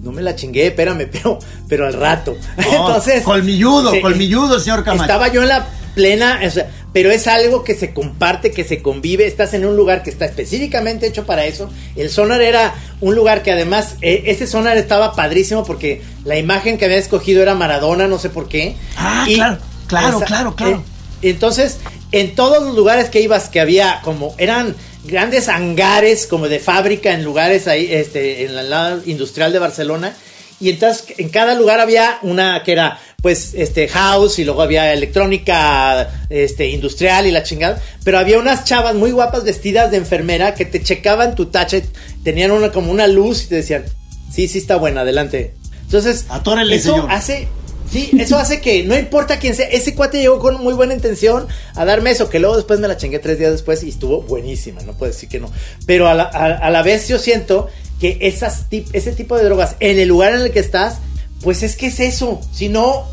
no 0.01 0.11
me 0.11 0.21
la 0.21 0.35
chingué, 0.35 0.67
espérame, 0.67 1.07
pero, 1.11 1.39
pero 1.69 1.87
al 1.87 1.93
rato. 1.93 2.35
Oh, 2.57 2.61
entonces. 2.71 3.23
colmilludo, 3.23 3.91
se- 3.91 4.01
colmilludo, 4.01 4.59
señor 4.59 4.83
Camacho. 4.83 5.03
Estaba 5.03 5.29
yo 5.29 5.43
en 5.43 5.47
la 5.47 5.65
plena, 5.95 6.41
o 6.45 6.49
sea, 6.49 6.69
pero 6.91 7.09
es 7.09 7.25
algo 7.25 7.63
que 7.63 7.73
se 7.73 7.93
comparte, 7.93 8.51
que 8.51 8.65
se 8.65 8.81
convive. 8.81 9.25
Estás 9.27 9.53
en 9.53 9.65
un 9.65 9.77
lugar 9.77 10.03
que 10.03 10.09
está 10.09 10.25
específicamente 10.25 11.07
hecho 11.07 11.25
para 11.25 11.45
eso. 11.45 11.69
El 11.95 12.09
sonar 12.09 12.41
era 12.41 12.75
un 12.99 13.15
lugar 13.15 13.43
que 13.43 13.53
además, 13.53 13.95
eh, 14.01 14.23
ese 14.25 14.45
sonar 14.45 14.75
estaba 14.75 15.13
padrísimo 15.15 15.63
porque 15.63 16.01
la 16.25 16.37
imagen 16.37 16.77
que 16.77 16.83
había 16.83 16.97
escogido 16.97 17.41
era 17.41 17.55
Maradona, 17.55 18.09
no 18.09 18.19
sé 18.19 18.29
por 18.29 18.49
qué. 18.49 18.75
Ah, 18.97 19.23
claro, 19.25 19.57
claro, 19.87 20.19
claro, 20.19 20.55
claro. 20.57 20.83
eh, 21.21 21.29
entonces, 21.29 21.77
en 22.11 22.35
todos 22.35 22.61
los 22.61 22.75
lugares 22.75 23.09
que 23.09 23.21
ibas, 23.21 23.47
que 23.47 23.61
había 23.61 24.01
como, 24.03 24.35
eran 24.37 24.75
grandes 25.07 25.49
hangares 25.49 26.27
como 26.27 26.47
de 26.47 26.59
fábrica 26.59 27.13
en 27.13 27.23
lugares 27.23 27.67
ahí, 27.67 27.87
este, 27.91 28.45
en 28.45 28.69
la 28.69 28.99
industrial 29.05 29.51
de 29.51 29.59
Barcelona. 29.59 30.15
Y 30.59 30.69
entonces 30.69 31.05
en 31.17 31.29
cada 31.29 31.53
lugar 31.53 31.79
había 31.79 32.17
una 32.23 32.63
que 32.63 32.71
era 32.71 32.99
pues, 33.21 33.53
este, 33.55 33.87
house 33.87 34.39
y 34.39 34.45
luego 34.45 34.61
había 34.61 34.93
electrónica, 34.93 36.25
este, 36.29 36.69
industrial 36.69 37.25
y 37.27 37.31
la 37.31 37.43
chingada. 37.43 37.81
Pero 38.03 38.19
había 38.19 38.39
unas 38.39 38.63
chavas 38.63 38.95
muy 38.95 39.11
guapas 39.11 39.43
vestidas 39.43 39.91
de 39.91 39.97
enfermera 39.97 40.53
que 40.53 40.65
te 40.65 40.81
checaban 40.81 41.35
tu 41.35 41.47
tache, 41.47 41.83
tenían 42.23 42.51
una 42.51 42.71
como 42.71 42.91
una 42.91 43.07
luz 43.07 43.43
y 43.43 43.47
te 43.47 43.55
decían, 43.55 43.85
sí, 44.31 44.47
sí 44.47 44.59
está 44.59 44.77
buena, 44.77 45.01
adelante. 45.01 45.55
Entonces, 45.81 46.25
Atórale, 46.29 46.75
eso 46.75 46.93
señor. 46.93 47.11
hace, 47.11 47.47
sí, 47.91 48.11
eso 48.19 48.37
hace 48.37 48.61
que 48.61 48.83
no 48.83 48.97
importa 48.97 49.39
quién 49.39 49.55
sea, 49.55 49.67
ese 49.67 49.95
cuate 49.95 50.19
llegó 50.19 50.39
con 50.39 50.61
muy 50.61 50.73
buena 50.73 50.93
intención 50.93 51.47
a 51.75 51.85
darme 51.85 52.11
eso, 52.11 52.29
que 52.29 52.39
luego 52.39 52.55
después 52.55 52.79
me 52.79 52.87
la 52.87 52.97
chingué 52.97 53.19
tres 53.19 53.39
días 53.39 53.51
después 53.51 53.83
y 53.83 53.89
estuvo 53.89 54.21
buenísima, 54.21 54.81
no 54.83 54.93
puedo 54.93 55.11
decir 55.11 55.29
que 55.29 55.39
no. 55.39 55.51
Pero 55.85 56.07
a 56.07 56.13
la, 56.13 56.23
a, 56.23 56.45
a 56.57 56.69
la 56.69 56.81
vez 56.83 57.07
yo 57.07 57.19
siento 57.19 57.67
que 57.99 58.17
esas 58.21 58.69
tip- 58.69 58.89
ese 58.93 59.11
tipo 59.13 59.35
de 59.37 59.43
drogas 59.43 59.75
en 59.79 59.97
el 59.99 60.07
lugar 60.07 60.33
en 60.35 60.41
el 60.41 60.51
que 60.51 60.59
estás, 60.59 60.97
pues 61.41 61.63
es 61.63 61.75
que 61.75 61.87
es 61.87 61.99
eso. 61.99 62.39
Si 62.51 62.69
no, 62.69 63.07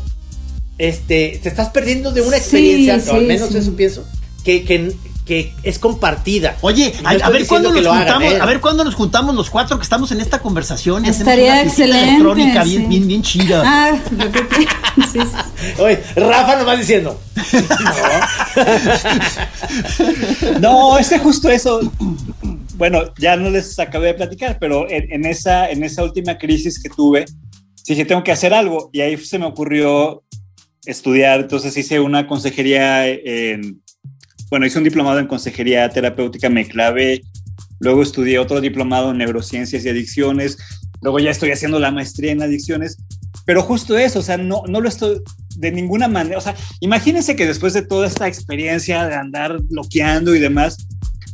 este, 0.77 1.39
te 1.41 1.49
estás 1.49 1.69
perdiendo 1.69 2.11
de 2.11 2.21
una 2.21 2.37
Sí, 2.37 2.41
experiencia, 2.43 3.11
o 3.11 3.15
al 3.15 3.21
sí, 3.21 3.25
menos 3.27 3.49
sí. 3.49 3.57
eso 3.57 3.75
pienso, 3.75 4.05
que, 4.43 4.63
que, 4.65 4.91
que 5.25 5.53
es 5.63 5.79
compartida. 5.79 6.57
Oye, 6.61 6.93
No 7.01 7.09
a, 7.09 7.29
ver 7.29 7.47
cuándo 7.47 7.71
nos 7.71 7.83
lo 7.83 7.91
hagan, 7.91 8.03
juntamos, 8.03 8.33
¿eh? 8.33 8.39
a 8.39 8.45
ver 8.45 8.61
cuándo 8.61 8.83
nos 8.83 8.95
juntamos 8.95 9.35
los 9.35 9.49
cuatro 9.49 9.77
que 9.77 9.83
estamos 9.83 10.11
en 10.11 10.21
esta 10.21 10.39
conversación 10.39 11.05
Estaría 11.05 11.63
excelente, 11.63 12.09
electrónica 12.09 12.63
bien, 12.63 12.83
sí. 12.83 12.87
bien, 12.87 13.07
bien 13.07 13.21
chida. 13.23 13.63
Ah, 13.65 13.97
lo 14.11 14.31
que 14.31 14.39
sí, 15.11 15.19
sí. 15.19 15.81
Oye, 15.81 15.99
Rafa 16.15 16.57
nomás 16.57 16.79
diciendo. 16.79 17.19
No, 20.59 20.97
es 20.97 21.09
que 21.09 21.19
justo 21.19 21.49
eso. 21.49 21.79
Bueno, 22.75 23.13
ya 23.17 23.35
no 23.35 23.49
les 23.49 23.77
acabé 23.79 24.07
de 24.07 24.13
platicar, 24.15 24.57
pero 24.59 24.89
en, 24.89 25.11
en 25.11 25.25
esa, 25.25 25.69
en 25.69 25.83
esa 25.83 26.03
última 26.03 26.37
crisis 26.37 26.81
que 26.81 26.89
tuve, 26.89 27.25
dije, 27.87 28.05
tengo 28.05 28.23
que 28.23 28.31
hacer 28.31 28.53
algo. 28.53 28.89
Y 28.91 29.01
ahí 29.01 29.17
se 29.17 29.39
me 29.39 29.45
ocurrió 29.45 30.23
estudiar. 30.85 31.41
Entonces 31.41 31.75
hice 31.77 31.99
una 31.99 32.27
consejería 32.27 33.07
en. 33.07 33.81
Bueno, 34.49 34.65
hice 34.65 34.77
un 34.77 34.83
diplomado 34.83 35.19
en 35.19 35.27
consejería 35.27 35.89
terapéutica, 35.89 36.49
me 36.49 36.67
clavé. 36.67 37.23
Luego 37.79 38.03
estudié 38.03 38.39
otro 38.39 38.61
diplomado 38.61 39.11
en 39.11 39.17
neurociencias 39.17 39.83
y 39.85 39.89
adicciones. 39.89 40.57
Luego 41.01 41.19
ya 41.19 41.31
estoy 41.31 41.51
haciendo 41.51 41.79
la 41.79 41.91
maestría 41.91 42.31
en 42.31 42.41
adicciones. 42.41 42.97
Pero 43.45 43.61
justo 43.61 43.97
eso, 43.97 44.19
o 44.19 44.23
sea, 44.23 44.37
no, 44.37 44.63
no 44.67 44.81
lo 44.81 44.89
estoy 44.89 45.21
de 45.57 45.71
ninguna 45.71 46.07
manera. 46.07 46.37
O 46.37 46.41
sea, 46.41 46.55
imagínense 46.79 47.35
que 47.35 47.45
después 47.45 47.73
de 47.73 47.81
toda 47.83 48.07
esta 48.07 48.27
experiencia 48.27 49.05
de 49.05 49.15
andar 49.15 49.61
bloqueando 49.61 50.33
y 50.33 50.39
demás, 50.39 50.87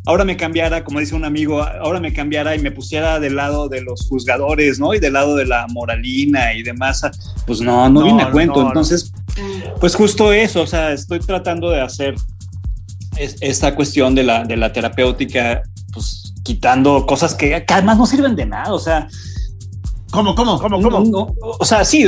ahora 0.05 0.25
me 0.25 0.35
cambiara, 0.35 0.83
como 0.83 0.99
dice 0.99 1.15
un 1.15 1.25
amigo, 1.25 1.61
ahora 1.61 1.99
me 1.99 2.11
cambiara 2.11 2.55
y 2.55 2.59
me 2.59 2.71
pusiera 2.71 3.19
del 3.19 3.35
lado 3.35 3.69
de 3.69 3.81
los 3.81 4.07
juzgadores, 4.09 4.79
¿no? 4.79 4.93
Y 4.93 4.99
del 4.99 5.13
lado 5.13 5.35
de 5.35 5.45
la 5.45 5.67
moralina 5.67 6.53
y 6.53 6.63
demás. 6.63 7.01
Pues 7.45 7.61
no, 7.61 7.89
no, 7.89 8.01
No, 8.01 8.05
viene 8.05 8.23
a 8.23 8.31
cuento. 8.31 8.61
no. 8.61 8.67
Entonces, 8.69 9.13
pues 9.79 9.95
justo 9.95 10.33
eso, 10.33 10.61
o 10.61 10.67
sea, 10.67 10.91
estoy 10.91 11.19
tratando 11.19 11.69
de 11.69 11.81
hacer 11.81 12.15
es- 13.23 13.37
esta 13.41 13.75
cuestión 13.75 14.15
de 14.15 14.23
la, 14.23 14.43
de 14.43 14.57
la 14.57 14.71
terapéutica, 14.73 15.61
pues 15.93 16.33
quitando 16.43 17.05
cosas 17.05 17.35
que, 17.35 17.63
que 17.65 17.73
además 17.73 17.97
no 17.97 18.05
sirven 18.05 18.35
de 18.35 18.45
nada, 18.45 18.73
o 18.73 18.79
sea, 18.79 19.07
¿Cómo, 20.11 20.35
cómo? 20.35 20.59
no, 20.67 20.99
no, 21.05 21.33
o 21.41 21.63
sea, 21.63 21.85
sí, 21.85 22.03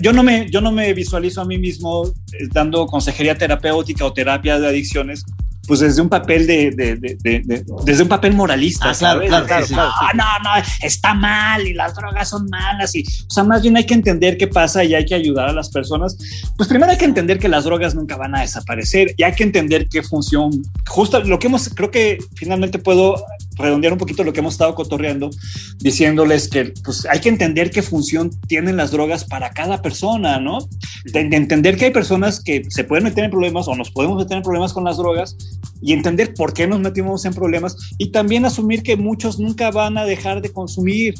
yo 0.00 0.12
no 0.12 0.22
me, 0.22 0.48
yo 0.50 0.60
no 0.60 0.70
me 0.70 0.94
visualizo 0.94 1.40
a 1.40 1.44
mí 1.44 1.58
mismo 1.58 2.06
eh, 2.06 2.46
dando 2.52 2.86
consejería 2.86 3.36
terapéutica 3.36 4.04
o 4.04 4.12
terapia 4.12 4.60
de 4.60 4.68
adicciones, 4.68 5.24
pues 5.70 5.78
desde 5.78 6.02
un 6.02 6.08
papel 6.08 6.48
de, 6.48 6.72
de- 6.72 6.96
de- 6.96 7.14
de- 7.22 7.38
de- 7.44 7.64
desde 7.84 8.02
un 8.02 8.08
papel 8.08 8.34
moralista, 8.34 8.90
Ah, 8.90 8.94
claro, 8.98 9.18
¿sabes? 9.20 9.28
claro, 9.28 9.46
claro, 9.46 9.66
claro, 9.68 9.90
"Ah, 10.00 10.10
no, 10.16 10.24
no, 10.42 10.64
está 10.82 11.14
mal 11.14 11.64
y 11.64 11.74
las 11.74 11.94
drogas 11.94 12.28
son 12.28 12.46
malas 12.50 12.92
y, 12.96 13.02
o 13.02 13.30
sea, 13.30 13.44
más 13.44 13.62
bien 13.62 13.76
hay 13.76 13.86
que 13.86 13.94
entender 13.94 14.36
qué 14.36 14.48
pasa 14.48 14.82
y 14.82 14.96
hay 14.96 15.04
que 15.06 15.14
ayudar 15.14 15.48
a 15.48 15.52
las 15.52 15.70
personas. 15.70 16.16
Pues 16.56 16.68
primero 16.68 16.90
hay 16.90 16.98
que 16.98 17.04
entender 17.04 17.38
que 17.38 17.48
las 17.48 17.62
drogas 17.62 17.94
nunca 17.94 18.16
van 18.16 18.34
a 18.34 18.40
desaparecer 18.40 19.14
y 19.16 19.22
hay 19.22 19.32
que 19.32 19.44
entender 19.44 19.86
qué 19.88 20.02
función, 20.02 20.50
justo 20.88 21.20
lo 21.22 21.38
que 21.38 21.46
hemos, 21.46 21.68
creo 21.68 21.92
que 21.92 22.18
finalmente 22.34 22.80
puedo 22.80 23.24
redondear 23.60 23.92
un 23.92 23.98
poquito 23.98 24.24
lo 24.24 24.32
que 24.32 24.40
hemos 24.40 24.54
estado 24.54 24.74
cotorreando, 24.74 25.30
diciéndoles 25.78 26.48
que 26.48 26.72
pues 26.84 27.06
hay 27.06 27.20
que 27.20 27.28
entender 27.28 27.70
qué 27.70 27.82
función 27.82 28.30
tienen 28.46 28.76
las 28.76 28.90
drogas 28.90 29.24
para 29.24 29.50
cada 29.50 29.82
persona, 29.82 30.40
¿no? 30.40 30.58
De, 31.04 31.24
de 31.28 31.36
entender 31.36 31.76
que 31.76 31.86
hay 31.86 31.92
personas 31.92 32.42
que 32.42 32.62
se 32.68 32.84
pueden 32.84 33.04
meter 33.04 33.24
en 33.24 33.30
problemas 33.30 33.68
o 33.68 33.74
nos 33.74 33.90
podemos 33.90 34.18
meter 34.18 34.38
en 34.38 34.42
problemas 34.42 34.72
con 34.72 34.84
las 34.84 34.96
drogas 34.96 35.36
y 35.80 35.92
entender 35.92 36.34
por 36.34 36.52
qué 36.52 36.66
nos 36.66 36.80
metimos 36.80 37.24
en 37.24 37.34
problemas 37.34 37.76
y 37.98 38.10
también 38.10 38.44
asumir 38.44 38.82
que 38.82 38.96
muchos 38.96 39.38
nunca 39.38 39.70
van 39.70 39.96
a 39.98 40.04
dejar 40.04 40.42
de 40.42 40.52
consumir, 40.52 41.14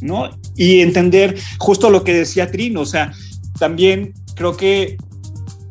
¿no? 0.00 0.30
Y 0.56 0.80
entender 0.80 1.38
justo 1.58 1.90
lo 1.90 2.04
que 2.04 2.14
decía 2.14 2.50
Trino, 2.50 2.80
o 2.80 2.86
sea, 2.86 3.12
también 3.58 4.14
creo 4.34 4.56
que 4.56 4.96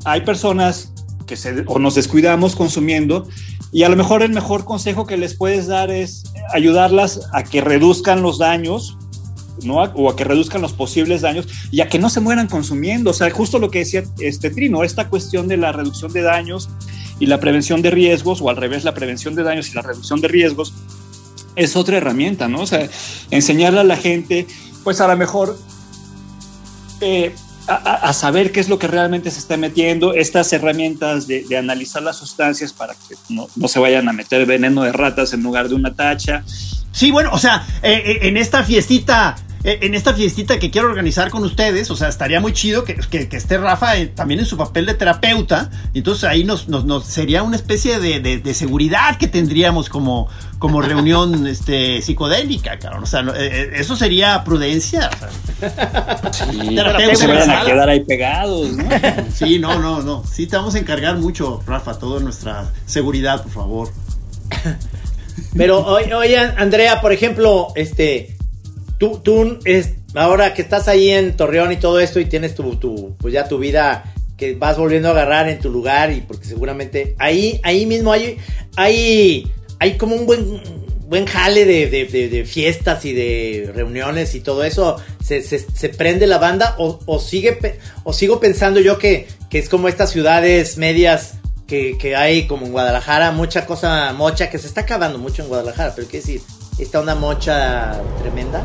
hay 0.06 0.22
personas 0.22 0.94
que 1.28 1.36
se, 1.36 1.64
o 1.68 1.80
nos 1.80 1.96
descuidamos 1.96 2.56
consumiendo 2.56 3.28
y 3.72 3.84
a 3.84 3.90
lo 3.90 3.96
mejor 3.96 4.22
el 4.22 4.32
mejor 4.32 4.66
consejo 4.66 5.06
que 5.06 5.18
les 5.18 5.36
puedes 5.36 5.68
dar 5.68 5.92
es 5.92 6.24
ayudarlas 6.54 7.30
a 7.32 7.44
que 7.44 7.62
reduzcan 7.62 8.22
los 8.22 8.38
daños, 8.38 8.98
¿no? 9.64 9.76
O 9.76 10.10
a 10.10 10.16
que 10.16 10.26
reduzcan 10.26 10.62
los 10.62 10.74
posibles 10.74 11.22
daños 11.22 11.48
y 11.72 11.80
a 11.80 11.88
que 11.88 11.98
no 11.98 12.10
se 12.10 12.20
mueran 12.20 12.48
consumiendo. 12.48 13.12
O 13.12 13.14
sea, 13.14 13.30
justo 13.30 13.60
lo 13.60 13.72
que 13.72 13.80
decía 13.80 14.04
este 14.20 14.50
Trino, 14.50 14.84
esta 14.84 15.08
cuestión 15.08 15.48
de 15.48 15.58
la 15.58 15.72
reducción 15.72 16.12
de 16.12 16.22
daños 16.22 16.70
y 17.20 17.28
la 17.28 17.40
prevención 17.40 17.82
de 17.82 17.92
riesgos, 17.92 18.42
o 18.42 18.50
al 18.50 18.58
revés, 18.58 18.84
la 18.84 18.94
prevención 18.94 19.36
de 19.36 19.44
daños 19.44 19.70
y 19.70 19.76
la 19.76 19.84
reducción 19.84 20.20
de 20.20 20.28
riesgos, 20.28 20.74
es 21.56 21.76
otra 21.76 21.98
herramienta, 21.98 22.48
¿no? 22.50 22.62
O 22.62 22.68
sea, 22.68 22.90
enseñarle 23.30 23.80
a 23.80 23.84
la 23.84 23.96
gente, 23.96 24.48
pues 24.84 25.00
a 25.00 25.08
lo 25.08 25.16
mejor 25.16 25.58
eh, 27.00 27.34
a, 27.68 28.14
saber 28.14 28.52
qué 28.52 28.60
es 28.60 28.70
lo 28.70 28.80
que 28.80 28.88
realmente 28.88 29.32
se 29.32 29.40
está 29.40 29.58
metiendo, 29.58 30.14
estas 30.14 30.52
herramientas 30.54 31.28
de, 31.28 31.46
analizar 31.58 32.02
las 32.02 32.18
sustancias 32.18 32.74
para 32.74 32.94
que 32.94 33.16
no, 33.30 33.48
no 33.56 33.68
se 33.68 33.80
vayan 33.80 34.08
a 34.10 34.14
meter 34.14 34.46
veneno 34.46 34.84
de 34.84 34.92
ratas 34.92 35.34
en 35.34 35.44
lugar 35.44 35.70
de 35.70 35.76
una 35.76 35.94
tacha. 35.94 36.44
Sí, 36.92 37.12
bueno, 37.12 37.30
o 37.34 37.38
sea, 37.38 37.66
eh, 37.82 38.02
eh, 38.06 38.20
en 38.24 38.38
esta 38.38 38.64
fiestita, 38.64 39.36
en 39.64 39.94
esta 39.96 40.14
fiestita 40.14 40.58
que 40.58 40.72
quiero 40.72 40.88
organizar 40.90 41.30
con 41.30 41.44
ustedes, 41.44 41.92
o 41.92 41.96
sea, 41.96 42.08
estaría 42.08 42.40
muy 42.40 42.52
chido 42.54 42.84
que, 42.84 42.96
que- 42.96 43.30
que 43.30 43.38
esté 43.38 43.58
Rafa 43.60 43.98
eh, 43.98 44.08
también 44.08 44.40
en 44.40 44.46
su 44.48 44.58
papel 44.58 44.86
de 44.88 44.96
terapeuta, 44.96 45.70
y 45.94 46.00
entonces 46.00 46.24
ahí 46.24 46.44
nos, 46.44 46.68
nos, 46.68 46.86
nos- 46.86 47.06
sería 47.06 47.44
una 47.44 47.56
especie 47.58 48.00
de, 48.00 48.20
de- 48.20 48.40
de 48.40 48.54
seguridad 48.56 49.18
que 49.18 49.28
tendríamos 49.28 49.88
como, 49.90 50.28
como 50.58 50.82
reunión 50.82 51.46
este, 51.48 52.02
psicodélica, 52.02 52.80
cabrón. 52.80 53.04
O 53.04 53.06
sea, 53.06 53.22
no, 53.22 53.34
eh, 53.36 53.38
eh, 53.52 53.70
eso 53.76 53.96
sería 53.96 54.44
prudencia. 54.44 55.10
o 55.14 55.20
sea. 55.20 55.76
Terapeuta 56.32 57.12
no 57.12 57.16
se 57.20 57.28
vayan 57.28 57.50
a 57.52 57.64
quedar 57.66 57.90
ahí 57.90 58.00
pegados, 58.00 58.72
¿no? 58.72 58.84
Sí, 59.34 59.60
no, 59.60 59.80
no, 59.80 60.02
no. 60.02 60.24
Sí, 60.32 60.48
te 60.48 60.56
vamos 60.58 60.74
a 60.76 60.80
encargar 60.80 61.18
mucho, 61.18 61.62
Rafa, 61.68 62.00
toda 62.00 62.20
nuestra 62.20 62.72
seguridad, 62.88 63.44
por 63.44 63.52
favor. 63.52 63.90
Pero 65.56 65.86
oye, 65.86 66.14
oye, 66.14 66.38
Andrea, 66.40 67.02
por 67.02 67.12
ejemplo, 67.12 67.68
este, 67.76 68.38
tú, 69.02 69.20
tú 69.24 69.58
es, 69.66 69.96
ahora 70.14 70.54
que 70.54 70.62
estás 70.62 70.88
ahí 70.88 71.10
en 71.10 71.36
Torreón 71.36 71.72
y 71.72 71.78
todo 71.78 72.00
esto 72.00 72.20
y 72.20 72.26
tienes 72.26 72.54
tu, 72.54 72.76
tu, 72.76 73.16
pues 73.18 73.34
ya 73.34 73.48
tu 73.48 73.58
vida 73.58 74.14
que 74.38 74.54
vas 74.54 74.78
volviendo 74.78 75.08
a 75.08 75.12
agarrar 75.12 75.50
en 75.50 75.58
tu 75.58 75.72
lugar 75.72 76.12
y 76.12 76.22
porque 76.22 76.46
seguramente 76.46 77.16
ahí, 77.18 77.60
ahí 77.64 77.88
mismo 77.88 78.12
hay, 78.14 78.38
hay, 78.76 79.52
hay 79.80 79.98
como 79.98 80.16
un 80.16 80.28
buen, 80.28 80.62
buen 81.08 81.26
jale 81.26 81.66
de, 81.66 81.88
de- 81.90 82.06
de- 82.06 82.30
de 82.30 82.46
fiestas 82.46 83.04
y 83.06 83.14
de 83.14 83.72
reuniones 83.74 84.36
y 84.36 84.42
todo 84.42 84.64
eso. 84.64 84.98
¿Se, 85.24 85.42
se- 85.42 85.58
se 85.60 85.90
prende 85.90 86.28
la 86.28 86.38
banda 86.38 86.76
o, 86.78 87.00
o 87.08 87.20
sigue, 87.20 87.58
o 88.04 88.14
sigo 88.14 88.40
pensando 88.40 88.80
yo 88.82 89.00
que, 89.00 89.26
que 89.50 89.58
es 89.58 89.68
como 89.68 89.88
estas 89.88 90.12
ciudades 90.12 90.78
medias 90.78 91.34
que, 91.66 91.98
que 91.98 92.16
hay 92.16 92.46
como 92.46 92.68
en 92.68 92.72
Guadalajara, 92.72 93.32
mucha 93.32 93.66
cosa 93.66 94.14
mocha, 94.14 94.50
que 94.52 94.60
se 94.60 94.68
está 94.68 94.82
acabando 94.82 95.18
mucho 95.18 95.42
en 95.42 95.48
Guadalajara, 95.48 95.94
pero 95.96 96.08
quiero 96.08 96.24
decir, 96.26 96.42
esta 96.82 97.00
onda 97.00 97.16
mocha 97.16 98.02
tremenda. 98.22 98.62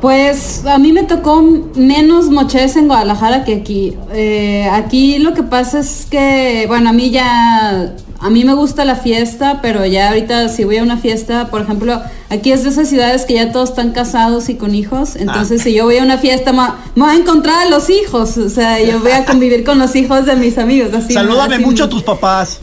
Pues 0.00 0.64
a 0.64 0.78
mí 0.78 0.92
me 0.92 1.02
tocó 1.02 1.42
menos 1.74 2.26
moches 2.30 2.76
en 2.76 2.86
Guadalajara 2.86 3.44
que 3.44 3.56
aquí. 3.56 3.96
Eh, 4.12 4.68
aquí 4.72 5.18
lo 5.18 5.34
que 5.34 5.42
pasa 5.42 5.80
es 5.80 6.06
que, 6.08 6.66
bueno, 6.68 6.90
a 6.90 6.92
mí 6.92 7.10
ya, 7.10 7.94
a 8.20 8.30
mí 8.30 8.44
me 8.44 8.54
gusta 8.54 8.84
la 8.84 8.94
fiesta, 8.94 9.58
pero 9.60 9.84
ya 9.86 10.10
ahorita 10.10 10.48
si 10.50 10.62
voy 10.62 10.76
a 10.76 10.84
una 10.84 10.98
fiesta, 10.98 11.48
por 11.50 11.62
ejemplo, 11.62 12.00
aquí 12.30 12.52
es 12.52 12.62
de 12.62 12.68
esas 12.70 12.88
ciudades 12.88 13.24
que 13.24 13.34
ya 13.34 13.50
todos 13.50 13.70
están 13.70 13.90
casados 13.90 14.48
y 14.48 14.54
con 14.54 14.72
hijos, 14.76 15.16
entonces 15.16 15.62
si 15.62 15.74
yo 15.74 15.84
voy 15.84 15.98
a 15.98 16.04
una 16.04 16.18
fiesta 16.18 16.52
me, 16.52 16.62
me 16.94 17.02
voy 17.04 17.10
a 17.16 17.18
encontrar 17.18 17.66
a 17.66 17.68
los 17.68 17.90
hijos, 17.90 18.38
o 18.38 18.48
sea, 18.50 18.80
yo 18.80 19.00
voy 19.00 19.10
a 19.12 19.24
convivir 19.24 19.64
con 19.64 19.80
los 19.80 19.96
hijos 19.96 20.26
de 20.26 20.36
mis 20.36 20.58
amigos. 20.58 20.94
Así, 20.94 21.12
Salúdame 21.12 21.56
así- 21.56 21.64
mucho 21.64 21.84
a 21.84 21.88
tus 21.88 22.04
papás. 22.04 22.60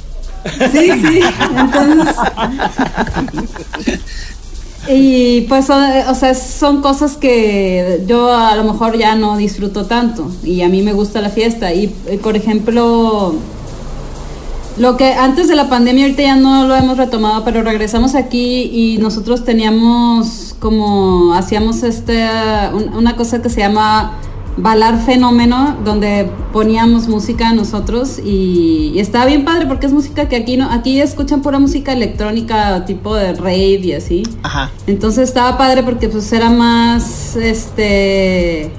Sí, 0.71 0.91
sí. 0.91 1.19
Entonces. 1.57 2.15
Y 4.87 5.41
pues, 5.49 5.67
o 5.71 6.15
sea, 6.15 6.35
son 6.35 6.81
cosas 6.81 7.17
que 7.17 8.03
yo 8.07 8.31
a 8.31 8.55
lo 8.55 8.63
mejor 8.63 8.97
ya 8.97 9.15
no 9.15 9.35
disfruto 9.37 9.85
tanto. 9.85 10.31
Y 10.43 10.61
a 10.61 10.69
mí 10.69 10.83
me 10.83 10.93
gusta 10.93 11.21
la 11.21 11.29
fiesta. 11.29 11.73
Y, 11.73 11.85
eh, 12.07 12.19
por 12.21 12.35
ejemplo, 12.35 13.33
lo 14.77 14.97
que 14.97 15.13
antes 15.13 15.47
de 15.47 15.55
la 15.55 15.69
pandemia, 15.69 16.03
ahorita 16.05 16.21
ya 16.21 16.35
no 16.35 16.67
lo 16.67 16.75
hemos 16.75 16.97
retomado, 16.97 17.43
pero 17.43 17.63
regresamos 17.63 18.13
aquí 18.13 18.69
y 18.71 18.97
nosotros 18.99 19.43
teníamos 19.43 20.55
como, 20.59 21.33
hacíamos 21.33 21.81
este, 21.81 22.27
un- 22.73 22.93
una 22.93 23.15
cosa 23.15 23.41
que 23.41 23.49
se 23.49 23.61
llama 23.61 24.13
Balar 24.57 24.97
Fenómeno, 25.05 25.75
donde 25.83 26.29
poníamos 26.53 27.07
música 27.09 27.51
nosotros 27.53 28.19
y, 28.23 28.91
y 28.95 28.99
estaba 28.99 29.25
bien 29.25 29.43
padre 29.43 29.65
porque 29.65 29.85
es 29.87 29.91
música 29.91 30.29
que 30.29 30.37
aquí 30.37 30.55
no, 30.55 30.71
aquí 30.71 31.01
escuchan 31.01 31.41
pura 31.41 31.59
música 31.59 31.91
electrónica 31.91 32.85
tipo 32.85 33.15
de 33.15 33.33
rave 33.33 33.81
y 33.83 33.91
así. 33.93 34.23
Ajá. 34.43 34.71
Entonces 34.87 35.27
estaba 35.27 35.57
padre 35.57 35.83
porque 35.83 36.07
pues 36.07 36.31
era 36.31 36.49
más 36.49 37.35
este 37.35 38.71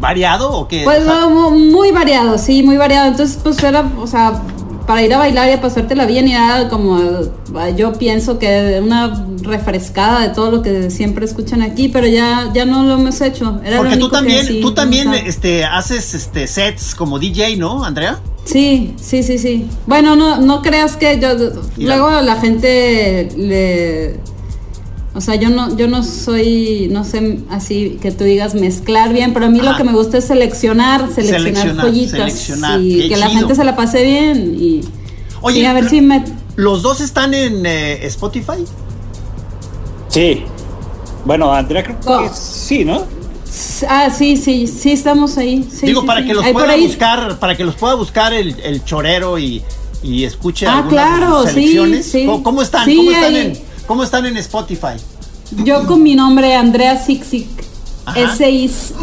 ¿Variado 0.00 0.50
o 0.52 0.66
qué? 0.66 0.82
pues 0.84 1.02
O 1.02 1.04
sea, 1.04 1.28
mu- 1.28 1.50
muy 1.52 1.92
variado, 1.92 2.36
sí, 2.36 2.64
muy 2.64 2.76
variado. 2.76 3.06
Entonces, 3.08 3.38
pues 3.42 3.62
era, 3.62 3.88
o 4.00 4.06
sea, 4.08 4.42
para 4.86 5.02
ir 5.02 5.12
a 5.14 5.18
bailar 5.18 5.48
y 5.48 5.52
a 5.52 5.60
pasártela 5.60 6.06
bien 6.06 6.28
y 6.28 6.34
era 6.34 6.68
como, 6.68 6.98
eh, 7.00 7.74
yo 7.76 7.92
pienso 7.92 8.38
que 8.38 8.80
una 8.82 9.26
refrescada 9.42 10.20
de 10.20 10.34
todo 10.34 10.50
lo 10.50 10.62
que 10.62 10.90
siempre 10.90 11.24
escuchan 11.24 11.62
aquí, 11.62 11.88
pero 11.88 12.06
ya, 12.06 12.50
ya 12.54 12.64
no 12.64 12.82
lo 12.84 12.94
hemos 12.94 13.20
hecho. 13.20 13.60
Era 13.64 13.78
porque 13.78 13.96
tú 13.96 14.08
también, 14.08 14.46
sí 14.46 14.60
tú 14.60 14.74
también 14.74 15.12
este, 15.14 15.64
haces 15.64 16.14
este, 16.14 16.46
sets 16.46 16.94
como 16.94 17.18
DJ, 17.18 17.56
¿no, 17.56 17.84
Andrea? 17.84 18.20
Sí, 18.44 18.94
sí, 19.00 19.22
sí, 19.22 19.38
sí. 19.38 19.66
Bueno, 19.86 20.16
no, 20.16 20.38
no 20.38 20.60
creas 20.60 20.96
que 20.96 21.18
yo, 21.18 21.30
luego 21.78 22.10
la 22.20 22.36
gente 22.36 23.28
le, 23.36 24.20
o 25.14 25.20
sea, 25.20 25.36
yo 25.36 25.48
no, 25.50 25.76
yo 25.76 25.86
no 25.86 26.02
soy, 26.02 26.88
no 26.90 27.04
sé, 27.04 27.38
así 27.50 27.98
que 28.02 28.10
tú 28.10 28.24
digas 28.24 28.54
mezclar 28.54 29.12
bien, 29.12 29.32
pero 29.32 29.46
a 29.46 29.48
mí 29.48 29.60
Ajá. 29.60 29.70
lo 29.72 29.76
que 29.76 29.84
me 29.84 29.92
gusta 29.92 30.18
es 30.18 30.24
seleccionar, 30.26 31.08
seleccionar, 31.14 31.40
Seleccionar, 31.40 31.86
joyitas 31.86 32.16
seleccionar, 32.32 32.80
y 32.80 32.98
qué 33.02 33.08
que 33.10 33.16
la 33.16 33.28
gente 33.30 33.54
se 33.54 33.64
la 33.64 33.76
pase 33.76 34.04
bien 34.04 34.56
y, 34.58 34.80
Oye, 35.40 35.60
y 35.60 35.64
a 35.66 35.72
ver 35.72 35.88
si 35.88 36.00
me, 36.00 36.24
¿Los 36.56 36.82
dos 36.82 37.00
están 37.00 37.32
en 37.34 37.64
eh, 37.66 38.06
Spotify? 38.06 38.64
Sí. 40.08 40.42
Bueno, 41.24 41.52
Andrea 41.52 41.82
creo 41.82 41.98
que 42.00 42.28
sí, 42.34 42.84
¿no? 42.84 43.02
ah, 43.88 44.10
sí, 44.10 44.36
sí, 44.36 44.66
sí 44.66 44.92
estamos 44.92 45.38
ahí. 45.38 45.66
sí, 45.70 45.86
Digo, 45.86 46.02
sí, 46.02 46.06
para 46.06 46.20
sí. 46.20 46.26
que 46.26 46.34
los 46.34 46.46
pueda 46.48 46.72
ahí- 46.72 46.86
buscar, 46.86 47.38
para 47.38 47.56
que 47.56 47.64
los 47.64 47.74
pueda 47.76 47.94
buscar 47.94 48.32
el, 48.32 48.54
el 48.60 48.84
chorero 48.84 49.38
y, 49.38 49.62
y 50.02 50.24
escuche 50.24 50.66
Ah, 50.66 50.78
algunas 50.78 50.90
claro, 51.18 51.46
selecciones. 51.46 52.06
sí. 52.06 52.26
¿Cómo, 52.26 52.42
cómo 52.42 52.62
están? 52.62 52.84
Sí, 52.84 52.96
¿Cómo 52.96 53.10
están 53.10 53.34
ahí- 53.34 53.40
en 53.40 53.73
cómo 53.86 54.02
están 54.04 54.26
en 54.26 54.36
Spotify? 54.36 54.96
Yo 55.64 55.86
con 55.86 56.02
mi 56.02 56.14
nombre, 56.16 56.54
Andrea 56.54 56.96
Sixic, 57.02 57.46
Ajá. 58.06 58.18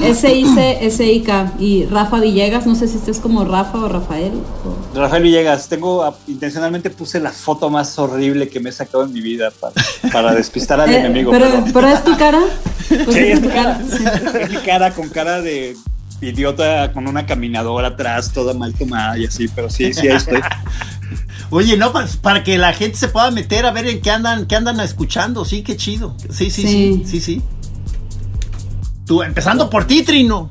S-I-C-I-K 0.01 1.53
y 1.59 1.85
Rafa 1.85 2.19
Villegas, 2.19 2.65
no 2.67 2.75
sé 2.75 2.87
si 2.87 2.97
este 2.97 3.11
es 3.11 3.19
como 3.19 3.43
Rafa 3.45 3.77
o 3.79 3.87
Rafael. 3.87 4.33
o- 4.65 4.97
Rafael 4.97 5.23
Villegas, 5.23 5.67
tengo 5.69 6.03
ah, 6.03 6.15
intencionalmente 6.27 6.89
puse 6.89 7.19
la 7.19 7.31
foto 7.31 7.69
más 7.69 7.97
horrible 7.97 8.47
que 8.49 8.59
me 8.59 8.69
he 8.69 8.73
sacado 8.73 9.03
en 9.03 9.13
mi 9.13 9.21
vida 9.21 9.51
para, 9.59 9.73
para 10.11 10.33
despistar 10.35 10.79
al 10.81 10.89
Eh, 10.93 10.99
enemigo. 10.99 11.31
pero, 11.31 11.45
pero- 11.49 11.65
pero 11.73 11.87
es 11.87 12.03
tu 12.03 12.17
cara. 12.17 12.41
Pues 13.05 13.15
Sí, 13.15 13.19
es 13.23 13.41
tu 13.41 13.47
cara. 13.49 13.79
es 14.41 14.49
mi 14.49 14.57
cara 14.57 14.91
con 14.93 15.07
cara 15.07 15.39
de 15.41 15.77
idiota 16.19 16.91
con 16.91 17.07
una 17.07 17.25
caminadora 17.25 17.87
atrás, 17.89 18.33
toda 18.33 18.53
mal 18.53 18.73
tomada 18.73 19.17
y 19.17 19.25
así, 19.27 19.47
pero 19.47 19.69
sí, 19.69 19.93
sí, 19.93 20.09
ahí 20.09 20.17
estoy. 20.17 20.41
Oye, 21.51 21.77
no, 21.77 21.91
pa- 21.93 22.07
para, 22.21 22.43
que 22.43 22.57
la 22.57 22.73
gente 22.73 22.97
se 22.97 23.09
pueda 23.09 23.29
meter 23.29 23.65
a 23.65 23.71
ver 23.71 23.85
en 23.87 24.01
qué 24.01 24.09
andan, 24.09 24.47
qué 24.47 24.55
andan 24.55 24.79
escuchando, 24.79 25.45
sí, 25.45 25.61
qué 25.63 25.75
chido. 25.77 26.15
Sí, 26.31 26.49
sí, 26.49 26.63
sí, 26.63 26.67
sí, 26.67 27.03
Sí. 27.05 27.21
sí. 27.21 27.41
Tú, 29.05 29.21
empezando 29.23 29.69
por 29.69 29.85
ti, 29.85 30.03
Trino. 30.03 30.49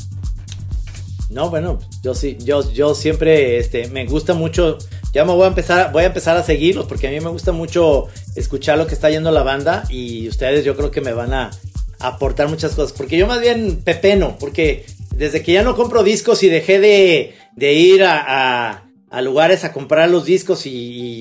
No, 1.30 1.48
bueno, 1.48 1.78
yo 2.02 2.14
sí, 2.14 2.36
yo, 2.40 2.70
yo 2.72 2.94
siempre, 2.94 3.58
este, 3.58 3.88
me 3.88 4.04
gusta 4.06 4.34
mucho. 4.34 4.76
Ya 5.14 5.24
me 5.24 5.32
voy 5.32 5.44
a 5.44 5.48
empezar, 5.48 5.90
voy 5.92 6.02
a 6.02 6.06
empezar 6.06 6.36
a 6.36 6.42
seguirlos 6.42 6.86
porque 6.86 7.08
a 7.08 7.10
mí 7.10 7.18
me 7.20 7.30
gusta 7.30 7.52
mucho 7.52 8.06
escuchar 8.36 8.78
lo 8.78 8.86
que 8.86 8.94
está 8.94 9.10
yendo 9.10 9.30
la 9.32 9.42
banda 9.42 9.84
y 9.88 10.28
ustedes 10.28 10.64
yo 10.64 10.76
creo 10.76 10.90
que 10.90 11.00
me 11.00 11.12
van 11.12 11.32
a 11.32 11.50
aportar 11.98 12.48
muchas 12.48 12.72
cosas. 12.74 12.92
Porque 12.92 13.16
yo 13.16 13.26
más 13.26 13.40
bien 13.40 13.80
pepeno, 13.84 14.36
porque 14.38 14.86
desde 15.16 15.42
que 15.42 15.52
ya 15.52 15.62
no 15.62 15.74
compro 15.76 16.02
discos 16.02 16.42
y 16.42 16.48
dejé 16.48 16.78
de, 16.80 17.34
de 17.56 17.72
ir 17.72 18.04
a, 18.04 18.24
a- 18.70 18.82
a 19.10 19.22
lugares 19.22 19.64
a 19.64 19.72
comprar 19.72 20.08
los 20.08 20.24
discos 20.24 20.66
y, 20.66 20.70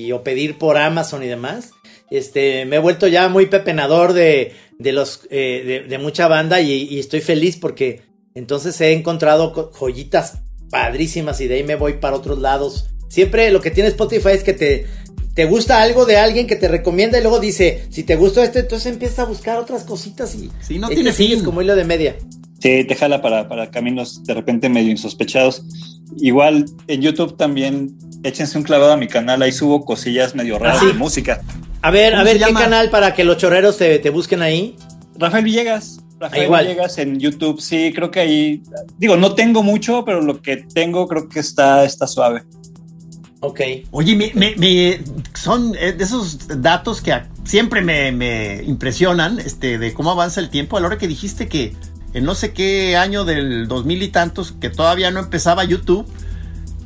y- 0.06 0.12
o 0.12 0.22
pedir 0.22 0.58
por 0.58 0.76
Amazon 0.78 1.22
y 1.22 1.26
demás, 1.26 1.70
este, 2.10 2.64
me 2.64 2.76
he 2.76 2.78
vuelto 2.78 3.06
ya 3.08 3.28
muy 3.28 3.46
pepenador 3.46 4.12
de, 4.12 4.52
de 4.78 4.92
los, 4.92 5.22
eh, 5.30 5.62
de, 5.66 5.80
de 5.88 5.98
mucha 5.98 6.28
banda 6.28 6.60
y, 6.60 6.72
y 6.84 6.98
estoy 6.98 7.20
feliz 7.20 7.56
porque 7.56 8.02
entonces 8.34 8.80
he 8.80 8.92
encontrado 8.92 9.52
co- 9.52 9.70
joyitas 9.72 10.38
padrísimas 10.70 11.40
y 11.40 11.48
de 11.48 11.56
ahí 11.56 11.62
me 11.64 11.74
voy 11.76 11.94
para 11.94 12.16
otros 12.16 12.38
lados. 12.38 12.86
Siempre 13.08 13.50
lo 13.50 13.60
que 13.60 13.70
tiene 13.72 13.88
Spotify 13.88 14.30
es 14.30 14.44
que 14.44 14.52
te, 14.52 14.86
te 15.34 15.44
gusta 15.46 15.82
algo 15.82 16.04
de 16.06 16.16
alguien 16.16 16.46
que 16.46 16.54
te 16.56 16.68
recomienda 16.68 17.18
y 17.18 17.22
luego 17.22 17.40
dice, 17.40 17.86
si 17.90 18.04
te 18.04 18.14
gustó 18.16 18.42
este, 18.42 18.60
entonces 18.60 18.92
empieza 18.92 19.22
a 19.22 19.26
buscar 19.26 19.58
otras 19.58 19.82
cositas 19.84 20.34
y 20.36 20.48
Sí, 20.60 20.78
no 20.78 20.88
tiene 20.88 21.12
fin. 21.12 21.44
como 21.44 21.60
hilo 21.62 21.74
de 21.74 21.84
media. 21.84 22.16
Sí, 22.60 22.84
te 22.84 22.94
jala 22.94 23.22
para, 23.22 23.48
para 23.48 23.70
caminos 23.70 24.22
de 24.24 24.34
repente 24.34 24.68
medio 24.68 24.90
insospechados. 24.90 25.64
Igual 26.18 26.66
en 26.88 27.00
YouTube 27.02 27.36
también 27.36 27.96
échense 28.22 28.58
un 28.58 28.64
clavado 28.64 28.92
a 28.92 28.96
mi 28.96 29.06
canal, 29.08 29.40
ahí 29.42 29.52
subo 29.52 29.84
cosillas 29.84 30.34
medio 30.34 30.58
raras 30.58 30.76
Ah, 30.76 30.80
sí. 30.80 30.86
de 30.88 30.92
música. 30.94 31.40
A 31.82 31.90
ver, 31.90 32.10
¿Cómo 32.10 32.20
a 32.20 32.24
ver, 32.24 32.34
¿qué 32.38 32.44
llama? 32.46 32.60
canal 32.60 32.90
para 32.90 33.14
que 33.14 33.24
los 33.24 33.38
chorreros 33.38 33.78
te, 33.78 33.98
te 33.98 34.10
busquen 34.10 34.42
ahí? 34.42 34.76
Rafael 35.16 35.44
Villegas. 35.44 36.00
Rafael 36.18 36.44
Igual. 36.44 36.66
Villegas 36.66 36.98
en 36.98 37.18
YouTube, 37.18 37.60
sí, 37.62 37.92
creo 37.94 38.10
que 38.10 38.20
ahí, 38.20 38.62
digo, 38.98 39.16
no 39.16 39.34
tengo 39.34 39.62
mucho, 39.62 40.04
pero 40.04 40.20
lo 40.20 40.42
que 40.42 40.58
tengo 40.58 41.08
creo 41.08 41.28
que 41.30 41.40
está, 41.40 41.84
está 41.84 42.06
suave. 42.06 42.42
Ok. 43.42 43.60
Oye, 43.92 44.14
me, 44.16 44.32
me- 44.34 44.54
me- 44.56 45.00
son 45.34 45.74
eh, 45.80 45.92
de 45.92 46.04
esos 46.04 46.60
datos 46.60 47.00
que 47.00 47.14
siempre 47.44 47.80
me, 47.80 48.12
me 48.12 48.62
impresionan, 48.64 49.38
este, 49.40 49.78
de 49.78 49.94
cómo 49.94 50.10
avanza 50.10 50.40
el 50.40 50.50
tiempo. 50.50 50.76
A 50.76 50.80
la 50.80 50.88
hora 50.88 50.98
que 50.98 51.08
dijiste 51.08 51.48
que 51.48 51.74
en 52.14 52.24
no 52.24 52.34
sé 52.34 52.52
qué 52.52 52.96
año 52.96 53.24
del 53.24 53.68
2000 53.68 54.02
y 54.02 54.08
tantos, 54.08 54.52
que 54.60 54.70
todavía 54.70 55.10
no 55.10 55.20
empezaba 55.20 55.64
YouTube, 55.64 56.06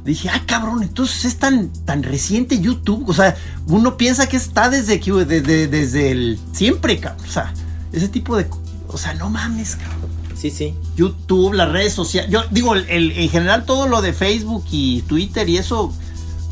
dije, 0.05 0.29
ah, 0.29 0.43
cabrón, 0.47 0.83
entonces 0.83 1.25
es 1.25 1.39
tan, 1.39 1.71
tan 1.85 2.03
reciente 2.03 2.61
YouTube. 2.61 3.09
O 3.09 3.15
sea, 3.15 3.35
uno 3.67 3.97
piensa 3.97 4.29
que 4.29 4.37
está 4.37 4.69
desde 4.69 5.01
que, 5.01 5.13
desde, 5.13 5.67
desde 5.67 6.11
el 6.11 6.39
siempre, 6.53 6.99
cabrón. 7.01 7.27
O 7.27 7.33
sea, 7.33 7.55
ese 7.93 8.09
tipo 8.09 8.37
de, 8.37 8.47
o 8.89 8.99
sea, 8.99 9.15
no 9.15 9.31
mames, 9.31 9.77
cabrón. 9.77 10.13
Sí, 10.37 10.51
sí. 10.51 10.75
YouTube, 10.95 11.55
las 11.55 11.71
redes 11.73 11.95
sociales. 11.95 12.31
Yo 12.31 12.43
digo, 12.51 12.75
el, 12.75 12.87
el- 12.91 13.13
en 13.13 13.31
general 13.31 13.65
todo 13.65 13.89
lo 13.89 14.03
de 14.03 14.13
Facebook 14.13 14.65
y 14.71 15.01
Twitter 15.03 15.49
y 15.49 15.57
eso 15.57 15.91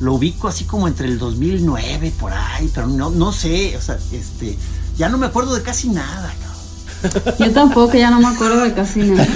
lo 0.00 0.14
ubico 0.14 0.48
así 0.48 0.64
como 0.64 0.88
entre 0.88 1.06
el 1.08 1.18
2009 1.18 2.12
por 2.18 2.32
ahí, 2.32 2.70
pero 2.74 2.86
no, 2.86 3.10
no 3.10 3.32
sé, 3.32 3.76
o 3.76 3.80
sea, 3.82 3.98
este, 4.12 4.56
ya 4.96 5.10
no 5.10 5.18
me 5.18 5.26
acuerdo 5.26 5.54
de 5.54 5.62
casi 5.62 5.90
nada. 5.90 6.32
cabrón. 6.40 6.51
Yo 7.38 7.50
tampoco, 7.52 7.94
ya 7.96 8.10
no 8.10 8.20
me 8.20 8.28
acuerdo 8.28 8.62
de 8.64 8.72
casi 8.72 9.00
nada. 9.00 9.26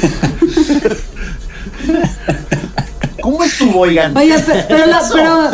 ¿Cómo 3.22 3.42
estuvo, 3.42 3.80
oigan? 3.80 4.16
Oye, 4.16 4.38
pe- 4.38 4.64
pero, 4.68 4.86
la- 4.86 5.02
pero 5.12 5.50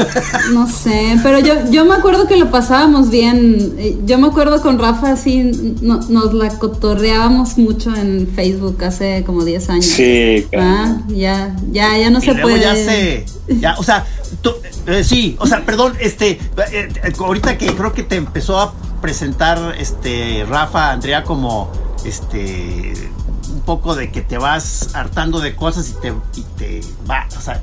no 0.52 0.68
sé, 0.68 1.18
pero 1.22 1.38
yo, 1.38 1.54
yo 1.70 1.86
me 1.86 1.94
acuerdo 1.94 2.26
que 2.26 2.36
lo 2.36 2.50
pasábamos 2.50 3.08
bien. 3.08 3.74
Eh, 3.78 3.96
Yo 4.04 4.18
me 4.18 4.26
acuerdo 4.26 4.60
con 4.60 4.78
Rafa 4.78 5.12
así, 5.12 5.42
no- 5.80 6.00
nos 6.08 6.34
la 6.34 6.50
cotorreábamos 6.58 7.56
mucho 7.56 7.94
en 7.96 8.28
Facebook 8.34 8.82
hace 8.84 9.22
como 9.24 9.44
10 9.44 9.70
años. 9.70 9.86
Sí, 9.86 10.46
Ah, 10.58 10.98
ya, 11.08 11.56
ya, 11.70 11.96
ya 11.96 12.10
no 12.10 12.18
y 12.18 12.22
se 12.22 12.26
luego 12.34 12.42
puede. 12.42 12.60
ya 12.60 12.74
se, 12.74 13.24
ya, 13.48 13.74
o 13.78 13.82
sea, 13.82 14.04
tú- 14.42 14.52
eh, 14.88 15.02
sí, 15.02 15.36
o 15.38 15.46
sea, 15.46 15.64
perdón, 15.64 15.94
este, 15.98 16.40
eh, 16.72 16.88
ahorita 17.18 17.56
que 17.56 17.66
creo 17.74 17.94
que 17.94 18.02
te 18.02 18.16
empezó 18.16 18.58
a 18.60 18.74
presentar, 19.00 19.74
este, 19.78 20.44
Rafa, 20.46 20.90
Andrea, 20.92 21.24
como, 21.24 21.70
este, 22.04 22.92
un 23.52 23.60
poco 23.62 23.94
de 23.94 24.10
que 24.10 24.20
te 24.22 24.38
vas 24.38 24.90
hartando 24.94 25.40
de 25.40 25.54
cosas 25.56 25.88
y 25.90 25.92
te, 26.00 26.08
y 26.36 26.42
te 26.58 26.80
va, 27.08 27.26
o 27.36 27.40
sea, 27.40 27.60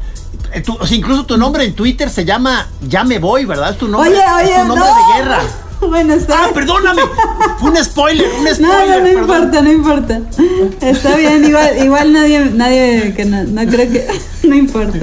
eh, 0.54 0.62
tú- 0.62 0.78
o 0.80 0.86
sea, 0.88 0.98
incluso 0.98 1.26
tu 1.26 1.38
nombre 1.38 1.64
en 1.66 1.74
Twitter 1.76 2.10
se 2.10 2.26
llama 2.26 2.68
Ya 2.82 3.04
me 3.04 3.20
voy, 3.20 3.46
¿verdad? 3.46 3.72
Es 3.72 3.78
tu 3.78 3.88
nombre, 3.88 4.12
Oye, 4.12 4.20
es 4.54 4.62
tu 4.62 4.68
nombre 4.68 4.86
no. 4.90 4.96
de 4.96 5.14
guerra. 5.24 5.40
Bueno, 5.80 6.14
está. 6.14 6.44
Ah, 6.44 6.50
perdóname, 6.54 7.02
fue 7.58 7.72
un 7.72 7.78
spoiler, 7.82 8.28
un 8.38 8.46
spoiler. 8.54 8.62
No, 8.62 8.86
no, 8.86 9.00
no 9.00 9.08
importa, 9.22 9.62
no 9.62 9.72
importa. 9.72 10.22
Está 10.82 11.16
bien, 11.16 11.46
igual, 11.46 11.78
igual 11.82 12.12
nadie, 12.12 12.46
nadie 12.54 13.14
que 13.16 13.24
no, 13.24 13.44
no 13.46 13.62
creo 13.66 13.90
que, 13.90 14.06
no 14.44 14.56
importa. 14.56 14.98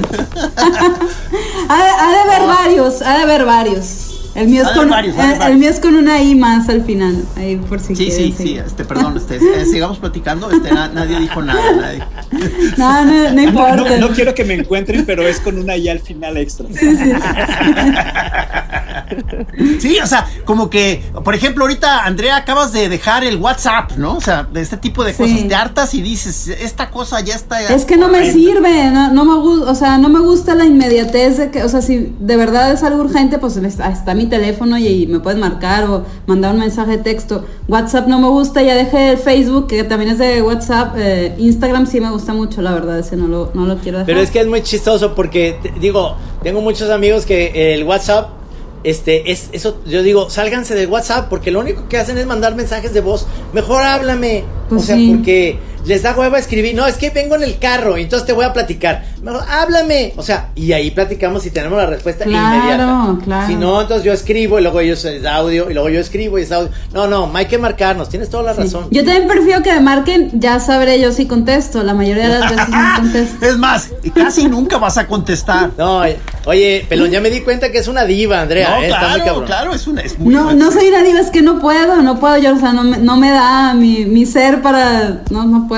Ha, 0.57 1.82
de- 1.82 1.91
ha 1.99 2.11
de 2.11 2.18
haber 2.34 2.47
varios, 2.47 3.01
ha 3.01 3.16
de 3.16 3.22
haber 3.22 3.47
varios. 3.47 4.06
El 4.37 4.49
mío 4.49 4.62
es 4.62 4.68
de 4.68 4.74
con, 4.74 4.93
haber 4.93 5.12
varios, 5.14 5.41
el, 5.41 5.53
el 5.53 5.59
mío 5.59 5.70
es 5.70 5.80
con 5.80 5.95
una 5.97 6.20
I 6.22 6.34
más 6.34 6.68
al 6.68 6.82
final, 6.84 7.24
ahí 7.37 7.57
por 7.57 7.80
si 7.80 7.97
Sí, 7.97 8.07
quieren 8.09 8.37
sí, 8.37 8.43
sí, 8.43 8.59
este, 8.59 8.84
perdón, 8.84 9.16
este, 9.16 9.37
eh, 9.37 9.64
sigamos 9.64 9.99
platicando, 9.99 10.51
este, 10.51 10.72
na- 10.72 10.89
nadie 10.89 11.18
dijo 11.20 11.43
nada, 11.43 11.61
nadie. 11.72 12.03
No, 12.76 13.05
no, 13.05 13.30
no 13.32 13.43
importa. 13.43 13.76
no- 13.76 14.09
no 14.09 14.14
quiero 14.14 14.34
que 14.34 14.45
me 14.45 14.55
encuentren, 14.55 15.05
pero 15.07 15.26
es 15.26 15.41
con 15.41 15.59
una 15.59 15.76
ya 15.76 15.93
al 15.93 16.01
final 16.01 16.37
extra. 16.37 16.66
Sí, 19.78 19.99
o 20.03 20.07
sea, 20.07 20.26
como 20.45 20.68
que, 20.68 21.03
por 21.24 21.34
ejemplo, 21.34 21.64
ahorita, 21.64 22.05
Andrea, 22.05 22.37
acabas 22.37 22.72
de 22.72 22.89
dejar 22.89 23.24
el 23.24 23.37
WhatsApp, 23.37 23.93
¿no? 23.97 24.14
O 24.16 24.20
sea, 24.20 24.43
de 24.45 24.61
este 24.61 24.76
tipo 24.76 25.05
de 25.05 25.12
Sí. 25.12 25.22
cosas, 25.22 25.49
te 25.49 25.55
hartas 25.55 25.95
y 25.95 26.03
dices, 26.03 26.49
esta 26.49 26.91
cosa 26.91 27.20
ya 27.20 27.34
está. 27.34 27.61
Es 27.62 27.84
que 27.84 27.97
no 27.97 28.09
me 28.09 28.18
horrenda". 28.18 28.32
sirve, 28.32 28.91
no, 28.91 29.12
no 29.12 29.24
me 29.24 29.37
gusta, 29.37 29.70
o 29.70 29.74
sea, 29.74 29.99
no 29.99 30.09
me 30.09 30.18
gusta 30.20 30.55
la 30.55 30.64
inmediatez 30.64 31.39
de 31.39 31.51
que, 31.51 31.62
o 31.62 31.68
sea, 31.68 31.82
si 31.82 32.12
de 32.18 32.37
verdad 32.37 32.72
es 32.72 32.82
algo 32.82 33.03
urgente, 33.03 33.39
pues 33.39 33.57
está, 33.57 33.89
está 33.91 34.14
mi 34.14 34.26
mi 34.27 34.31
teléfono 34.31 34.79
y, 34.79 35.07
me 35.07 35.20
puedes 35.20 35.39
marcar 35.39 35.85
o 35.89 36.05
mandar 36.27 36.55
un 36.55 36.61
mensaje 36.61 36.93
de 36.93 36.99
texto. 36.99 37.45
WhatsApp 37.68 38.07
no 38.09 38.20
me 38.20 38.29
gusta, 38.29 38.62
ya 38.62 38.74
dejé 38.74 39.11
el 39.12 39.18
Facebook, 39.18 39.66
que 39.68 39.85
también 39.85 40.12
es 40.12 40.18
de 40.18 40.43
WhatsApp. 40.43 40.95
Eh, 40.99 41.35
Instagram 41.39 41.87
sí 41.87 42.01
me 42.01 42.11
gusta 42.11 42.33
mucho, 42.33 42.62
la 42.62 42.72
verdad, 42.74 42.99
ese 42.99 43.16
no 43.16 43.29
lo, 43.29 43.51
no 43.55 43.66
lo 43.66 43.77
quiero 43.79 43.99
dejar. 43.99 44.07
Pero 44.07 44.20
es 44.20 44.31
que 44.31 44.41
es 44.41 44.47
muy 44.47 44.62
chistoso 44.62 45.14
porque, 45.14 45.59
digo, 45.81 46.16
tengo 46.43 46.61
muchos 46.61 46.91
amigos 46.91 47.24
que 47.24 47.74
el 47.74 47.85
WhatsApp 47.85 48.31
este, 48.87 49.33
es 49.33 49.49
eso, 49.53 49.81
yo 49.85 50.05
digo, 50.05 50.31
sálganse 50.31 50.77
del 50.77 50.89
WhatsApp 50.89 51.29
porque 51.29 51.51
lo 51.51 51.59
único 51.59 51.89
que 51.89 51.99
hacen 51.99 52.18
es 52.18 52.27
mandar 52.27 52.55
mensajes 52.55 52.95
de 52.95 53.01
voz. 53.01 53.27
Mejor 53.53 53.83
háblame. 53.83 54.45
Pues 54.68 54.83
o 54.83 54.87
sea, 54.87 54.97
sí. 54.97 55.12
porque 55.12 55.59
les 55.87 56.03
da 56.03 56.14
hueva 56.16 56.39
escribir. 56.39 56.74
No, 56.74 56.87
es 56.87 56.97
que 56.97 57.11
vengo 57.11 57.37
en 57.37 57.43
el 57.45 57.59
carro 57.59 57.97
y 57.99 58.03
entonces 58.03 58.26
te 58.26 58.32
voy 58.32 58.45
a 58.45 58.53
platicar. 58.53 59.05
Mejor 59.22 59.43
háblame. 59.49 60.12
O 60.16 60.22
sea, 60.22 60.49
y 60.55 60.72
ahí 60.72 60.91
platicamos 60.91 61.45
y 61.47 61.51
tenemos 61.51 61.78
la 61.78 61.87
respuesta 61.87 62.24
Claro, 62.24 62.57
inmediata. 62.57 63.24
claro. 63.24 63.47
Si 63.47 63.55
no, 63.55 63.80
entonces 63.80 64.05
yo 64.05 64.12
escribo 64.12 64.59
y 64.59 64.62
luego 64.62 64.80
ellos 64.80 65.05
es 65.05 65.24
audio 65.24 65.70
y 65.70 65.74
luego 65.74 65.89
yo 65.89 66.01
escribo 66.01 66.39
y 66.39 66.43
es 66.43 66.53
audio. 66.53 66.70
No, 66.93 67.07
no, 67.07 67.30
hay 67.34 67.47
que 67.47 67.59
marcarnos. 67.59 68.09
Tienes 68.09 68.28
toda 68.30 68.43
la 68.43 68.53
razón. 68.53 68.89
Yo 68.91 69.05
también 69.05 69.28
prefiero 69.28 69.62
que 69.62 69.72
me 69.72 69.80
marquen, 69.80 70.30
ya 70.34 70.61
sabré 70.61 71.01
yo 71.01 71.12
si 71.12 71.26
contesto. 71.26 71.82
La 71.82 71.95
mayoría 71.95 72.28
de 72.28 72.39
las 72.41 72.51
veces 72.51 72.68
no 72.68 72.76
contesto. 72.97 73.47
Es 73.47 73.57
más, 73.59 73.91
casi 74.14 74.49
nunca 74.49 74.78
vas 74.78 74.99
a 74.99 75.07
contestar. 75.07 75.70
No, 75.78 76.03
oye, 76.47 76.87
Pelón, 76.89 77.11
ya 77.11 77.20
me 77.20 77.30
di 77.30 77.41
cuenta 77.43 77.70
que 77.70 77.78
es 77.78 77.89
una 77.89 78.05
diva, 78.05 78.41
Andrea. 78.41 78.70
No, 78.70 78.82
eh, 78.82 78.87
está 78.89 79.01
muy 79.01 79.09
claro, 79.09 79.24
cabrón. 79.24 79.47
claro, 79.47 79.72
es 79.74 79.87
una. 79.87 80.01
Es 80.03 80.18
muy 80.18 80.34
No, 80.34 80.53
no 80.53 80.70
soy 80.72 80.89
una 80.89 81.03
diva, 81.03 81.20
es 81.20 81.30
que 81.30 81.43
no 81.43 81.59
puedo, 81.61 82.03
no 82.03 82.18
puedo 82.18 82.39
yo, 82.39 82.55
o 82.55 82.59
sea, 82.59 82.72
no 82.72 82.82
me, 82.82 82.99
no 82.99 83.16
me 83.16 83.30
da 83.30 83.74
mi, 83.74 84.05
mi 84.05 84.26
ser 84.26 84.62
para, 84.62 85.22
no, 85.30 85.45
no 85.45 85.68
puedo. 85.68 85.76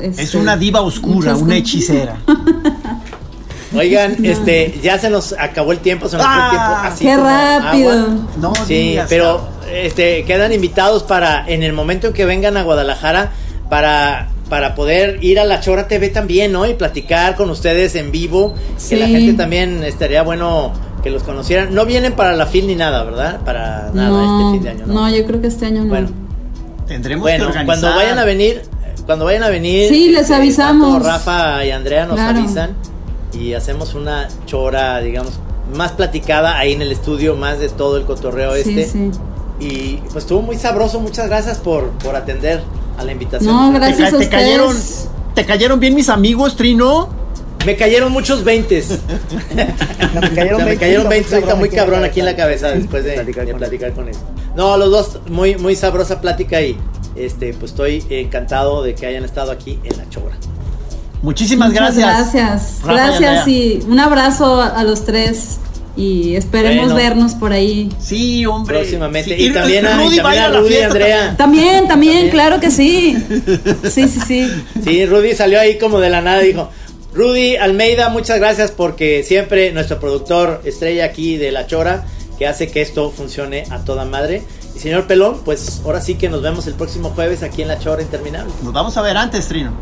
Es 0.00 0.18
este, 0.18 0.36
una 0.38 0.56
diva 0.56 0.80
oscura, 0.82 1.32
una 1.34 1.40
cosas. 1.44 1.56
hechicera. 1.58 2.16
Oigan, 3.76 4.24
este, 4.24 4.78
ya 4.82 4.98
se 4.98 5.10
nos 5.10 5.32
acabó 5.36 5.72
el 5.72 5.78
tiempo, 5.78 6.08
se 6.08 6.16
nos 6.16 6.24
fue 6.26 6.34
el 6.34 6.50
tiempo 6.50 6.66
Ah, 6.68 6.86
así. 6.86 7.04
qué 7.04 7.16
rápido. 7.16 7.90
agua. 7.90 8.16
No 8.40 8.52
Sí, 8.66 8.96
pero 9.08 9.48
este, 9.72 10.24
quedan 10.24 10.52
invitados 10.52 11.02
para, 11.02 11.44
en 11.48 11.64
el 11.64 11.72
momento 11.72 12.06
en 12.08 12.12
que 12.12 12.24
vengan 12.24 12.56
a 12.56 12.62
Guadalajara, 12.62 13.32
para, 13.68 14.28
para 14.48 14.76
poder 14.76 15.18
ir 15.24 15.40
a 15.40 15.44
la 15.44 15.58
Chora 15.60 15.88
TV 15.88 16.08
también, 16.10 16.52
¿no? 16.52 16.66
Y 16.66 16.74
platicar 16.74 17.34
con 17.34 17.50
ustedes 17.50 17.96
en 17.96 18.12
vivo. 18.12 18.54
Que 18.88 18.96
la 18.96 19.08
gente 19.08 19.32
también 19.32 19.82
estaría 19.82 20.22
bueno 20.22 20.72
que 21.02 21.10
los 21.10 21.24
conocieran. 21.24 21.74
No 21.74 21.84
vienen 21.84 22.12
para 22.12 22.32
la 22.34 22.46
FIL 22.46 22.68
ni 22.68 22.76
nada, 22.76 23.02
¿verdad? 23.02 23.40
Para 23.44 23.90
nada 23.92 24.08
no, 24.08 24.22
este 24.40 24.52
fin 24.56 24.62
de 24.62 24.70
año, 24.70 24.86
¿no? 24.86 24.94
no, 24.94 25.10
yo 25.16 25.26
creo 25.26 25.40
que 25.40 25.48
este 25.48 25.66
año 25.66 25.82
no. 25.82 25.88
Bueno, 25.88 26.08
Tendremos 26.86 27.22
bueno, 27.22 27.46
que 27.46 27.50
organizar. 27.50 27.66
cuando 27.66 27.96
vayan 27.96 28.18
a 28.20 28.24
venir, 28.24 28.62
cuando 29.06 29.24
vayan 29.24 29.42
a 29.42 29.48
venir, 29.50 29.88
Sí, 29.88 30.08
les 30.10 30.22
este, 30.22 30.34
avisamos. 30.34 31.02
Rafa 31.04 31.64
y 31.64 31.70
Andrea 31.70 32.06
nos 32.06 32.16
Claro. 32.16 32.38
avisan 32.38 32.70
y 33.32 33.54
hacemos 33.54 33.94
una 33.94 34.28
chora, 34.46 35.00
digamos, 35.00 35.32
más 35.74 35.92
platicada 35.92 36.56
ahí 36.58 36.72
en 36.72 36.82
el 36.82 36.92
estudio, 36.92 37.36
más 37.36 37.58
de 37.58 37.68
todo 37.68 37.96
el 37.96 38.04
cotorreo 38.04 38.54
Sí, 38.54 38.80
este. 38.80 38.86
sí. 38.88 39.10
Y 39.60 39.96
pues 40.10 40.16
estuvo 40.24 40.42
muy 40.42 40.56
sabroso, 40.56 41.00
muchas 41.00 41.26
gracias 41.28 41.58
por, 41.58 41.88
por 41.90 42.16
atender 42.16 42.62
a 42.98 43.04
la 43.04 43.12
invitación. 43.12 43.54
No, 43.54 43.72
Te, 43.72 43.78
gracias 43.78 44.10
ca- 44.10 44.16
a 44.16 44.18
te 44.20 44.28
cayeron, 44.28 44.76
te 45.34 45.44
cayeron 45.46 45.80
bien 45.80 45.94
mis 45.94 46.08
amigos, 46.08 46.56
Trino. 46.56 47.08
Me 47.64 47.76
cayeron 47.76 48.12
muchos 48.12 48.44
veintes. 48.44 48.98
Me 49.54 50.30
cayeron 50.34 50.54
O 50.54 50.56
sea, 50.56 50.64
me 50.64 50.64
20, 50.64 50.76
cayeron 50.78 51.06
muy 51.06 51.10
20 51.14 51.34
ahorita 51.34 51.40
cabrón 51.40 51.58
muy 51.58 51.68
aquí 51.68 51.74
en 51.76 51.80
la 51.80 51.84
cabrón 51.86 52.04
aquí 52.04 52.20
en 52.20 52.26
la 52.26 52.36
cabeza. 52.36 52.68
después 52.72 53.04
de 53.04 53.12
Platicar 53.14 53.46
de 53.46 53.52
con 53.52 53.58
platicar 53.58 53.92
con 53.92 54.08
eso. 54.08 54.20
No, 54.54 54.76
los 54.76 54.90
dos, 54.90 55.18
muy, 55.30 55.56
muy 55.56 55.74
sabrosa 55.74 56.20
plática 56.20 56.60
y 56.60 56.76
este, 57.16 57.52
pues 57.54 57.72
estoy 57.72 58.04
encantado 58.10 58.82
de 58.82 58.94
que 58.94 59.06
hayan 59.06 59.24
estado 59.24 59.50
aquí 59.52 59.78
en 59.84 59.96
la 59.96 60.08
chora. 60.10 60.36
Muchísimas 61.22 61.70
Muchas 61.70 61.96
gracias. 61.96 62.32
gracias. 62.34 62.78
Rafa 62.82 62.94
Gracias 63.18 63.48
y 63.48 63.80
un 63.88 63.98
abrazo 63.98 64.60
a, 64.60 64.84
los 64.84 65.04
tres 65.06 65.58
y 65.96 66.36
esperemos 66.36 66.92
Bueno. 66.92 66.96
vernos 66.96 67.34
por 67.34 67.52
ahí. 67.52 67.88
Sí, 67.98 68.44
hombre. 68.44 68.78
Próximamente. 68.80 69.34
Sí, 69.36 69.46
Y 69.46 69.52
también 69.52 69.86
a- 69.86 69.96
Rudy 69.96 70.16
y 70.16 70.18
a 70.18 70.22
también 70.22 70.52
Rudy, 70.54 70.68
fiesta 70.68 70.86
Andrea. 70.88 71.16
también. 71.16 71.36
También, 71.36 71.88
también, 71.88 72.12
También. 72.14 72.30
claro 72.30 72.60
que 72.60 72.70
sí. 72.70 73.16
Sí, 73.90 74.08
sí, 74.08 74.20
sí. 74.26 74.50
Sí, 74.84 75.06
Rudy 75.06 75.34
salió 75.34 75.58
ahí 75.60 75.78
como 75.78 75.98
de 76.00 76.10
la 76.10 76.20
nada 76.20 76.42
y 76.44 76.48
dijo, 76.48 76.68
Rudy 77.14 77.56
Almeida, 77.56 78.08
muchas 78.10 78.38
gracias 78.38 78.70
porque 78.72 79.22
siempre 79.22 79.72
nuestro 79.72 80.00
productor 80.00 80.60
estrella 80.64 81.06
aquí 81.06 81.36
de 81.38 81.52
La 81.52 81.66
Chora, 81.66 82.04
que 82.38 82.46
hace 82.46 82.68
que 82.70 82.82
esto 82.82 83.10
funcione 83.10 83.64
a 83.70 83.78
toda 83.84 84.04
madre. 84.04 84.42
Y 84.74 84.78
señor 84.80 85.06
Pelón, 85.06 85.40
pues 85.44 85.82
ahora 85.84 86.00
sí 86.00 86.16
que 86.16 86.28
nos 86.28 86.42
vemos 86.42 86.66
el 86.66 86.74
próximo 86.74 87.10
jueves 87.10 87.42
aquí 87.42 87.62
en 87.62 87.68
La 87.68 87.78
Chora 87.78 88.02
Interminable. 88.02 88.52
Nos 88.62 88.72
vamos 88.72 88.96
a 88.96 89.02
ver 89.02 89.16
antes, 89.16 89.46
Trino. 89.46 89.72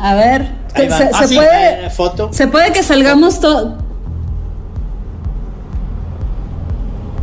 A 0.00 0.14
ver, 0.14 0.52
se, 0.74 0.88
se 0.88 0.94
Ah, 1.12 1.26
sí. 1.26 1.34
puede 1.36 1.86
Eh, 1.86 1.90
foto. 1.90 2.30
se 2.32 2.46
puede 2.48 2.72
que 2.72 2.82
salgamos 2.82 3.38
todo 3.40 3.76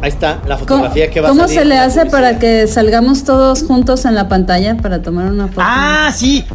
Ahí 0.02 0.10
está 0.10 0.36
la 0.48 0.56
¿Cómo, 0.56 0.60
fotografía 0.60 1.10
que 1.10 1.20
va 1.20 1.28
a 1.28 1.32
cómo 1.32 1.42
salir 1.42 1.60
se 1.60 1.66
le 1.66 1.78
hace 1.78 2.06
para 2.06 2.40
que 2.40 2.68
salgamos 2.68 3.26
todos 3.26 3.64
juntos 3.64 4.06
en 4.06 4.16
la 4.16 4.30
pantalla 4.30 4.78
para 4.78 5.02
tomar 5.02 5.26
una 5.26 5.48
foto? 5.50 5.60
Ah, 5.62 6.10
sí. 6.16 6.46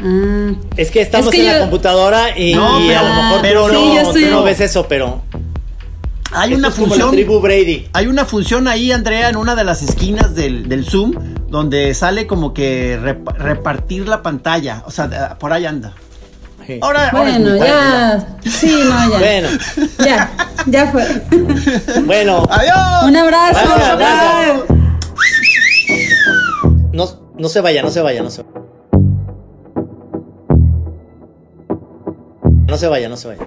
Ah. 0.00 0.52
Es 0.76 0.90
que 0.90 1.00
estamos 1.00 1.28
Es 1.28 1.32
que 1.32 1.46
en 1.48 1.54
la 1.54 1.60
computadora 1.60 2.38
y, 2.38 2.54
No, 2.54 2.78
y 2.80 2.92
a 2.92 2.98
pero- 3.00 3.08
lo 3.08 3.14
mejor 3.22 3.40
pero 3.40 3.66
tú, 3.68 3.72
no, 3.72 4.00
estoy- 4.00 4.24
tú 4.26 4.30
no 4.30 4.42
ves 4.42 4.60
eso, 4.60 4.84
pero 4.86 5.22
Hay 6.32 6.52
esto 6.52 6.58
una 6.58 6.68
es 6.68 6.74
como 6.74 6.86
la 6.86 6.90
función. 6.92 7.10
tribu 7.12 7.40
Brady. 7.40 7.88
Hay 7.92 8.06
una 8.06 8.24
función 8.24 8.68
ahí, 8.68 8.92
Andrea, 8.92 9.28
en 9.30 9.36
una 9.36 9.54
de 9.54 9.64
las 9.64 9.82
esquinas 9.82 10.34
del, 10.34 10.68
del 10.68 10.84
Zoom, 10.84 11.12
donde 11.48 11.94
sale 11.94 12.26
como 12.26 12.52
que 12.52 12.98
rep- 13.00 13.34
repartir 13.36 14.06
la 14.08 14.22
pantalla. 14.22 14.82
O 14.86 14.90
sea, 14.90 15.36
por 15.38 15.52
ahí 15.52 15.64
anda. 15.66 15.94
Sí. 16.66 16.78
Ahora, 16.82 17.08
Bueno, 17.12 17.56
ya. 17.56 18.36
Sí, 18.44 18.82
no, 18.84 19.10
ya. 19.12 19.18
Bueno, 19.18 19.48
Ya, 20.04 20.30
ya 20.66 20.86
fue. 20.92 21.06
bueno, 22.04 22.44
Adiós. 22.50 23.04
Un 23.04 23.16
abrazo. 23.16 23.58
Gracias, 23.96 24.60
no, 26.92 27.06
no 27.38 27.48
se 27.48 27.60
vaya, 27.62 27.82
no 27.82 27.88
se 27.90 28.02
vaya, 28.02 28.22
no 28.22 28.28
se 28.30 28.42
vaya. 28.42 28.60
No 32.66 32.76
se 32.76 32.86
vaya, 32.88 33.08
no 33.08 33.16
se 33.16 33.28
vaya. 33.28 33.46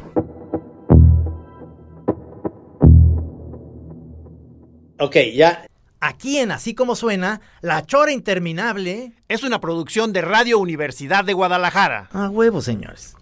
Ok, 5.01 5.15
ya. 5.33 5.65
Aquí 5.99 6.37
en 6.37 6.51
Así 6.51 6.75
Como 6.75 6.95
Suena, 6.95 7.41
La 7.61 7.83
Chora 7.87 8.11
Interminable. 8.11 9.13
Es 9.27 9.41
una 9.41 9.59
producción 9.59 10.13
de 10.13 10.21
Radio 10.21 10.59
Universidad 10.59 11.25
de 11.25 11.33
Guadalajara. 11.33 12.07
A 12.13 12.29
huevo, 12.29 12.61
señores. 12.61 13.15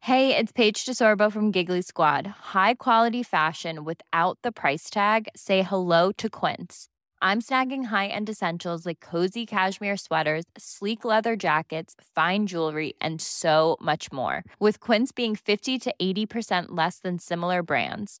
Hey, 0.00 0.34
it's 0.34 0.52
Paige 0.52 0.86
DeSorbo 0.86 1.30
from 1.30 1.52
Giggly 1.52 1.82
Squad. 1.82 2.26
High 2.54 2.76
quality 2.78 3.22
fashion 3.22 3.84
without 3.84 4.38
the 4.42 4.52
price 4.52 4.88
tag. 4.88 5.28
Say 5.36 5.60
hello 5.62 6.10
to 6.12 6.30
Quince. 6.30 6.88
I'm 7.20 7.42
snagging 7.42 7.86
high-end 7.86 8.30
essentials 8.30 8.86
like 8.86 9.00
cozy 9.00 9.44
cashmere 9.44 9.98
sweaters, 9.98 10.44
sleek 10.56 11.04
leather 11.04 11.36
jackets, 11.36 11.94
fine 12.14 12.46
jewelry, 12.46 12.94
and 13.02 13.20
so 13.20 13.76
much 13.82 14.12
more. 14.12 14.44
With 14.58 14.80
Quince 14.80 15.12
being 15.12 15.36
50 15.36 15.78
to 15.80 15.94
80% 16.00 16.66
less 16.68 17.00
than 17.00 17.18
similar 17.18 17.62
brands. 17.62 18.20